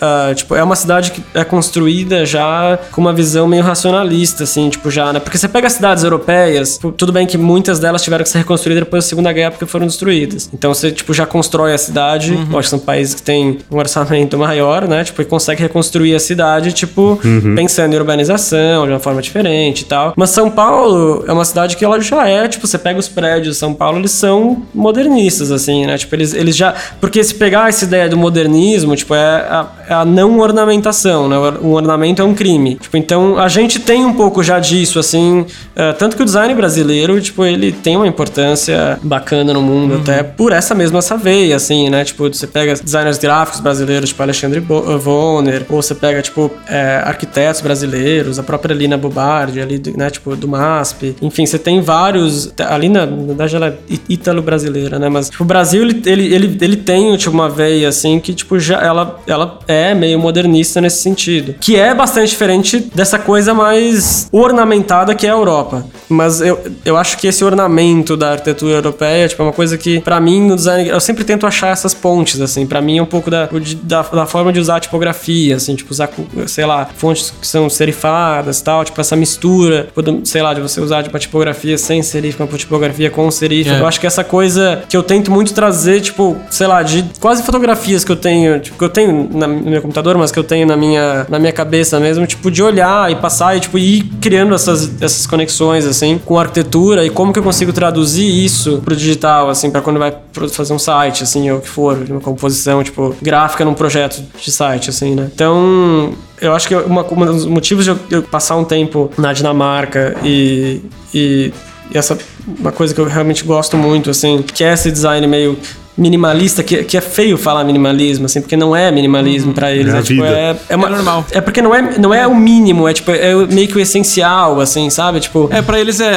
ah, 0.00 0.32
tipo, 0.34 0.54
é 0.54 0.62
uma 0.62 0.76
cidade 0.76 1.12
que 1.12 1.22
é 1.34 1.44
construída 1.44 2.26
já 2.26 2.78
com 2.92 3.00
uma 3.00 3.12
visão 3.12 3.46
meio 3.46 3.62
racionalista, 3.62 4.44
assim, 4.44 4.68
tipo, 4.68 4.90
já, 4.90 5.12
né? 5.12 5.20
Porque 5.20 5.38
você 5.38 5.48
pega 5.48 5.66
as 5.66 5.74
cidades 5.74 6.04
europeias, 6.04 6.78
tudo 6.96 7.12
bem 7.12 7.26
que 7.26 7.38
muitas 7.38 7.78
delas 7.78 8.02
tiveram 8.02 8.24
que 8.24 8.30
ser 8.30 8.38
reconstruídas 8.38 8.84
depois 8.84 9.04
da 9.04 9.08
Segunda 9.08 9.32
Guerra 9.32 9.52
porque 9.52 9.66
foram 9.66 9.86
destruídas. 9.86 10.50
Então 10.52 10.74
você, 10.74 10.90
tipo, 10.90 11.12
já 11.14 11.26
constrói 11.26 11.74
a 11.74 11.78
cidade, 11.78 12.32
lógico 12.32 12.60
que 12.60 12.68
são 12.68 12.78
países 12.78 13.14
que 13.14 13.22
têm 13.22 13.58
um 13.70 13.76
orçamento 13.76 14.36
maior, 14.36 14.88
né? 14.88 15.04
Tipo, 15.04 15.22
e 15.22 15.24
consegue 15.24 15.62
reconstruir 15.62 16.14
a 16.14 16.20
cidade, 16.20 16.72
tipo, 16.72 17.20
pensando 17.54 17.94
em 17.94 17.96
urbanização 17.96 18.84
de 18.84 18.92
uma 18.92 19.00
forma 19.00 19.22
diferente 19.22 19.82
e 19.82 19.84
tal. 19.84 20.12
Mas 20.16 20.30
São 20.30 20.50
Paulo 20.50 21.24
é 21.26 21.32
uma 21.32 21.44
cidade 21.44 21.76
que 21.76 21.84
ela 21.84 22.00
já 22.00 22.28
é, 22.28 22.48
tipo, 22.48 22.66
você 22.66 22.78
pega 22.78 22.98
os 22.98 23.08
prédios 23.08 23.54
de 23.54 23.58
São 23.58 23.74
Paulo, 23.74 23.98
eles 23.98 24.10
são 24.10 24.62
modernistas, 24.74 25.50
assim, 25.50 25.86
né? 25.86 25.96
Tipo, 25.96 26.14
eles, 26.14 26.34
eles 26.34 26.56
já. 26.56 26.63
Porque 27.00 27.22
se 27.22 27.34
pegar 27.34 27.68
essa 27.68 27.84
ideia 27.84 28.08
do 28.08 28.16
modernismo, 28.16 28.94
tipo, 28.96 29.14
é 29.14 29.18
a, 29.20 29.66
é 29.88 29.94
a 29.94 30.04
não 30.04 30.38
ornamentação, 30.38 31.28
né? 31.28 31.36
O 31.62 31.72
ornamento 31.72 32.22
é 32.22 32.24
um 32.24 32.34
crime. 32.34 32.76
Tipo, 32.76 32.96
então 32.96 33.38
a 33.38 33.48
gente 33.48 33.78
tem 33.78 34.04
um 34.04 34.12
pouco 34.14 34.42
já 34.42 34.58
disso, 34.58 34.98
assim. 34.98 35.44
eh, 35.76 35.92
tanto 35.94 36.16
que 36.16 36.22
o 36.22 36.24
design 36.24 36.54
brasileiro, 36.54 37.20
tipo, 37.20 37.44
ele 37.44 37.72
tem 37.72 37.96
uma 37.96 38.06
importância 38.06 38.98
bacana 39.02 39.52
no 39.52 39.60
mundo, 39.62 39.96
até 39.96 40.22
por 40.22 40.52
essa 40.52 40.74
mesma 40.74 40.98
essa 41.00 41.16
veia, 41.16 41.56
assim, 41.56 41.90
né? 41.90 42.04
Tipo, 42.04 42.28
você 42.32 42.46
pega 42.46 42.74
designers 42.74 43.18
gráficos 43.18 43.60
brasileiros, 43.60 44.10
tipo 44.10 44.22
Alexandre 44.22 44.58
eh, 44.60 44.96
Vonner, 44.96 45.66
ou 45.68 45.82
você 45.82 45.94
pega, 45.94 46.22
tipo, 46.22 46.50
eh, 46.68 47.02
arquitetos 47.04 47.60
brasileiros, 47.60 48.38
a 48.38 48.42
própria 48.42 48.74
Lina 48.74 48.96
Bobardi, 48.96 49.60
ali, 49.60 49.78
do- 49.78 49.96
né? 49.96 50.10
Tipo, 50.10 50.34
do 50.36 50.46
MASP. 50.48 51.16
Enfim, 51.20 51.46
você 51.46 51.58
tem 51.58 51.80
vários. 51.80 52.52
A 52.58 52.76
Lina, 52.78 53.04
na 53.06 53.24
verdade, 53.26 53.56
ela 53.56 53.68
é 53.68 53.74
ítalo-brasileira, 54.08 54.98
né? 54.98 55.08
Mas, 55.08 55.28
tipo, 55.30 55.42
o 55.44 55.46
Brasil, 55.46 55.82
ele, 55.82 56.02
ele, 56.06 56.34
ele, 56.34 56.53
ele 56.60 56.76
tem, 56.76 57.16
tipo, 57.16 57.32
uma 57.32 57.48
veia, 57.48 57.88
assim, 57.88 58.18
que, 58.20 58.34
tipo, 58.34 58.58
já 58.58 58.80
ela, 58.80 59.20
ela 59.26 59.58
é 59.66 59.94
meio 59.94 60.18
modernista 60.18 60.80
nesse 60.80 61.02
sentido. 61.02 61.54
Que 61.60 61.76
é 61.76 61.94
bastante 61.94 62.30
diferente 62.30 62.90
dessa 62.94 63.18
coisa 63.18 63.54
mais 63.54 64.28
ornamentada 64.32 65.14
que 65.14 65.26
é 65.26 65.30
a 65.30 65.34
Europa. 65.34 65.86
Mas 66.08 66.40
eu, 66.40 66.60
eu 66.84 66.96
acho 66.96 67.18
que 67.18 67.26
esse 67.26 67.44
ornamento 67.44 68.16
da 68.16 68.32
arquitetura 68.32 68.74
europeia, 68.74 69.28
tipo, 69.28 69.42
é 69.42 69.46
uma 69.46 69.52
coisa 69.52 69.76
que, 69.78 70.00
pra 70.00 70.20
mim, 70.20 70.40
no 70.42 70.56
design, 70.56 70.88
eu 70.88 71.00
sempre 71.00 71.24
tento 71.24 71.46
achar 71.46 71.68
essas 71.68 71.94
pontes, 71.94 72.40
assim. 72.40 72.66
Pra 72.66 72.80
mim 72.80 72.98
é 72.98 73.02
um 73.02 73.06
pouco 73.06 73.30
da, 73.30 73.48
da, 73.82 74.02
da 74.02 74.26
forma 74.26 74.52
de 74.52 74.60
usar 74.60 74.76
a 74.76 74.80
tipografia, 74.80 75.56
assim, 75.56 75.74
tipo, 75.74 75.92
usar, 75.92 76.10
sei 76.46 76.66
lá, 76.66 76.88
fontes 76.96 77.32
que 77.40 77.46
são 77.46 77.68
serifadas 77.68 78.60
e 78.60 78.64
tal, 78.64 78.84
tipo, 78.84 79.00
essa 79.00 79.16
mistura, 79.16 79.88
quando, 79.94 80.20
sei 80.24 80.42
lá, 80.42 80.54
de 80.54 80.60
você 80.60 80.80
usar 80.80 81.02
tipo, 81.02 81.14
uma 81.14 81.20
tipografia 81.20 81.76
sem 81.78 82.02
serif, 82.02 82.40
uma 82.40 82.48
tipografia 82.58 83.10
com 83.10 83.30
serif. 83.30 83.68
É. 83.68 83.80
Eu 83.80 83.86
acho 83.86 84.00
que 84.00 84.06
essa 84.06 84.24
coisa 84.24 84.82
que 84.88 84.96
eu 84.96 85.02
tento 85.02 85.30
muito 85.30 85.52
trazer, 85.54 86.00
tipo, 86.00 86.36
sei 86.50 86.66
lá, 86.66 86.82
de 86.82 87.04
quase 87.20 87.42
fotografias 87.42 88.04
que 88.04 88.12
eu 88.12 88.16
tenho, 88.16 88.60
tipo, 88.60 88.78
que 88.78 88.84
eu 88.84 88.88
tenho 88.88 89.28
na- 89.32 89.46
no 89.46 89.70
meu 89.70 89.82
computador, 89.82 90.16
mas 90.18 90.30
que 90.30 90.38
eu 90.38 90.44
tenho 90.44 90.66
na 90.66 90.76
minha, 90.76 91.26
na 91.28 91.38
minha 91.38 91.52
cabeça 91.52 91.98
mesmo, 91.98 92.26
tipo, 92.26 92.50
de 92.50 92.62
olhar 92.62 93.10
e 93.10 93.16
passar 93.16 93.56
e, 93.56 93.60
tipo, 93.60 93.78
ir 93.78 94.02
criando 94.20 94.54
essas, 94.54 94.90
essas 95.02 95.26
conexões, 95.26 95.84
assim, 95.86 96.20
com 96.24 96.38
a 96.38 96.42
arquitetura 96.42 97.04
e 97.04 97.10
como 97.10 97.32
que 97.32 97.38
eu 97.38 97.42
consigo 97.42 97.72
traduzir 97.72 98.26
isso 98.44 98.80
pro 98.84 98.94
digital, 98.96 99.48
assim, 99.50 99.70
pra 99.70 99.80
quando 99.80 99.98
vai 99.98 100.14
fazer 100.52 100.72
um 100.72 100.78
site, 100.78 101.22
assim, 101.22 101.50
ou 101.50 101.58
o 101.58 101.60
que 101.60 101.68
for, 101.68 101.98
uma 102.08 102.20
composição, 102.20 102.82
tipo, 102.82 103.14
gráfica 103.20 103.64
num 103.64 103.74
projeto 103.74 104.22
de 104.42 104.50
site, 104.52 104.90
assim, 104.90 105.14
né? 105.14 105.30
Então, 105.34 106.12
eu 106.40 106.52
acho 106.54 106.68
que 106.68 106.74
uma, 106.74 107.02
um 107.10 107.26
dos 107.26 107.46
motivos 107.46 107.84
de 107.84 107.90
eu, 107.90 107.98
eu 108.10 108.22
passar 108.22 108.56
um 108.56 108.64
tempo 108.64 109.10
na 109.16 109.32
Dinamarca 109.32 110.16
e, 110.22 110.80
e, 111.12 111.52
e 111.92 111.96
essa 111.98 112.16
uma 112.58 112.72
coisa 112.72 112.92
que 112.94 113.00
eu 113.00 113.06
realmente 113.06 113.42
gosto 113.44 113.76
muito, 113.76 114.10
assim, 114.10 114.42
que 114.42 114.62
é 114.62 114.72
esse 114.74 114.90
design 114.90 115.26
meio 115.26 115.56
minimalista, 115.96 116.62
que, 116.62 116.82
que 116.84 116.96
é 116.96 117.00
feio 117.00 117.36
falar 117.38 117.62
minimalismo, 117.64 118.26
assim, 118.26 118.40
porque 118.40 118.56
não 118.56 118.74
é 118.74 118.90
minimalismo 118.90 119.52
pra 119.52 119.72
eles. 119.72 119.92
É 119.94 119.98
É, 119.98 120.02
tipo, 120.02 120.24
é, 120.24 120.56
é, 120.68 120.76
uma- 120.76 120.88
É 120.88 120.90
normal. 120.90 121.24
É 121.32 121.40
porque 121.40 121.62
não 121.62 121.74
é, 121.74 121.98
não 121.98 122.12
é 122.12 122.26
o 122.26 122.34
mínimo, 122.34 122.88
é 122.88 122.92
tipo, 122.92 123.10
é 123.10 123.34
meio 123.46 123.68
que 123.68 123.76
o 123.76 123.80
essencial, 123.80 124.60
assim, 124.60 124.90
sabe? 124.90 125.20
Tipo, 125.20 125.48
É, 125.52 125.62
pra 125.62 125.78
eles 125.78 126.00
é. 126.00 126.12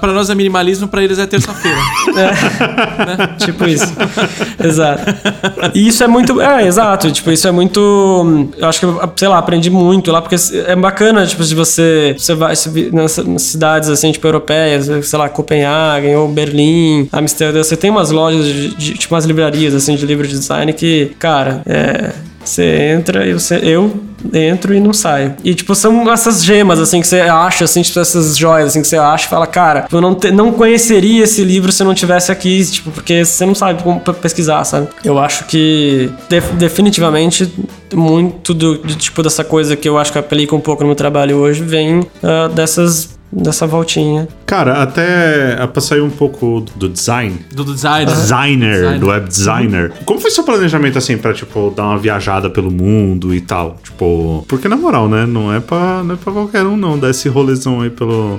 Pra 0.00 0.12
nós 0.12 0.28
é 0.30 0.34
minimalismo, 0.34 0.86
pra 0.88 1.02
eles 1.02 1.18
é 1.18 1.26
terça-feira. 1.26 1.78
tipo 3.38 3.66
isso. 3.66 3.92
exato. 4.62 5.02
E 5.74 5.86
isso 5.88 6.02
é 6.04 6.06
muito. 6.08 6.40
É, 6.40 6.66
exato. 6.66 7.10
Tipo, 7.10 7.30
isso 7.30 7.46
é 7.48 7.52
muito. 7.52 8.48
Eu 8.56 8.68
acho 8.68 8.80
que, 8.80 8.86
sei 9.16 9.28
lá, 9.28 9.38
aprendi 9.38 9.70
muito 9.70 10.10
lá, 10.12 10.20
porque 10.20 10.36
é 10.66 10.76
bacana, 10.76 11.26
tipo, 11.26 11.42
se 11.44 11.54
você. 11.54 12.14
Você 12.18 12.34
vai 12.34 12.54
nas 12.92 13.16
nas 13.18 13.42
cidades, 13.42 13.88
assim, 13.88 14.12
tipo, 14.12 14.26
europeias, 14.26 14.88
sei 15.06 15.18
lá, 15.18 15.28
Copenhagen 15.28 16.16
ou 16.16 16.28
Berlim, 16.28 17.08
Amsterdã, 17.12 17.62
você 17.62 17.76
tem 17.76 17.90
umas 17.90 18.10
lojas, 18.10 18.44
de, 18.44 18.68
de- 18.74 18.94
tipo, 18.94 19.14
umas 19.22 19.26
livrarias, 19.26 19.74
assim, 19.74 19.94
de 19.94 20.04
livro 20.04 20.26
de 20.26 20.34
design 20.34 20.72
que, 20.72 21.12
cara, 21.18 21.62
é. 21.66 22.12
Você 22.44 22.92
entra 22.92 23.24
e 23.24 23.32
você. 23.32 23.60
Eu 23.62 24.02
entro 24.32 24.74
e 24.74 24.80
não 24.80 24.92
saio. 24.92 25.34
E, 25.44 25.54
tipo, 25.54 25.74
são 25.74 26.10
essas 26.12 26.44
gemas, 26.44 26.78
assim, 26.78 27.00
que 27.00 27.06
você 27.06 27.20
acha, 27.20 27.64
assim, 27.64 27.82
tipo, 27.82 27.98
essas 27.98 28.36
joias, 28.36 28.68
assim, 28.68 28.82
que 28.82 28.88
você 28.88 28.96
acha 28.96 29.26
e 29.26 29.28
fala, 29.30 29.46
cara, 29.46 29.86
eu 29.92 30.00
não, 30.00 30.14
te- 30.14 30.30
não 30.30 30.52
conheceria 30.52 31.24
esse 31.24 31.42
livro 31.44 31.70
se 31.72 31.82
eu 31.82 31.86
não 31.86 31.94
tivesse 31.94 32.30
aqui, 32.32 32.64
tipo, 32.64 32.90
porque 32.90 33.24
você 33.24 33.44
não 33.46 33.54
sabe 33.54 33.82
como 33.82 34.00
pe- 34.00 34.12
pesquisar, 34.14 34.64
sabe? 34.64 34.88
Eu 35.04 35.18
acho 35.18 35.44
que, 35.44 36.10
def- 36.28 36.52
definitivamente, 36.52 37.52
muito 37.94 38.54
do, 38.54 38.78
do 38.78 38.94
tipo 38.94 39.22
dessa 39.22 39.44
coisa 39.44 39.76
que 39.76 39.88
eu 39.88 39.98
acho 39.98 40.12
que 40.12 40.18
aplica 40.18 40.54
um 40.54 40.60
pouco 40.60 40.82
no 40.82 40.88
meu 40.88 40.96
trabalho 40.96 41.36
hoje 41.36 41.62
vem 41.62 42.06
ah, 42.22 42.48
dessas. 42.48 43.18
dessa 43.30 43.66
voltinha. 43.66 44.28
Cara, 44.46 44.82
até 44.82 45.66
pra 45.66 45.80
sair 45.80 46.02
um 46.02 46.10
pouco 46.10 46.64
do 46.76 46.86
design, 46.88 47.38
Do 47.54 47.64
design. 47.64 48.04
designer, 48.04 48.74
Designer. 48.74 48.98
do 49.00 49.06
web 49.06 49.26
designer. 49.28 49.92
Como 50.04 50.20
foi 50.20 50.30
seu 50.30 50.44
planejamento, 50.44 50.98
assim, 50.98 51.16
pra, 51.16 51.32
tipo, 51.32 51.72
dar 51.74 51.84
uma 51.84 51.98
viajada 51.98 52.50
pelo 52.50 52.70
mundo 52.70 53.34
e 53.34 53.40
tal? 53.40 53.78
Tipo, 53.82 54.04
porque 54.48 54.68
na 54.68 54.76
moral, 54.76 55.08
né? 55.08 55.26
Não 55.26 55.52
é 55.52 55.60
pra, 55.60 56.02
não 56.02 56.14
é 56.14 56.18
pra 56.18 56.32
qualquer 56.32 56.64
um, 56.64 56.76
não, 56.76 56.98
dar 56.98 57.10
esse 57.10 57.28
rolezão 57.28 57.80
aí 57.80 57.90
pelo, 57.90 58.38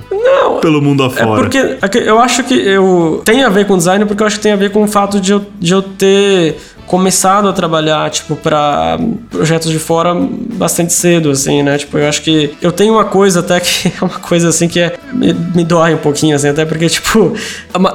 pelo 0.62 0.82
mundo 0.82 1.04
É 1.04 1.08
afora. 1.08 1.42
porque 1.42 1.58
é 1.82 1.88
que 1.90 1.98
eu 1.98 2.20
acho 2.20 2.44
que 2.44 2.54
eu 2.54 3.22
tem 3.26 3.44
a 3.44 3.50
ver 3.50 3.66
com 3.68 3.78
design 3.78 4.06
porque 4.06 4.24
eu 4.24 4.28
acho 4.28 4.38
que 4.38 4.44
tem 4.44 4.52
a 4.54 4.56
ver 4.58 4.72
com 4.72 4.84
o 4.84 4.88
fato 4.88 5.20
de 5.20 5.32
eu, 5.32 5.42
de 5.60 5.74
eu 5.74 5.82
ter 5.82 6.58
começado 6.88 7.48
a 7.48 7.54
trabalhar 7.54 8.10
tipo 8.10 8.36
para 8.36 8.98
projetos 9.30 9.70
de 9.72 9.80
fora 9.80 10.14
bastante 10.16 10.94
cedo 10.94 11.30
assim, 11.32 11.64
né? 11.64 11.78
Tipo, 11.78 11.98
eu 11.98 12.08
acho 12.08 12.22
que 12.22 12.54
eu 12.62 12.72
tenho 12.72 12.94
uma 12.94 13.06
coisa 13.06 13.40
até 13.40 13.60
que 13.60 13.88
é 14.02 14.04
uma 14.04 14.20
coisa 14.20 14.50
assim 14.50 14.68
que 14.68 14.80
é, 14.80 14.96
me, 15.12 15.34
me 15.34 15.64
dói 15.64 15.94
um 15.94 15.98
pouquinho 15.98 16.36
assim, 16.36 16.50
até 16.50 16.66
porque 16.66 16.88
tipo, 16.88 17.34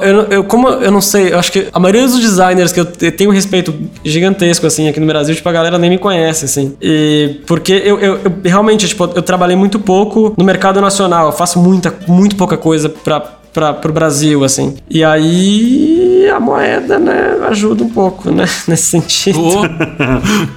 eu, 0.03 0.23
eu 0.31 0.45
como 0.45 0.69
eu 0.69 0.91
não 0.91 1.01
sei, 1.01 1.33
eu 1.33 1.39
acho 1.39 1.53
que 1.53 1.69
a 1.73 1.79
maioria 1.79 2.03
dos 2.07 2.19
designers 2.19 2.73
que 2.73 2.81
eu 2.81 2.85
te- 2.85 3.11
tenho 3.11 3.31
um 3.31 3.33
respeito 3.33 3.75
gigantesco 4.05 4.67
assim 4.67 4.89
aqui 4.89 4.99
no 5.01 5.07
Brasil, 5.07 5.35
tipo 5.35 5.49
a 5.49 5.53
galera 5.53 5.79
nem 5.79 5.91
me 5.91 5.99
conhece 5.99 6.45
assim. 6.45 6.77
E 6.81 7.41
porque 7.47 7.73
eu, 7.85 7.99
eu, 8.01 8.15
eu 8.25 8.33
realmente 8.45 8.89
tipo, 8.89 9.05
eu 9.15 9.23
trabalhei 9.23 9.57
muito 9.57 9.79
pouco 9.79 10.35
no 10.37 10.45
mercado 10.45 10.81
nacional, 10.81 11.27
eu 11.27 11.33
faço 11.33 11.59
muita 11.59 11.95
muito 12.07 12.37
pouca 12.37 12.57
coisa 12.57 12.89
para 12.89 13.38
para 13.59 13.75
pro 13.75 13.93
Brasil, 13.93 14.45
assim. 14.45 14.77
E 14.89 15.03
aí 15.03 16.29
a 16.33 16.39
moeda, 16.39 16.97
né, 16.97 17.39
ajuda 17.49 17.83
um 17.83 17.89
pouco, 17.89 18.31
né, 18.31 18.45
nesse 18.69 18.85
sentido. 18.85 19.41
Ô, 19.41 19.63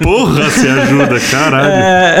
Porra, 0.00 0.44
você 0.44 0.68
ajuda, 0.68 1.18
caralho. 1.30 1.68
É, 1.68 2.20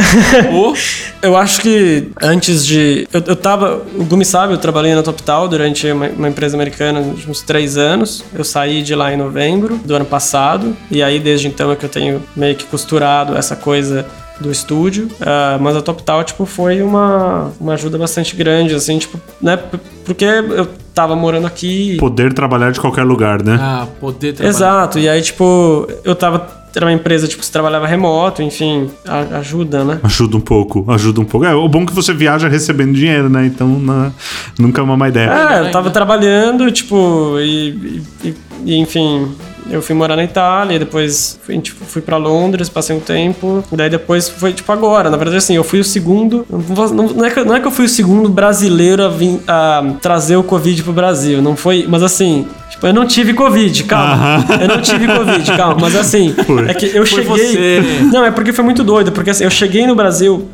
ô. 0.52 0.74
eu 1.22 1.36
acho 1.36 1.60
que 1.60 2.08
antes 2.20 2.66
de. 2.66 3.06
Eu, 3.12 3.22
eu 3.28 3.36
tava. 3.36 3.82
O 3.94 4.04
Gumi 4.04 4.24
sabe, 4.24 4.54
eu 4.54 4.58
trabalhei 4.58 4.92
na 4.92 5.02
TopTal 5.02 5.46
durante 5.46 5.86
uma, 5.92 6.08
uma 6.08 6.28
empresa 6.28 6.56
americana 6.56 6.98
uns 6.98 7.28
uns 7.28 7.42
três 7.42 7.76
anos. 7.76 8.24
Eu 8.34 8.42
saí 8.42 8.82
de 8.82 8.94
lá 8.96 9.12
em 9.12 9.16
novembro 9.16 9.76
do 9.76 9.94
ano 9.94 10.04
passado. 10.04 10.76
E 10.90 11.00
aí, 11.00 11.20
desde 11.20 11.46
então, 11.46 11.70
é 11.70 11.76
que 11.76 11.84
eu 11.84 11.88
tenho 11.88 12.20
meio 12.34 12.56
que 12.56 12.64
costurado 12.64 13.36
essa 13.36 13.54
coisa 13.54 14.04
do 14.40 14.50
estúdio. 14.50 15.08
Ah, 15.20 15.58
mas 15.60 15.76
a 15.76 15.82
TopTal, 15.82 16.24
tipo, 16.24 16.44
foi 16.46 16.82
uma, 16.82 17.52
uma 17.60 17.74
ajuda 17.74 17.96
bastante 17.98 18.34
grande, 18.36 18.74
assim, 18.74 18.98
tipo, 18.98 19.18
né? 19.40 19.58
Porque 20.04 20.24
eu 20.24 20.66
tava 20.94 21.14
morando 21.14 21.46
aqui. 21.46 21.96
Poder 21.98 22.32
trabalhar 22.32 22.72
de 22.72 22.80
qualquer 22.80 23.04
lugar, 23.04 23.42
né? 23.42 23.58
Ah, 23.60 23.86
poder 24.00 24.32
trabalhar. 24.32 24.56
Exato, 24.56 24.98
e 24.98 25.08
aí, 25.08 25.20
tipo, 25.22 25.86
eu 26.04 26.14
tava. 26.14 26.62
Era 26.74 26.86
uma 26.86 26.92
empresa, 26.92 27.28
tipo, 27.28 27.42
que 27.42 27.50
trabalhava 27.50 27.86
remoto, 27.86 28.42
enfim, 28.42 28.90
ajuda, 29.38 29.84
né? 29.84 30.00
Ajuda 30.02 30.38
um 30.38 30.40
pouco, 30.40 30.90
ajuda 30.90 31.20
um 31.20 31.24
pouco. 31.24 31.44
É, 31.46 31.54
o 31.54 31.68
bom 31.68 31.82
é 31.82 31.86
que 31.86 31.92
você 31.92 32.14
viaja 32.14 32.48
recebendo 32.48 32.94
dinheiro, 32.94 33.28
né? 33.28 33.44
Então 33.44 33.78
na- 33.78 34.10
nunca 34.58 34.80
é 34.80 34.84
uma 34.84 34.96
má 34.96 35.06
ideia. 35.10 35.30
É, 35.30 35.60
eu 35.60 35.70
tava 35.70 35.90
trabalhando, 35.90 36.72
tipo, 36.72 37.36
e, 37.40 38.00
e- 38.24 38.34
e, 38.64 38.76
enfim, 38.78 39.28
eu 39.70 39.80
fui 39.82 39.94
morar 39.94 40.16
na 40.16 40.24
Itália, 40.24 40.78
depois 40.78 41.38
fui, 41.42 41.58
tipo, 41.58 41.84
fui 41.84 42.02
pra 42.02 42.16
Londres, 42.16 42.68
passei 42.68 42.94
um 42.96 43.00
tempo, 43.00 43.62
e 43.72 43.76
daí 43.76 43.88
depois 43.90 44.28
foi, 44.28 44.52
tipo, 44.52 44.70
agora. 44.72 45.10
Na 45.10 45.16
verdade, 45.16 45.36
assim, 45.38 45.54
eu 45.56 45.64
fui 45.64 45.80
o 45.80 45.84
segundo. 45.84 46.46
Não, 46.50 47.08
não- 47.08 47.24
é, 47.24 47.30
que, 47.30 47.44
não 47.44 47.54
é 47.54 47.60
que 47.60 47.66
eu 47.66 47.70
fui 47.70 47.84
o 47.84 47.88
segundo 47.88 48.28
brasileiro 48.28 49.04
a, 49.04 49.08
vir, 49.08 49.40
a 49.46 49.82
trazer 50.00 50.36
o 50.36 50.42
Covid 50.42 50.82
pro 50.82 50.92
Brasil, 50.92 51.40
não 51.42 51.56
foi. 51.56 51.86
Mas 51.88 52.02
assim. 52.02 52.46
Tipo, 52.70 52.86
eu 52.86 52.94
não 52.94 53.06
tive 53.06 53.34
Covid, 53.34 53.84
calma. 53.84 54.44
Eu 54.60 54.68
não 54.68 54.80
tive 54.80 55.06
Covid, 55.06 55.52
calma. 55.56 55.76
Mas 55.80 55.94
assim, 55.94 56.34
é 56.68 56.72
que 56.74 56.86
eu 56.86 57.06
Foi 57.06 57.22
cheguei. 57.22 57.36
você. 57.36 57.82
Não, 58.12 58.24
é 58.24 58.30
porque 58.30 58.52
foi 58.52 58.64
muito 58.64 58.82
doido, 58.82 59.12
porque 59.12 59.30
assim, 59.30 59.44
eu 59.44 59.50
cheguei 59.50 59.86
no 59.86 59.94
Brasil 59.94 60.48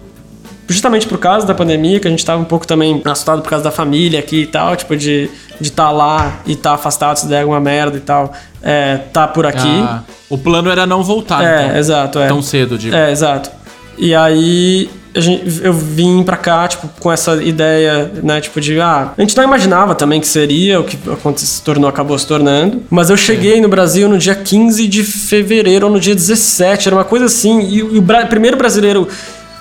justamente 0.69 1.07
por 1.07 1.19
causa 1.19 1.47
da 1.47 1.55
pandemia, 1.55 1.99
que 1.99 2.07
a 2.07 2.11
gente 2.11 2.25
tava 2.25 2.41
um 2.41 2.45
pouco 2.45 2.67
também 2.67 3.01
assustado 3.05 3.43
por 3.43 3.49
causa 3.51 3.65
da 3.65 3.71
família 3.73 4.19
aqui 4.21 4.43
e 4.43 4.47
tal, 4.47 4.77
tipo, 4.77 4.97
de 4.97 5.29
de 5.61 5.71
estar 5.71 5.91
lá 5.91 6.41
e 6.47 6.53
estar 6.53 6.75
afastado 6.75 7.17
se 7.17 7.27
der 7.27 7.41
alguma 7.41 7.59
merda 7.59 7.97
e 7.97 8.01
tal, 8.01 8.33
é, 8.63 8.99
tá 9.13 9.27
por 9.27 9.45
aqui. 9.45 9.59
Ah, 9.67 10.03
o 10.31 10.39
plano 10.39 10.71
era 10.71 10.87
não 10.87 11.03
voltar, 11.03 11.43
é, 11.43 11.65
então. 11.65 11.77
exato, 11.77 12.19
é. 12.21 12.29
Tão 12.29 12.41
cedo, 12.41 12.79
digo. 12.79 12.95
É, 12.95 13.11
exato. 13.11 13.51
E 13.99 14.15
aí 14.15 14.89
a 15.13 15.19
gente- 15.19 15.61
eu 15.65 15.73
vim 15.73 16.23
pra 16.23 16.37
cá, 16.37 16.69
tipo, 16.69 16.89
com 17.01 17.11
essa 17.11 17.43
ideia, 17.43 18.09
né, 18.23 18.41
tipo, 18.41 18.61
de, 18.61 18.81
ah, 18.81 19.13
a 19.19 19.21
gente 19.21 19.37
não 19.37 19.43
imaginava 19.43 19.97
também 19.97 20.21
que 20.21 20.29
seria 20.29 20.79
o 20.79 20.85
que 20.85 20.97
se 21.39 21.61
tornou, 21.63 21.89
acabou 21.91 22.17
se 22.17 22.27
tornando. 22.27 22.83
Mas 22.89 23.11
eu 23.11 23.17
cheguei 23.17 23.61
no 23.61 23.69
Brasil 23.69 24.09
no 24.09 24.17
dia 24.17 24.37
15 24.37 24.87
de 24.87 25.03
fevereiro 25.03 25.87
ou 25.87 25.93
no 25.93 25.99
dia 25.99 26.15
17, 26.15 26.87
era 26.89 26.95
uma 26.95 27.05
coisa 27.05 27.25
assim, 27.25 27.63
e, 27.69 27.83
o 27.83 28.01
bra- 28.01 28.27
primeiro 28.27 28.57
brasileiro 28.57 29.09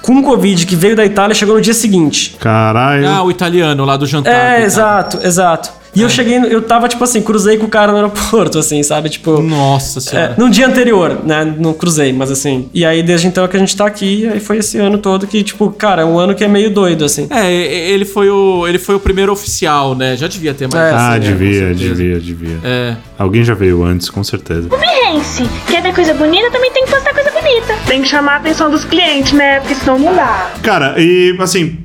com 0.02 0.22
Covid 0.24 0.66
que 0.66 0.76
veio 0.76 0.96
da 0.96 1.06
Itália 1.06 1.34
chegou 1.36 1.56
no 1.56 1.62
dia 1.62 1.74
seguinte. 1.74 2.36
Caralho. 2.40 3.08
Ah, 3.08 3.24
o 3.24 3.32
italiano 3.32 3.84
lá 3.86 3.98
do 3.98 4.06
jantar. 4.06 4.32
É, 4.34 4.50
coitado. 4.62 4.66
exato, 4.66 5.20
exato. 5.26 5.78
E 5.96 6.02
eu 6.04 6.10
cheguei, 6.12 6.38
eu 6.38 6.62
tava, 6.62 6.88
tipo 6.88 7.04
assim, 7.04 7.24
cruzei 7.24 7.58
com 7.58 7.66
o 7.66 7.70
cara 7.70 7.92
no 7.92 7.98
aeroporto, 7.98 8.60
assim, 8.60 8.84
sabe? 8.84 9.10
Tipo. 9.10 9.42
Nossa 9.42 9.98
É, 9.98 10.02
senhora. 10.02 10.36
no 10.38 10.48
dia 10.48 10.68
anterior, 10.68 11.22
né? 11.26 11.44
Não 11.58 11.74
cruzei, 11.74 12.14
mas 12.14 12.30
assim. 12.30 12.70
E 12.72 12.86
aí, 12.86 13.02
desde 13.02 13.26
então 13.26 13.44
é 13.44 13.48
que 13.48 13.58
a 13.58 13.60
gente 13.60 13.76
tá 13.76 13.88
aqui, 13.88 14.22
e 14.22 14.28
aí 14.28 14.40
foi 14.40 14.58
esse 14.58 14.78
ano 14.78 15.00
todo 15.00 15.26
que, 15.26 15.42
tipo, 15.42 15.72
cara, 15.72 16.04
é 16.04 16.06
um 16.06 16.20
ano 16.20 16.36
que 16.36 16.44
é 16.44 16.48
meio 16.48 16.70
doido, 16.72 17.04
assim. 17.04 17.26
É, 17.32 17.52
ele 17.52 18.06
foi, 18.06 18.30
o, 18.30 18.68
ele 18.68 18.78
foi 18.78 18.94
o 18.94 19.00
primeiro 19.00 19.32
oficial, 19.32 19.96
né? 19.96 20.16
Já 20.16 20.28
devia 20.28 20.54
ter 20.54 20.70
mais. 20.72 20.94
É, 20.94 20.96
ah, 20.96 21.14
sim, 21.16 21.20
devia, 21.22 21.74
devia, 21.74 22.20
devia. 22.20 22.60
É. 22.64 22.96
Alguém 23.18 23.44
já 23.44 23.56
veio 23.56 23.84
antes, 23.84 24.08
com 24.08 24.24
certeza. 24.24 24.70
Pense, 24.70 25.44
quer 25.68 25.82
ver 25.82 25.96
coisa 25.96 26.14
bonita, 26.14 26.52
também 26.52 26.72
tem 26.74 26.86
que 26.86 26.92
postar 26.92 27.12
coisa 27.12 27.27
bonita. 27.48 27.78
Tem 27.86 28.02
que 28.02 28.08
chamar 28.08 28.34
a 28.34 28.38
atenção 28.38 28.70
dos 28.70 28.84
clientes, 28.84 29.32
né? 29.34 29.60
Porque 29.60 29.76
senão 29.76 29.98
não 29.98 30.16
dá. 30.16 30.52
Cara, 30.62 30.96
e 30.98 31.36
assim, 31.40 31.78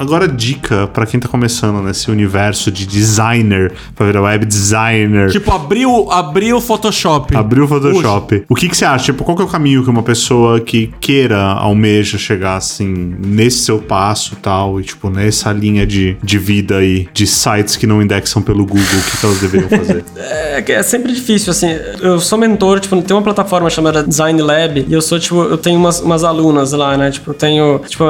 Agora, 0.00 0.26
dica 0.26 0.86
pra 0.86 1.04
quem 1.04 1.20
tá 1.20 1.28
começando 1.28 1.82
nesse 1.82 2.10
universo 2.10 2.72
de 2.72 2.86
designer, 2.86 3.70
pra 3.94 4.06
virar 4.06 4.22
web 4.22 4.46
designer. 4.46 5.30
Tipo, 5.30 5.52
abriu, 5.52 6.10
abriu 6.10 6.56
o 6.56 6.60
Photoshop. 6.60 7.36
Abriu 7.36 7.64
o 7.64 7.68
Photoshop. 7.68 8.44
O 8.48 8.54
que, 8.54 8.70
que 8.70 8.74
você 8.74 8.86
acha? 8.86 9.04
Tipo, 9.04 9.24
qual 9.24 9.36
que 9.36 9.42
é 9.42 9.44
o 9.44 9.48
caminho 9.48 9.84
que 9.84 9.90
uma 9.90 10.02
pessoa 10.02 10.58
que 10.58 10.90
queira, 11.02 11.38
almeja 11.38 12.16
chegar 12.16 12.56
assim, 12.56 13.14
nesse 13.18 13.58
seu 13.58 13.78
passo 13.78 14.32
e 14.32 14.36
tal, 14.36 14.80
e 14.80 14.84
tipo, 14.84 15.10
nessa 15.10 15.52
linha 15.52 15.86
de, 15.86 16.16
de 16.22 16.38
vida 16.38 16.78
aí, 16.78 17.06
de 17.12 17.26
sites 17.26 17.76
que 17.76 17.86
não 17.86 18.00
indexam 18.00 18.40
pelo 18.40 18.64
Google, 18.64 18.82
o 18.82 19.10
que, 19.10 19.18
que 19.18 19.26
elas 19.26 19.38
deveriam 19.38 19.68
fazer? 19.68 20.04
É, 20.16 20.62
que 20.62 20.72
é 20.72 20.82
sempre 20.82 21.12
difícil, 21.12 21.50
assim. 21.50 21.68
Eu 22.00 22.20
sou 22.20 22.38
mentor, 22.38 22.80
tipo, 22.80 23.00
tem 23.02 23.16
uma 23.16 23.22
plataforma 23.22 23.68
chamada 23.68 24.02
Design 24.02 24.40
Lab 24.40 24.84
e 24.86 24.92
eu 24.92 25.02
sou, 25.02 25.18
tipo, 25.18 25.42
eu 25.42 25.58
tenho 25.58 25.78
umas, 25.78 26.00
umas 26.00 26.24
alunas 26.24 26.72
lá, 26.72 26.96
né? 26.96 27.10
Tipo, 27.10 27.30
eu 27.30 27.34
tenho. 27.34 27.78
Tipo, 27.80 28.04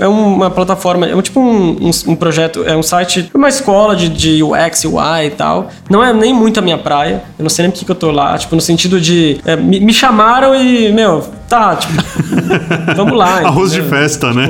é 0.00 0.08
uma 0.08 0.50
plataforma, 0.50 1.06
é 1.06 1.14
um, 1.14 1.22
tipo 1.26 1.40
um, 1.40 1.88
um, 1.88 1.90
um 2.08 2.16
projeto, 2.16 2.64
é 2.64 2.76
um 2.76 2.82
site, 2.82 3.30
uma 3.34 3.48
escola 3.48 3.94
de, 3.94 4.08
de 4.08 4.42
UX, 4.42 4.84
UI 4.84 5.26
e 5.26 5.30
tal. 5.30 5.70
Não 5.90 6.02
é 6.02 6.12
nem 6.12 6.32
muito 6.32 6.58
a 6.58 6.62
minha 6.62 6.78
praia. 6.78 7.22
Eu 7.38 7.42
não 7.42 7.50
sei 7.50 7.64
nem 7.64 7.70
por 7.70 7.84
que 7.84 7.90
eu 7.90 7.94
tô 7.94 8.10
lá, 8.10 8.36
tipo, 8.38 8.54
no 8.54 8.60
sentido 8.60 9.00
de. 9.00 9.40
É, 9.44 9.56
me, 9.56 9.80
me 9.80 9.92
chamaram 9.92 10.54
e, 10.54 10.92
meu, 10.92 11.24
tá, 11.48 11.76
tipo, 11.76 11.92
vamos 12.96 13.16
lá. 13.16 13.40
Arroz 13.46 13.72
de 13.72 13.80
entendeu? 13.80 13.98
festa, 13.98 14.32
né? 14.32 14.46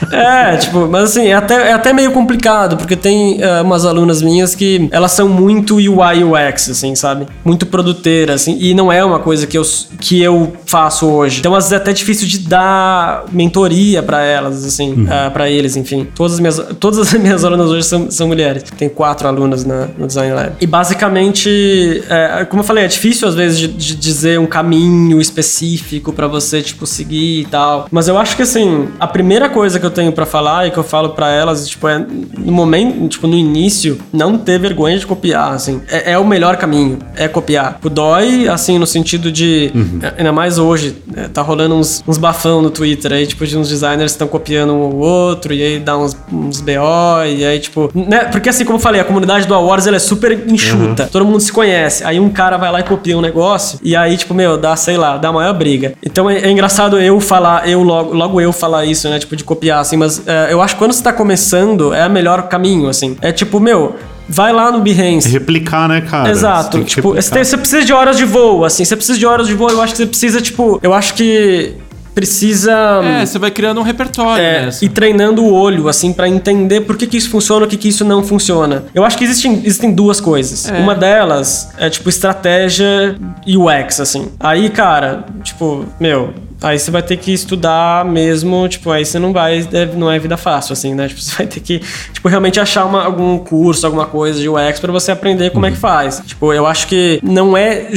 Tipo, 0.00 0.14
é, 0.14 0.56
tipo, 0.56 0.88
mas 0.88 1.04
assim, 1.04 1.26
é 1.28 1.34
até, 1.34 1.70
é 1.70 1.72
até 1.72 1.92
meio 1.92 2.12
complicado, 2.12 2.76
porque 2.76 2.96
tem 2.96 3.40
eh, 3.42 3.60
umas 3.62 3.84
alunas 3.84 4.22
minhas 4.22 4.54
que 4.54 4.88
elas 4.90 5.12
são 5.12 5.28
muito 5.28 5.76
UI 5.76 6.24
UX, 6.24 6.70
assim, 6.70 6.94
sabe? 6.94 7.26
Muito 7.44 7.66
produteira, 7.66 8.34
assim, 8.34 8.56
e 8.60 8.74
não 8.74 8.90
é 8.92 9.04
uma 9.04 9.18
coisa 9.18 9.46
que 9.46 9.56
eu, 9.56 9.62
que 10.00 10.20
eu 10.20 10.52
faço 10.66 11.06
hoje. 11.06 11.40
Então, 11.40 11.54
às 11.54 11.64
vezes 11.64 11.72
é 11.72 11.76
até 11.76 11.92
difícil 11.92 12.26
de 12.26 12.38
dar 12.40 13.24
mentoria 13.32 14.02
pra 14.02 14.22
elas, 14.22 14.64
assim, 14.64 14.90
Uhum. 14.92 15.06
ah, 15.10 15.30
pra 15.30 15.48
eles, 15.48 15.76
enfim. 15.76 16.06
Todas 16.14 16.34
as 16.34 16.40
minhas, 16.40 16.60
todas 16.80 16.98
as 16.98 17.12
minhas 17.14 17.44
alunas 17.44 17.68
hoje 17.70 17.84
são, 17.86 18.10
são 18.10 18.26
mulheres. 18.26 18.64
Tem 18.76 18.88
quatro 18.88 19.28
alunas 19.28 19.64
na, 19.64 19.86
no 19.96 20.06
Design 20.06 20.34
Lab. 20.34 20.52
E 20.60 20.66
basicamente, 20.66 22.02
é, 22.08 22.44
como 22.48 22.60
eu 22.62 22.66
falei, 22.66 22.84
é 22.84 22.88
difícil 22.88 23.28
às 23.28 23.34
vezes 23.34 23.58
de, 23.58 23.68
de 23.68 23.94
dizer 23.96 24.38
um 24.38 24.46
caminho 24.46 25.20
específico 25.20 26.12
pra 26.12 26.26
você, 26.26 26.39
tipo, 26.62 26.86
seguir 26.86 27.42
e 27.42 27.44
tal. 27.46 27.86
Mas 27.90 28.08
eu 28.08 28.18
acho 28.18 28.36
que, 28.36 28.42
assim, 28.42 28.88
a 28.98 29.06
primeira 29.06 29.48
coisa 29.48 29.78
que 29.78 29.86
eu 29.86 29.90
tenho 29.90 30.12
pra 30.12 30.26
falar 30.26 30.66
e 30.66 30.70
que 30.70 30.78
eu 30.78 30.84
falo 30.84 31.10
pra 31.10 31.30
elas, 31.30 31.68
tipo, 31.68 31.86
é 31.88 31.98
no 31.98 32.52
momento, 32.52 33.08
tipo, 33.08 33.26
no 33.26 33.36
início, 33.36 33.98
não 34.12 34.38
ter 34.38 34.58
vergonha 34.58 34.98
de 34.98 35.06
copiar, 35.06 35.52
assim. 35.52 35.80
É, 35.88 36.12
é 36.12 36.18
o 36.18 36.24
melhor 36.24 36.56
caminho, 36.56 36.98
é 37.16 37.28
copiar. 37.28 37.78
O 37.84 37.88
dói, 37.88 38.48
assim, 38.48 38.78
no 38.78 38.86
sentido 38.86 39.30
de, 39.30 39.70
ainda 40.16 40.32
mais 40.32 40.58
hoje, 40.58 40.96
né, 41.06 41.28
tá 41.32 41.42
rolando 41.42 41.74
uns, 41.74 42.02
uns 42.06 42.18
bafão 42.18 42.62
no 42.62 42.70
Twitter 42.70 43.12
aí, 43.12 43.26
tipo, 43.26 43.46
de 43.46 43.56
uns 43.56 43.68
designers 43.68 44.12
que 44.12 44.16
estão 44.16 44.28
copiando 44.28 44.72
um 44.72 44.80
ou 44.80 44.96
outro, 44.96 45.52
e 45.52 45.62
aí 45.62 45.78
dá 45.78 45.96
uns, 45.98 46.16
uns 46.32 46.60
BO, 46.60 47.24
e 47.26 47.44
aí, 47.44 47.58
tipo, 47.58 47.90
né? 47.94 48.24
Porque 48.24 48.48
assim, 48.48 48.64
como 48.64 48.76
eu 48.76 48.82
falei, 48.82 49.00
a 49.00 49.04
comunidade 49.04 49.46
do 49.46 49.54
Awards 49.54 49.86
ela 49.86 49.96
é 49.96 50.00
super 50.00 50.32
enxuta, 50.48 51.08
todo 51.10 51.24
mundo 51.24 51.40
se 51.40 51.52
conhece. 51.52 52.04
Aí 52.04 52.20
um 52.20 52.30
cara 52.30 52.56
vai 52.56 52.70
lá 52.70 52.80
e 52.80 52.84
copia 52.84 53.16
um 53.16 53.20
negócio, 53.20 53.78
e 53.82 53.96
aí, 53.96 54.16
tipo, 54.16 54.34
meu, 54.34 54.56
dá, 54.56 54.76
sei 54.76 54.96
lá, 54.96 55.16
dá 55.16 55.28
a 55.28 55.32
maior 55.32 55.54
briga. 55.54 55.94
Então 56.04 56.29
é, 56.30 56.46
é 56.46 56.50
engraçado 56.50 56.98
eu 57.00 57.20
falar, 57.20 57.68
eu 57.68 57.82
logo, 57.82 58.14
logo 58.14 58.40
eu 58.40 58.52
falar 58.52 58.84
isso, 58.84 59.08
né? 59.08 59.18
Tipo, 59.18 59.36
de 59.36 59.44
copiar, 59.44 59.80
assim, 59.80 59.96
mas 59.96 60.26
é, 60.26 60.48
eu 60.52 60.60
acho 60.62 60.74
que 60.74 60.78
quando 60.78 60.92
você 60.92 61.02
tá 61.02 61.12
começando, 61.12 61.92
é 61.94 62.06
o 62.06 62.10
melhor 62.10 62.42
caminho, 62.48 62.88
assim. 62.88 63.16
É 63.20 63.32
tipo, 63.32 63.58
meu. 63.60 63.96
Vai 64.32 64.52
lá 64.52 64.70
no 64.70 64.80
Behance. 64.80 65.28
Replicar, 65.28 65.88
né, 65.88 66.02
cara? 66.02 66.30
Exato. 66.30 66.84
Tipo, 66.84 67.14
você, 67.14 67.30
tem- 67.32 67.42
você 67.42 67.56
precisa 67.56 67.84
de 67.84 67.92
horas 67.92 68.16
de 68.16 68.24
voo, 68.24 68.64
assim. 68.64 68.84
Você 68.84 68.94
precisa 68.94 69.18
de 69.18 69.26
horas 69.26 69.48
de 69.48 69.54
voo. 69.54 69.68
Eu 69.68 69.82
acho 69.82 69.92
que 69.92 69.96
você 69.98 70.06
precisa, 70.06 70.40
tipo. 70.40 70.78
Eu 70.84 70.94
acho 70.94 71.14
que 71.14 71.74
precisa. 72.14 72.72
É, 73.02 73.24
você 73.26 73.38
vai 73.38 73.50
criando 73.50 73.80
um 73.80 73.82
repertório 73.84 74.42
É, 74.42 74.66
nessa. 74.66 74.84
e 74.84 74.88
treinando 74.88 75.42
o 75.42 75.52
olho, 75.52 75.88
assim, 75.88 76.12
pra 76.12 76.28
entender 76.28 76.82
por 76.82 76.96
que, 76.96 77.06
que 77.06 77.16
isso 77.16 77.30
funciona 77.30 77.64
e 77.64 77.66
o 77.66 77.68
que, 77.70 77.76
que 77.76 77.88
isso 77.88 78.04
não 78.04 78.22
funciona. 78.22 78.84
Eu 78.94 79.04
acho 79.04 79.16
que 79.18 79.24
existem, 79.24 79.54
existem 79.64 79.92
duas 79.92 80.20
coisas. 80.20 80.68
É. 80.68 80.78
Uma 80.78 80.94
delas 80.94 81.70
é, 81.78 81.88
tipo, 81.90 82.08
estratégia 82.08 83.16
e 83.46 83.56
UX, 83.56 84.00
assim. 84.00 84.28
Aí, 84.38 84.68
cara, 84.70 85.24
tipo, 85.42 85.84
meu. 85.98 86.32
Aí 86.62 86.78
você 86.78 86.90
vai 86.90 87.02
ter 87.02 87.16
que 87.16 87.32
estudar 87.32 88.04
mesmo, 88.04 88.68
tipo, 88.68 88.90
aí 88.90 89.02
você 89.06 89.18
não 89.18 89.32
vai, 89.32 89.62
deve- 89.62 89.96
não 89.96 90.10
é 90.12 90.18
vida 90.18 90.36
fácil, 90.36 90.74
assim, 90.74 90.94
né? 90.94 91.08
Tipo, 91.08 91.18
você 91.22 91.34
vai 91.34 91.46
ter 91.46 91.60
que, 91.60 91.80
tipo, 92.12 92.28
realmente 92.28 92.60
achar 92.60 92.84
uma- 92.84 93.02
algum 93.02 93.38
curso, 93.38 93.86
alguma 93.86 94.04
coisa 94.04 94.38
de 94.38 94.46
UX 94.46 94.78
pra 94.78 94.92
você 94.92 95.10
aprender 95.10 95.52
como 95.52 95.64
é 95.64 95.70
que 95.70 95.78
faz. 95.78 96.20
Tipo, 96.26 96.52
eu 96.52 96.66
acho 96.66 96.86
que 96.86 97.18
não 97.22 97.56
é 97.56 97.88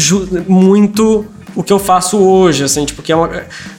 muito 0.47 1.25
o 1.55 1.63
que 1.63 1.71
eu 1.71 1.79
faço 1.79 2.17
hoje, 2.17 2.63
assim, 2.63 2.85
tipo, 2.85 3.01
que 3.01 3.11
é 3.11 3.15
uma, 3.15 3.29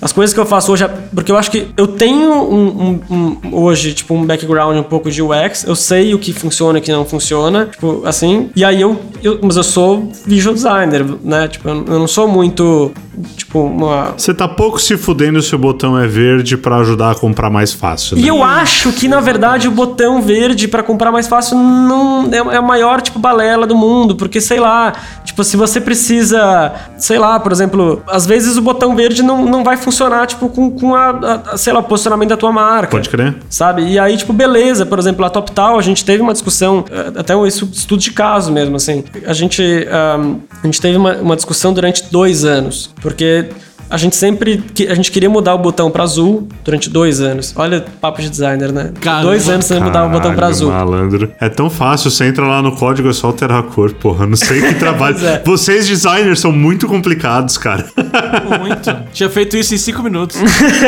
as 0.01 0.13
coisas 0.13 0.33
que 0.33 0.41
eu 0.41 0.47
faço 0.47 0.73
hoje, 0.73 0.85
é- 0.85 0.89
porque 1.15 1.31
eu 1.33 1.37
acho 1.37 1.51
que 1.51 1.69
eu 1.77 1.87
tenho 1.87 2.33
um, 2.33 3.01
um- 3.11 3.41
um- 3.45 3.55
hoje, 3.57 3.93
tipo, 3.95 4.15
um 4.15 4.25
background 4.25 4.77
um 4.77 4.83
pouco 4.83 5.11
de 5.11 5.23
UX, 5.23 5.65
eu 5.65 5.75
sei 5.77 6.15
o 6.15 6.19
que 6.19 6.33
funciona 6.33 6.79
e 6.79 6.81
o 6.81 6.85
que 6.85 6.93
não 6.93 7.05
funciona, 7.05 7.67
tipo, 7.67 8.03
assim, 8.05 8.51
e 8.55 8.65
aí 8.65 8.81
eu, 8.81 9.01
eu- 9.23 9.39
mas 9.43 9.57
eu 9.57 9.63
sou 9.65 10.11
visual 10.27 10.55
designer, 10.55 11.05
né, 11.23 11.49
tipo, 11.49 11.69
eu, 11.69 11.75
eu 11.87 11.99
não 11.99 12.07
sou 12.07 12.29
muito, 12.29 12.93
tipo, 13.37 13.61
uma... 13.61 14.15
Você 14.17 14.33
tá 14.35 14.47
pouco 14.47 14.81
se 14.81 14.97
fudendo 14.97 15.41
se 15.43 15.55
o 15.55 15.59
botão 15.59 15.99
é 15.99 16.07
verde 16.07 16.57
pra 16.57 16.77
ajudar 16.79 17.13
a 17.13 17.15
comprar 17.15 17.51
mais 17.51 17.73
fácil. 17.73 18.17
E 18.19 18.23
né? 18.23 18.29
eu 18.31 18.43
acho 18.43 18.93
que, 18.93 19.09
na 19.09 19.21
verdade, 19.21 19.69
o 19.69 19.71
botão 19.71 20.21
verde 20.23 20.69
pra 20.69 20.83
comprar 20.83 21.11
mais 21.11 21.27
fácil 21.27 21.57
não 21.57 22.29
é, 22.33 22.55
é 22.55 22.57
a 22.57 22.63
maior, 22.63 23.01
tipo, 23.01 23.19
balela 23.19 23.67
do 23.67 23.75
mundo. 23.75 24.15
Porque, 24.17 24.41
sei 24.41 24.61
lá, 24.61 24.93
tipo, 25.25 25.43
se 25.45 25.57
você 25.57 25.81
precisa, 25.81 26.73
sei 26.99 27.19
lá, 27.19 27.39
por 27.41 27.53
exemplo, 27.53 27.64
às 28.07 28.27
vezes 28.27 28.57
o 28.57 28.63
botão 28.63 28.95
verde 28.97 29.23
não, 29.23 29.45
não 29.45 29.63
vai 29.65 29.77
funcionar, 29.77 30.27
tipo, 30.27 30.49
com, 30.49 30.71
com 30.71 30.95
a, 30.95 31.11
a- 31.11 31.43
a, 31.53 31.57
sei 31.57 31.73
lá, 31.73 31.81
o 31.81 31.83
posicionamento 31.83 32.29
da 32.31 32.37
tua 32.37 32.53
marca. 32.53 32.91
Pode 32.91 33.09
crer. 33.09 33.35
Sabe? 33.49 33.85
E 33.87 33.99
aí, 33.99 34.17
tipo, 34.17 34.33
beleza, 34.33 34.85
por 34.87 34.99
exemplo, 34.99 35.25
a 35.25 35.31
TopTal, 35.31 35.79
a 35.79 35.83
gente 35.83 36.05
teve 36.05 36.23
uma 36.23 36.33
discussão, 36.33 36.85
eh, 36.91 37.13
até 37.21 37.35
um 37.37 37.47
estu- 37.47 37.69
estudo 37.73 38.01
de 38.01 38.11
caso 38.13 38.51
mesmo, 38.53 38.77
assim. 38.77 39.05
A 39.27 39.33
gente, 39.33 39.63
ahm, 39.91 40.37
a 40.63 40.67
gente 40.67 40.81
teve 40.81 40.97
uma, 40.97 41.15
uma 41.17 41.37
discussão 41.37 41.73
durante 41.73 42.05
dois 42.11 42.45
anos, 42.45 42.91
porque 43.03 43.47
a 43.91 43.97
gente 43.97 44.17
sempre, 44.17 44.63
a 44.89 44.95
gente 44.95 45.11
queria 45.11 45.29
mudar 45.31 45.55
o 45.55 45.59
botão 45.59 45.91
pra 45.91 46.03
azul 46.03 46.49
durante 46.65 46.89
dois 46.91 47.21
anos. 47.21 47.53
Olha, 47.57 47.85
papo 48.01 48.21
de 48.21 48.29
designer, 48.31 48.73
né? 48.73 48.93
Caramba. 49.01 49.23
dois 49.25 49.49
anos 49.49 49.67
você 49.67 49.79
mudar 49.79 50.05
o 50.05 50.09
botão 50.09 50.31
pra 50.33 50.35
Caralho, 50.35 50.55
azul. 50.55 50.71
malandro. 50.71 51.33
É 51.41 51.49
tão 51.49 51.69
fácil, 51.71 52.11
você 52.11 52.25
entra 52.27 52.45
lá 52.47 52.61
no 52.63 52.77
código, 52.77 53.09
é 53.09 53.13
só 53.13 53.29
alterar 53.29 53.61
a 53.61 53.63
cor, 53.63 53.93
porra. 53.95 54.27
Não 54.27 54.37
sei 54.37 54.61
que 54.63 54.75
trabalho. 54.79 55.17
É. 55.25 55.43
Vocês, 55.45 55.87
designers, 55.87 56.41
são 56.41 56.53
muito 56.53 56.87
complicados, 56.87 57.57
cara. 57.59 57.85
Muito. 58.61 58.97
Tinha 59.13 59.31
feito 59.31 59.57
isso 59.57 59.75
em 59.75 59.79
cinco 59.79 60.03
minutos. 60.03 60.37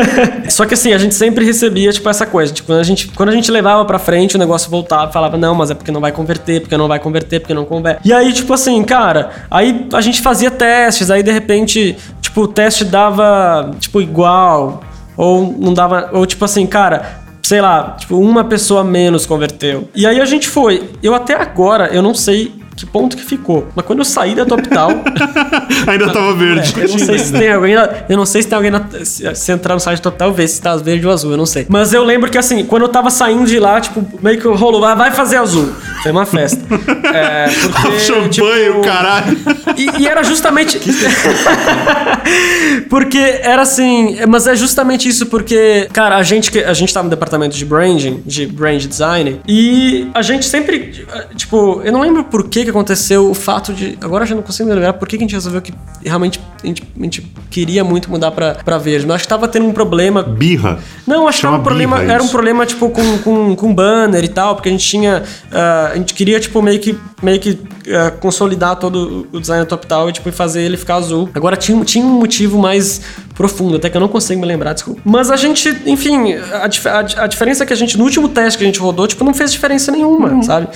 Só 0.48 0.64
que 0.66 0.74
assim, 0.74 0.92
a 0.92 0.98
gente 0.98 1.14
sempre 1.14 1.44
recebia, 1.44 1.90
tipo, 1.92 2.08
essa 2.08 2.26
coisa. 2.26 2.52
Tipo, 2.52 2.66
quando 2.68 2.80
a 2.80 2.84
gente, 2.84 3.08
quando 3.08 3.28
a 3.28 3.32
gente 3.32 3.50
levava 3.50 3.84
pra 3.84 3.98
frente, 3.98 4.36
o 4.36 4.38
negócio 4.38 4.70
voltava, 4.70 5.10
falava, 5.12 5.36
não, 5.36 5.54
mas 5.54 5.70
é 5.70 5.74
porque 5.74 5.90
não 5.90 6.00
vai 6.00 6.12
converter, 6.12 6.60
porque 6.60 6.76
não 6.76 6.88
vai 6.88 6.98
converter, 6.98 7.40
porque 7.40 7.54
não 7.54 7.64
converte. 7.64 8.00
E 8.04 8.12
aí, 8.12 8.32
tipo 8.32 8.52
assim, 8.52 8.82
cara, 8.84 9.30
aí 9.50 9.86
a 9.92 10.00
gente 10.00 10.20
fazia 10.20 10.50
testes, 10.50 11.10
aí 11.10 11.22
de 11.22 11.32
repente, 11.32 11.96
tipo, 12.36 12.42
o 12.42 12.48
teste 12.48 12.84
dava, 12.84 13.70
tipo, 13.80 14.00
igual. 14.00 14.82
Ou 15.16 15.54
não 15.58 15.72
dava. 15.72 16.10
Ou 16.12 16.26
tipo 16.26 16.44
assim, 16.44 16.66
cara. 16.66 17.24
Sei 17.42 17.60
lá, 17.60 17.96
tipo, 17.98 18.18
uma 18.18 18.44
pessoa 18.44 18.82
menos 18.82 19.24
converteu. 19.24 19.88
E 19.94 20.04
aí 20.04 20.20
a 20.20 20.24
gente 20.24 20.48
foi. 20.48 20.90
Eu 21.00 21.14
até 21.14 21.34
agora, 21.34 21.86
eu 21.86 22.02
não 22.02 22.12
sei 22.12 22.52
que 22.76 22.84
ponto 22.86 23.16
que 23.16 23.24
ficou. 23.24 23.68
Mas 23.74 23.84
quando 23.86 24.00
eu 24.00 24.04
saí 24.04 24.34
da 24.34 24.44
TopTal, 24.44 24.90
Ainda 25.88 26.12
tava 26.12 26.34
verde. 26.34 26.74
é, 26.78 26.84
eu 26.84 26.88
não 26.90 26.98
sei 26.98 27.18
se 27.18 27.32
tem 27.32 27.50
alguém. 27.52 27.74
na- 27.74 27.88
eu 28.08 28.16
não 28.16 28.26
sei 28.26 28.42
se 28.42 28.48
tem 28.48 28.56
alguém. 28.56 28.70
Na, 28.70 28.84
se, 29.02 29.34
se 29.34 29.52
entrar 29.52 29.74
no 29.74 29.80
site 29.80 30.00
total, 30.02 30.32
ver 30.32 30.46
se 30.48 30.60
tá 30.60 30.76
verde 30.76 31.06
ou 31.06 31.12
azul, 31.12 31.30
eu 31.30 31.36
não 31.36 31.46
sei. 31.46 31.66
Mas 31.68 31.92
eu 31.94 32.04
lembro 32.04 32.30
que 32.30 32.36
assim, 32.38 32.64
quando 32.64 32.82
eu 32.82 32.88
tava 32.88 33.08
saindo 33.10 33.46
de 33.46 33.58
lá, 33.58 33.80
tipo, 33.80 34.04
meio 34.22 34.38
que 34.40 34.46
rolou, 34.46 34.80
vai, 34.80 34.94
vai 34.94 35.10
fazer 35.10 35.36
azul. 35.36 35.72
Foi 36.02 36.12
uma 36.12 36.26
festa. 36.26 36.60
É, 37.16 37.46
porque, 37.82 38.00
Champanhe, 38.00 38.28
tipo, 38.28 38.46
o 38.78 38.82
caralho. 38.82 39.38
e, 39.76 40.02
e 40.02 40.08
era 40.08 40.22
justamente. 40.24 40.78
porque 42.90 43.18
era 43.18 43.62
assim. 43.62 44.16
Mas 44.28 44.46
é 44.46 44.54
justamente 44.56 45.08
isso, 45.08 45.26
porque, 45.26 45.88
cara, 45.92 46.16
a 46.16 46.22
gente, 46.22 46.50
que- 46.50 46.62
a 46.64 46.74
gente 46.74 46.92
tava 46.92 47.04
no 47.04 47.10
departamento 47.10 47.56
de 47.56 47.64
branding, 47.64 48.22
de 48.26 48.46
brand 48.46 48.84
design, 48.84 49.40
e 49.48 50.08
a 50.14 50.20
gente 50.22 50.46
sempre. 50.46 51.04
Tipo, 51.36 51.80
eu 51.84 51.92
não 51.92 52.00
lembro 52.00 52.24
por 52.24 52.48
que 52.48 52.64
que 52.66 52.70
aconteceu 52.70 53.30
o 53.30 53.34
fato 53.34 53.72
de. 53.72 53.98
Agora 54.00 54.24
eu 54.24 54.28
já 54.28 54.34
não 54.34 54.42
consigo 54.42 54.68
me 54.68 54.74
lembrar 54.74 54.92
por 54.94 55.08
que 55.08 55.16
que 55.16 55.24
a 55.24 55.26
gente 55.26 55.34
resolveu 55.34 55.62
que 55.62 55.72
realmente 56.04 56.40
a 56.62 56.66
gente, 56.66 56.82
a 56.98 57.02
gente 57.02 57.22
queria 57.50 57.84
muito 57.84 58.10
mudar 58.10 58.30
pra, 58.30 58.54
pra 58.54 58.78
verde. 58.78 59.06
Mas 59.06 59.16
acho 59.16 59.24
que 59.24 59.28
tava 59.28 59.48
tendo 59.48 59.66
um 59.66 59.72
problema 59.72 60.22
Birra. 60.22 60.78
não, 61.06 61.28
acho 61.28 61.40
que 61.40 61.46
era 61.46 61.56
um 61.56 61.62
problema, 61.62 61.98
birra 61.98 62.12
era 62.12 62.22
um 62.22 62.28
problema 62.28 62.66
tipo 62.66 62.90
com, 62.90 63.18
com, 63.18 63.56
com 63.56 63.74
banner 63.74 64.24
e 64.24 64.28
tal, 64.28 64.54
porque 64.54 64.68
a 64.68 64.72
gente 64.72 64.86
tinha, 64.86 65.22
ah, 65.52 65.90
a 65.92 65.96
gente 65.96 66.14
queria 66.14 66.38
tipo 66.40 66.60
meio 66.60 66.78
que 66.80 66.98
meio 67.22 67.40
que 67.40 67.58
ah, 67.88 68.10
consolidar 68.10 68.76
todo 68.76 69.26
o 69.32 69.40
design 69.40 69.64
top 69.66 69.86
tal 69.86 70.08
e 70.08 70.12
tipo 70.12 70.28
e 70.28 70.32
fazer 70.32 70.62
ele 70.62 70.76
ficar 70.76 70.96
azul. 70.96 71.28
Agora 71.34 71.56
tinha, 71.56 71.84
tinha 71.84 72.04
um 72.04 72.18
motivo 72.18 72.58
mais 72.58 73.00
profundo, 73.36 73.76
até 73.76 73.90
que 73.90 73.96
eu 73.96 74.00
não 74.00 74.08
consigo 74.08 74.40
me 74.40 74.46
lembrar, 74.46 74.72
desculpa. 74.72 75.00
Mas 75.04 75.30
a 75.30 75.36
gente, 75.36 75.68
enfim, 75.84 76.32
a, 76.34 76.64
a, 76.64 77.24
a 77.24 77.26
diferença 77.26 77.62
é 77.62 77.66
que 77.66 77.72
a 77.72 77.76
gente, 77.76 77.98
no 77.98 78.04
último 78.04 78.28
teste 78.28 78.56
que 78.58 78.64
a 78.64 78.66
gente 78.66 78.80
rodou, 78.80 79.06
tipo, 79.06 79.22
não 79.22 79.34
fez 79.34 79.52
diferença 79.52 79.92
nenhuma, 79.92 80.42
sabe? 80.42 80.68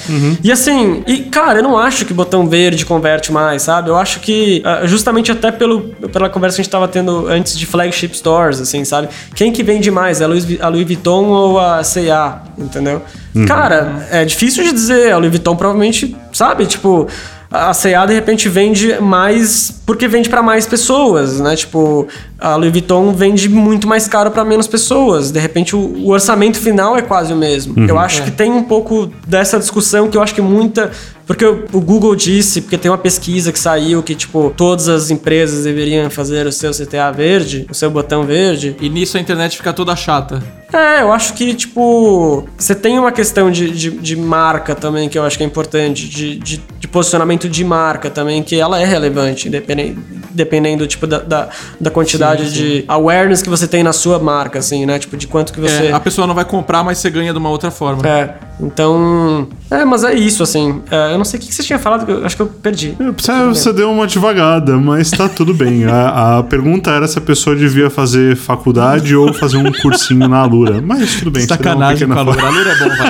E 0.44 0.52
assim, 0.52 1.02
e 1.06 1.20
cara, 1.22 1.60
eu 1.60 1.62
não 1.62 1.78
acho 1.78 2.04
que 2.04 2.12
botão 2.12 2.46
verde 2.46 2.84
converte 2.84 3.32
mais, 3.32 3.62
sabe? 3.62 3.88
Eu 3.88 3.96
acho 3.96 4.20
que, 4.20 4.62
ah, 4.64 4.86
justamente 4.86 5.32
até 5.32 5.50
pelo, 5.50 5.80
pela 6.12 6.28
conversa 6.28 6.56
que 6.56 6.60
a 6.60 6.64
gente 6.64 6.72
tava 6.72 6.86
tendo 6.86 7.26
antes 7.28 7.58
de 7.58 7.64
flagship 7.64 8.14
stores, 8.14 8.60
assim, 8.60 8.84
sabe? 8.84 9.08
Quem 9.34 9.50
que 9.52 9.62
vende 9.62 9.90
mais? 9.90 10.20
A 10.20 10.26
Louis, 10.26 10.60
a 10.60 10.68
Louis 10.68 10.86
Vuitton 10.86 11.26
ou 11.28 11.58
a 11.58 11.82
C&A, 11.82 12.42
entendeu? 12.58 13.02
Cara, 13.46 14.06
é 14.10 14.24
difícil 14.24 14.64
de 14.64 14.72
dizer. 14.72 15.12
A 15.12 15.16
Louis 15.16 15.30
Vuitton 15.30 15.56
provavelmente, 15.56 16.14
sabe? 16.32 16.66
Tipo, 16.66 17.08
a 17.50 17.74
C&A 17.74 18.06
de 18.06 18.14
repente 18.14 18.48
vende 18.48 19.00
mais 19.00 19.72
porque 19.84 20.06
vende 20.06 20.30
pra 20.30 20.40
mais 20.40 20.66
pessoas, 20.66 21.40
né? 21.40 21.56
Tipo, 21.56 22.06
a 22.38 22.54
Louis 22.54 22.70
Vuitton 22.70 23.12
vende 23.12 23.48
muito 23.48 23.88
mais 23.88 24.06
caro 24.06 24.30
pra 24.30 24.44
menos 24.44 24.68
pessoas. 24.68 25.32
De 25.32 25.40
repente 25.40 25.74
o, 25.74 25.80
o 25.80 26.10
orçamento 26.10 26.58
final 26.58 26.96
é 26.96 27.02
quase 27.02 27.32
o 27.32 27.36
mesmo. 27.36 27.74
Eu 27.88 27.98
acho 27.98 28.22
que 28.22 28.30
tem 28.30 28.52
um 28.52 28.62
pouco 28.62 29.10
dessa 29.26 29.58
discussão 29.58 30.08
que 30.08 30.16
eu 30.16 30.22
acho 30.22 30.34
que 30.34 30.40
muita 30.42 30.92
porque 31.26 31.44
o 31.44 31.64
o 31.72 31.80
Google 31.80 32.14
disse, 32.14 32.60
porque 32.60 32.76
tem 32.76 32.90
uma 32.90 32.98
pesquisa 32.98 33.52
que 33.52 33.58
saiu 33.58 34.02
que, 34.02 34.14
tipo, 34.14 34.52
todas 34.56 34.88
as 34.88 35.10
empresas 35.10 35.64
deveriam 35.64 36.10
fazer 36.10 36.46
o 36.46 36.52
seu 36.52 36.72
CTA 36.72 37.10
verde, 37.10 37.66
o 37.70 37.74
seu 37.74 37.90
botão 37.90 38.24
verde. 38.24 38.76
E 38.80 38.88
nisso 38.88 39.16
a 39.16 39.20
internet 39.20 39.56
fica 39.56 39.72
toda 39.72 39.94
chata. 39.96 40.42
É, 40.72 41.02
eu 41.02 41.12
acho 41.12 41.34
que, 41.34 41.54
tipo, 41.54 42.46
você 42.56 42.74
tem 42.74 42.98
uma 42.98 43.12
questão 43.12 43.50
de, 43.50 43.70
de, 43.70 43.90
de 43.90 44.16
marca 44.16 44.74
também 44.74 45.08
que 45.08 45.18
eu 45.18 45.24
acho 45.24 45.36
que 45.36 45.42
é 45.42 45.46
importante, 45.46 46.08
de, 46.08 46.36
de, 46.38 46.62
de 46.78 46.88
posicionamento 46.88 47.48
de 47.48 47.64
marca 47.64 48.08
também, 48.08 48.42
que 48.42 48.56
ela 48.56 48.80
é 48.80 48.84
relevante, 48.84 49.48
dependendo, 49.48 50.00
dependendo 50.30 50.86
tipo, 50.86 51.06
da, 51.06 51.18
da, 51.18 51.48
da 51.80 51.90
quantidade 51.90 52.52
de 52.52 52.84
awareness 52.86 53.42
que 53.42 53.48
você 53.48 53.66
tem 53.66 53.82
na 53.82 53.92
sua 53.92 54.18
marca, 54.18 54.58
assim, 54.58 54.86
né? 54.86 54.98
Tipo, 54.98 55.16
de 55.16 55.26
quanto 55.26 55.52
que 55.52 55.60
você... 55.60 55.86
É, 55.86 55.92
a 55.92 56.00
pessoa 56.00 56.26
não 56.26 56.34
vai 56.34 56.44
comprar, 56.44 56.84
mas 56.84 56.98
você 56.98 57.10
ganha 57.10 57.32
de 57.32 57.38
uma 57.38 57.50
outra 57.50 57.70
forma. 57.70 58.06
É, 58.06 58.34
então... 58.60 59.48
É, 59.70 59.84
mas 59.84 60.04
é 60.04 60.14
isso, 60.14 60.42
assim. 60.42 60.82
É, 60.90 61.12
eu 61.12 61.18
não 61.18 61.24
sei 61.24 61.38
o 61.38 61.42
que 61.42 61.52
você 61.52 61.62
tinha 61.62 61.78
falado, 61.78 62.06
que 62.06 62.12
eu 62.12 62.24
acho 62.24 62.36
que 62.36 62.42
eu 62.42 62.46
perdi. 62.46 62.96
Você, 63.16 63.32
você 63.46 63.72
deu 63.72 63.90
uma 63.90 64.06
devagada, 64.06 64.76
mas 64.76 65.10
tá 65.10 65.28
tudo 65.28 65.54
bem. 65.54 65.84
A, 65.90 66.38
a 66.38 66.42
pergunta 66.42 66.90
era 66.90 67.06
se 67.08 67.18
a 67.18 67.20
pessoa 67.20 67.54
devia 67.56 67.90
fazer 67.90 68.36
faculdade 68.36 69.14
ou 69.16 69.32
fazer 69.32 69.56
um 69.56 69.72
cursinho 69.72 70.28
na 70.28 70.38
Mas 70.84 71.16
tudo 71.16 71.30
bem. 71.30 71.46
Sacanagem 71.46 72.08
com 72.08 72.14
pequena 72.14 72.32
a 72.32 72.34
Lura. 72.34 72.46
A 72.46 72.50
Lura 72.50 72.70
é 72.70 72.78
bom, 72.78 72.88
vai. 72.96 73.08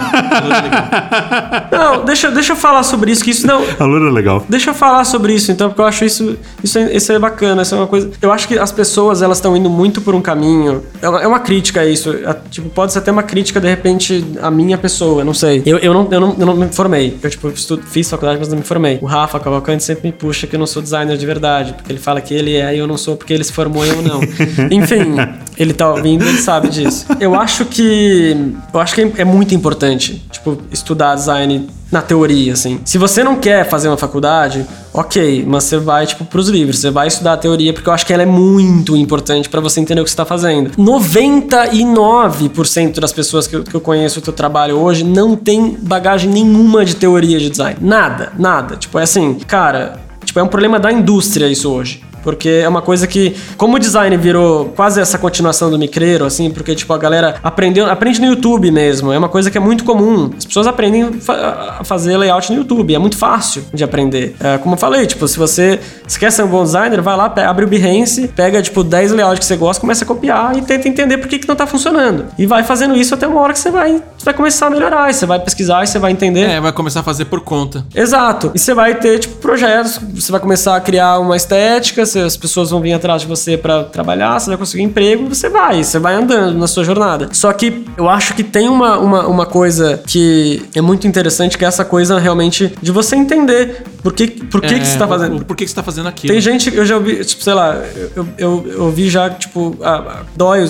É. 1.73 1.77
Não, 1.77 2.05
deixa, 2.05 2.31
deixa 2.31 2.53
eu 2.53 2.57
falar 2.57 2.83
sobre 2.83 3.11
isso, 3.11 3.25
que 3.25 3.31
isso 3.31 3.47
não... 3.47 3.63
A 3.79 3.85
Alura 3.85 4.09
é 4.09 4.13
legal. 4.13 4.45
Deixa 4.49 4.71
eu 4.71 4.75
falar 4.75 5.05
sobre 5.05 5.35
isso, 5.35 5.51
então, 5.51 5.69
porque 5.69 5.81
eu 5.81 5.87
acho 5.87 6.05
isso, 6.05 6.37
isso, 6.63 6.79
é, 6.79 6.95
isso 6.95 7.13
é 7.13 7.19
bacana, 7.19 7.63
isso 7.63 7.75
é 7.75 7.79
uma 7.79 7.87
coisa. 7.87 8.11
Eu 8.21 8.33
acho 8.33 8.47
que 8.47 8.59
as 8.59 8.71
pessoas 8.71 9.23
elas 9.23 9.39
estão 9.39 9.57
indo 9.57 9.71
muito 9.71 10.01
por 10.01 10.15
um 10.15 10.21
caminho. 10.21 10.83
É 11.01 11.09
uma, 11.09 11.23
é 11.23 11.27
uma 11.27 11.41
crítica 11.41 11.81
a 11.81 11.87
isso. 11.87 12.11
É, 12.11 12.37
tipo, 12.51 12.69
pode 12.69 12.93
ser 12.93 12.99
até 12.99 13.11
uma 13.11 13.23
crítica, 13.23 13.61
de 13.61 13.69
repente, 13.69 14.25
a 14.43 14.51
minha 14.51 14.77
pessoa, 14.77 15.23
eu 15.23 15.25
não 15.25 15.35
sei. 15.35 15.63
Eu, 15.65 15.79
eu, 15.79 15.95
não, 15.95 16.09
eu, 16.11 16.21
não, 16.21 16.37
eu 16.39 16.47
não 16.47 16.57
me 16.57 16.69
formei. 16.69 17.17
Eu, 17.23 17.31
tipo, 17.31 17.49
estudo, 17.49 17.83
fiz 17.87 18.09
faculdade, 18.11 18.39
mas 18.39 18.49
não 18.49 18.59
me 18.59 18.65
formei. 18.65 18.99
O 19.01 19.07
Rafa 19.07 19.39
Cavalcante 19.41 19.83
sempre 19.83 20.09
me 20.09 20.13
puxa 20.13 20.47
que 20.47 20.55
eu 20.55 20.61
não 20.61 20.67
sou 20.67 20.83
designer 20.83 21.17
de 21.17 21.27
verdade, 21.27 21.73
porque 21.73 21.91
ele 21.91 21.99
fala 21.99 22.21
que 22.21 22.35
ele 22.35 22.57
é 22.57 22.75
e 22.75 22.79
eu 22.79 22.87
não 22.87 22.97
sou 22.97 23.17
porque 23.17 23.33
ele 23.33 23.45
se 23.45 23.53
formou 23.53 23.85
e 23.85 23.89
eu 23.89 24.03
não. 24.03 24.21
Enfim, 24.71 25.17
ele 25.57 25.73
tá 25.73 25.91
ouvindo, 25.91 26.25
ele 26.27 26.39
sabe 26.39 26.69
disso. 26.69 27.07
Eu 27.19 27.35
acho 27.41 27.65
que. 27.65 28.55
Eu 28.73 28.81
acho 28.81 28.95
que 28.95 29.13
é, 29.17 29.25
muito 29.25 29.53
importante, 29.55 30.23
tipo, 30.31 30.59
estudar 30.71 31.15
design 31.15 31.69
na 31.91 32.01
teoria, 32.01 32.53
assim. 32.53 32.81
Se 32.85 32.97
você 32.99 33.25
não 33.25 33.35
quer 33.37 33.69
fazer 33.69 33.89
uma 33.89 33.97
faculdade, 33.97 34.65
ok, 34.95 35.45
mas 35.47 35.65
você 35.65 35.77
vai, 35.79 36.07
tipo, 36.07 36.25
pros 36.25 36.49
livros, 36.49 36.79
você 36.79 36.89
vai 36.91 37.09
estudar 37.09 37.33
a 37.33 37.37
teoria, 37.37 37.73
porque 37.73 37.89
eu 37.89 37.93
acho 37.93 38.07
que 38.07 38.13
ela 38.13 38.23
é 38.23 38.27
muito 38.27 38.97
importante 38.97 39.49
pra 39.49 39.61
você 39.61 39.81
entender 39.81 40.01
o 40.01 40.05
que 40.05 40.11
você 40.11 40.17
tá 40.17 40.25
fazendo. 40.25 40.71
99% 40.79 43.01
das 43.01 43.13
pessoas 43.13 43.49
que 43.49 43.57
eu, 43.57 43.65
que 43.65 43.75
eu 43.75 43.81
conheço 43.81 44.21
o 44.21 44.23
teu 44.23 44.33
trabalho 44.33 44.77
hoje 44.77 45.03
não 45.03 45.35
tem 45.35 45.77
bagagem 45.81 46.31
nenhuma 46.31 46.85
de 46.85 46.95
teoria 46.95 47.41
de 47.41 47.51
design. 47.51 47.77
Nada, 47.81 48.33
nada. 48.39 48.77
Tipo, 48.77 49.01
é 49.01 49.03
assim, 49.03 49.35
cara, 49.47 49.99
tipo, 50.25 50.39
é 50.39 50.43
um 50.43 50.49
problema 50.49 50.79
da 50.79 50.93
indústria 50.93 51.49
isso 51.49 51.69
hoje. 51.71 52.03
Porque 52.23 52.49
é 52.49 52.69
uma 52.69 52.83
coisa 52.83 53.07
que, 53.07 53.37
como 53.57 53.77
o 53.77 53.79
design 53.79 54.17
virou 54.17 54.67
quase 54.77 55.01
essa 55.01 55.19
continuação 55.19 55.71
do 55.71 55.79
micreiro, 55.79 56.25
assim, 56.25 56.51
porque, 56.51 56.75
tipo, 56.75 56.93
a 56.93 56.99
galera 56.99 57.37
aprendeu, 57.43 57.87
aprende 57.91 58.21
no 58.21 58.27
YouTube 58.27 58.71
mesmo. 58.71 59.13
É 59.13 59.19
uma 59.19 59.29
coisa 59.29 59.51
que 59.51 59.59
é 59.59 59.61
muito 59.61 59.85
comum. 59.85 60.31
As 60.37 60.45
pessoas 60.45 60.67
aprendem 60.67 61.11
a 61.29 61.83
fazer 61.85 62.17
layout 62.17 62.53
no 62.53 62.59
YouTube. 62.59 62.95
É 62.95 62.99
muito 62.99 63.17
fácil 63.17 63.65
de 63.73 63.85
aprender. 63.85 64.35
É, 64.41 64.59
como 64.59 64.75
eu 64.75 64.79
falei, 64.79 65.07
tipo, 65.07 65.27
se 65.27 65.39
você 65.39 65.81
se 66.07 66.19
quer 66.19 66.31
ser 66.33 66.43
um 66.43 66.49
bom 66.49 66.63
designer, 66.65 67.01
vai 67.01 67.17
lá, 67.17 67.33
abre 67.47 67.65
o 67.65 67.69
Behance, 67.69 68.29
pega, 68.29 68.61
tipo, 68.63 68.83
10 68.83 69.13
layouts 69.13 69.39
que 69.39 69.45
você 69.45 69.57
gosta, 69.57 69.81
começa 69.81 70.05
a 70.05 70.07
copiar 70.07 70.57
e 70.57 70.63
tenta 70.63 70.89
entender 70.89 71.19
por 71.19 71.29
que, 71.29 71.39
que 71.39 71.49
não 71.49 71.57
tá 71.57 71.67
funcionando. 71.67 72.27
E 72.39 72.47
vai 72.47 72.63
fazendo 72.63 72.97
isso 72.97 73.15
até 73.15 73.27
uma 73.27 73.41
hora 73.41 73.53
que 73.53 73.59
você 73.59 73.71
vai, 73.71 74.03
vai 74.25 74.35
começar 74.35 74.67
a 74.67 74.71
melhorar. 74.71 75.13
Você 75.13 75.27
vai 75.27 75.39
pesquisar 75.39 75.85
e 75.85 75.87
você 75.87 75.99
vai 75.99 76.13
entender. 76.13 76.43
É, 76.43 76.61
vai 76.61 76.73
começar 76.73 77.01
a 77.01 77.03
fazer 77.03 77.27
por 77.27 77.41
conta. 77.41 77.85
Exato. 77.95 78.51
E 78.55 78.59
você 78.59 78.75
vai 78.75 78.95
ter, 78.95 79.19
tipo, 79.21 79.37
projetos, 79.37 80.01
você 80.15 80.33
vai 80.33 80.41
começar 80.41 80.77
a 80.77 80.81
criar 80.81 81.19
uma 81.19 81.37
estética, 81.37 82.05
você- 82.11 82.21
as 82.21 82.37
pessoas 82.37 82.71
vão 82.71 82.81
vir 82.81 82.93
atrás 82.93 83.23
de 83.23 83.29
você 83.29 83.57
pra 83.57 83.85
trabalhar, 83.85 84.39
você 84.39 84.49
vai 84.51 84.57
conseguir 84.59 84.83
emprego, 84.83 85.29
você 85.29 85.49
vai, 85.49 85.83
você 85.83 85.99
vai 85.99 86.15
andando 86.15 86.59
na 86.59 86.67
sua 86.67 86.85
jornada. 86.85 87.29
Só 87.33 87.53
que 87.53 87.85
eu 87.97 88.09
acho 88.09 88.35
que 88.35 88.43
tem 88.43 88.69
uma, 88.69 88.99
uma, 88.99 89.27
uma 89.27 89.47
coisa 89.47 90.01
que 90.07 90.63
é 90.75 90.81
muito 90.81 91.07
interessante, 91.07 91.57
que 91.59 91.65
é 91.65 91.69
essa 91.69 91.85
coisa 91.85 92.19
realmente 92.19 92.73
de 92.83 92.91
você 92.93 93.17
entender 93.17 93.83
por 94.03 94.13
que, 94.13 94.27
por 94.29 94.61
que, 94.61 94.79
que 94.79 94.87
você 94.87 94.99
tá 94.99 95.07
fazendo. 95.07 95.37
o- 95.37 95.45
Por 95.45 95.57
que, 95.57 95.65
que 95.65 95.71
você 95.71 95.77
tá 95.77 95.83
fazendo 95.83 96.09
aquilo? 96.09 96.33
Tem 96.33 96.41
gente 96.41 96.71
que 96.71 96.77
eu 96.77 96.87
já 96.87 96.97
ouvi, 96.97 97.25
tipo, 97.25 97.43
sei 97.43 97.55
lá, 97.55 97.77
eu, 98.17 98.27
eu, 98.39 98.67
eu 98.73 98.83
ouvi 98.85 99.09
já, 99.11 99.29
tipo, 99.31 99.77
a, 99.83 99.95
a, 99.97 100.17
dói 100.37 100.61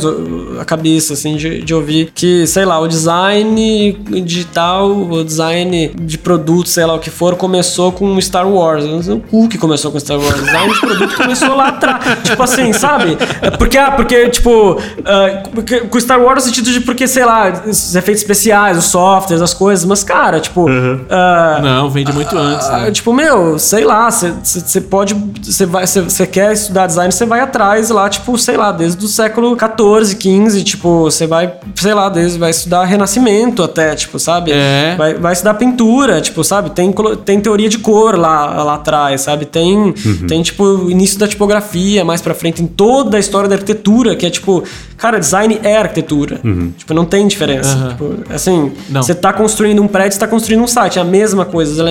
a 0.61 0.65
cabeça, 0.65 1.15
assim, 1.15 1.37
de, 1.37 1.63
de 1.63 1.75
ouvir 1.75 2.11
que, 2.15 2.47
sei 2.47 2.65
lá, 2.65 2.79
o 2.81 2.89
design 2.89 3.93
digital, 4.25 4.91
o 4.91 5.25
design 5.25 5.89
de 6.01 6.19
produto, 6.19 6.69
sei 6.69 6.85
lá 6.87 6.95
o 6.95 6.99
que 6.99 7.11
for, 7.11 7.37
começou 7.37 7.93
com 7.93 8.21
Star 8.21 8.49
Wars. 8.49 8.85
Eu 8.85 8.91
não 8.93 9.03
sei 9.03 9.15
o 9.15 9.21
cu 9.21 9.49
que 9.49 9.59
começou 9.59 9.91
com 9.93 9.99
Star 10.01 10.19
Wars. 10.19 10.41
O 10.41 10.45
design 10.45 10.73
de 10.75 10.81
produto 10.81 11.17
começou 11.31 11.55
lá 11.57 11.69
atrás. 11.69 12.01
tipo 12.25 12.43
assim, 12.43 12.73
sabe? 12.73 13.17
É 13.43 13.51
Porque, 13.51 13.79
ah, 13.79 13.91
porque, 13.93 14.29
tipo, 14.31 14.79
ah, 15.05 15.43
porque- 15.55 15.81
com 15.81 16.01
Star 16.01 16.21
Wars 16.21 16.45
no 16.45 16.51
sentido 16.51 16.71
de 16.73 16.81
porque, 16.81 17.07
sei 17.07 17.25
lá, 17.25 17.53
os 17.67 17.95
efeitos 17.95 18.23
especiais, 18.23 18.77
os 18.79 18.85
softwares, 18.87 19.43
as 19.43 19.55
coisas, 19.55 19.85
mas, 19.85 20.03
cara, 20.03 20.41
tipo. 20.41 20.67
ah, 21.09 21.61
Não, 21.63 21.91
vende 21.91 22.13
muito 22.13 22.37
antes. 22.37 22.67
ah, 22.69 22.79
Né? 22.81 22.91
Tipo, 22.91 23.13
meu, 23.13 23.59
sei 23.59 23.85
lá, 23.85 24.11
você 24.11 24.81
pode. 24.81 25.15
Você 25.43 25.67
vai. 25.67 25.87
Você 25.87 26.27
quer 26.27 26.53
estudar 26.53 26.87
design, 26.87 27.13
você 27.13 27.25
vai 27.27 27.41
atrás 27.41 27.91
lá, 27.91 28.09
tipo, 28.09 28.37
sei 28.39 28.57
lá, 28.57 28.73
desde 28.73 29.05
o 29.05 29.09
século 29.09 29.57
14, 29.57 30.17
15, 30.17 30.63
tipo, 30.65 31.03
você 31.05 31.27
vai, 31.27 31.53
sei 31.77 31.95
lá, 31.95 32.09
desde 32.09 32.39
vai 32.39 32.51
estudar 32.51 32.85
renascimento 32.85 33.63
até, 33.63 33.95
tipo, 33.95 34.19
sabe? 34.19 34.51
É. 34.53 34.95
Vai, 34.97 35.15
vai 35.15 35.33
estudar 35.33 35.55
pintura, 35.55 36.21
tipo, 36.21 36.43
sabe? 36.43 36.71
Tem, 36.71 36.93
tem 37.25 37.41
teoria 37.41 37.69
de 37.69 37.79
cor 37.79 38.17
lá, 38.19 38.63
lá 38.63 38.75
atrás, 38.75 39.21
sabe? 39.23 39.45
Tem, 39.47 39.93
tem, 40.29 40.43
tipo, 40.43 40.91
início 40.91 41.19
da 41.21 41.29
tipografia 41.29 42.05
mais 42.05 42.21
pra 42.21 42.35
frente, 42.35 42.63
em 42.63 42.67
toda 42.67 43.17
a 43.17 43.21
história 43.21 43.49
da 43.49 43.55
arquitetura, 43.55 44.17
que 44.17 44.27
é 44.27 44.31
tipo, 44.31 44.65
cara, 44.97 45.19
design 45.19 45.61
é 45.63 45.77
arquitetura. 45.77 46.41
Tipo, 46.77 46.95
não 46.95 47.05
tem 47.05 47.27
diferença. 47.27 47.71
Aham. 47.71 47.89
Tipo, 47.91 48.35
assim, 48.35 48.73
Não. 48.89 49.03
você 49.03 49.15
tá 49.15 49.33
construindo 49.33 49.83
um 49.83 49.89
prédio, 49.89 50.13
você 50.13 50.19
tá 50.19 50.29
construindo 50.29 50.63
um 50.63 50.67
site, 50.67 50.99
é 50.99 51.03
a 51.03 51.05
mesma 51.05 51.45
coisa. 51.45 51.85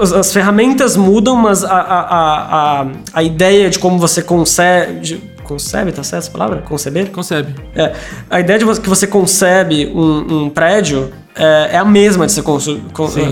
As, 0.00 0.12
as 0.12 0.32
ferramentas 0.32 0.96
mudam, 0.96 1.36
mas 1.36 1.64
a, 1.64 1.68
a, 1.68 2.80
a, 2.82 2.86
a, 3.12 3.22
ideia 3.22 3.68
de 3.68 3.78
como 3.78 3.98
você 3.98 4.22
concebe. 4.22 5.32
Concebe, 5.42 5.90
tá 5.92 6.04
certo 6.04 6.22
essa 6.22 6.30
palavra? 6.30 6.62
Conceber? 6.62 7.10
Concebe. 7.10 7.54
É, 7.74 7.92
a 8.30 8.40
ideia 8.40 8.58
de 8.58 8.80
que 8.80 8.88
você 8.88 9.06
concebe 9.06 9.90
um, 9.92 10.44
um 10.44 10.50
prédio 10.50 11.12
é, 11.34 11.70
é 11.72 11.78
a 11.78 11.84
mesma 11.84 12.26
de 12.26 12.32
você 12.32 12.42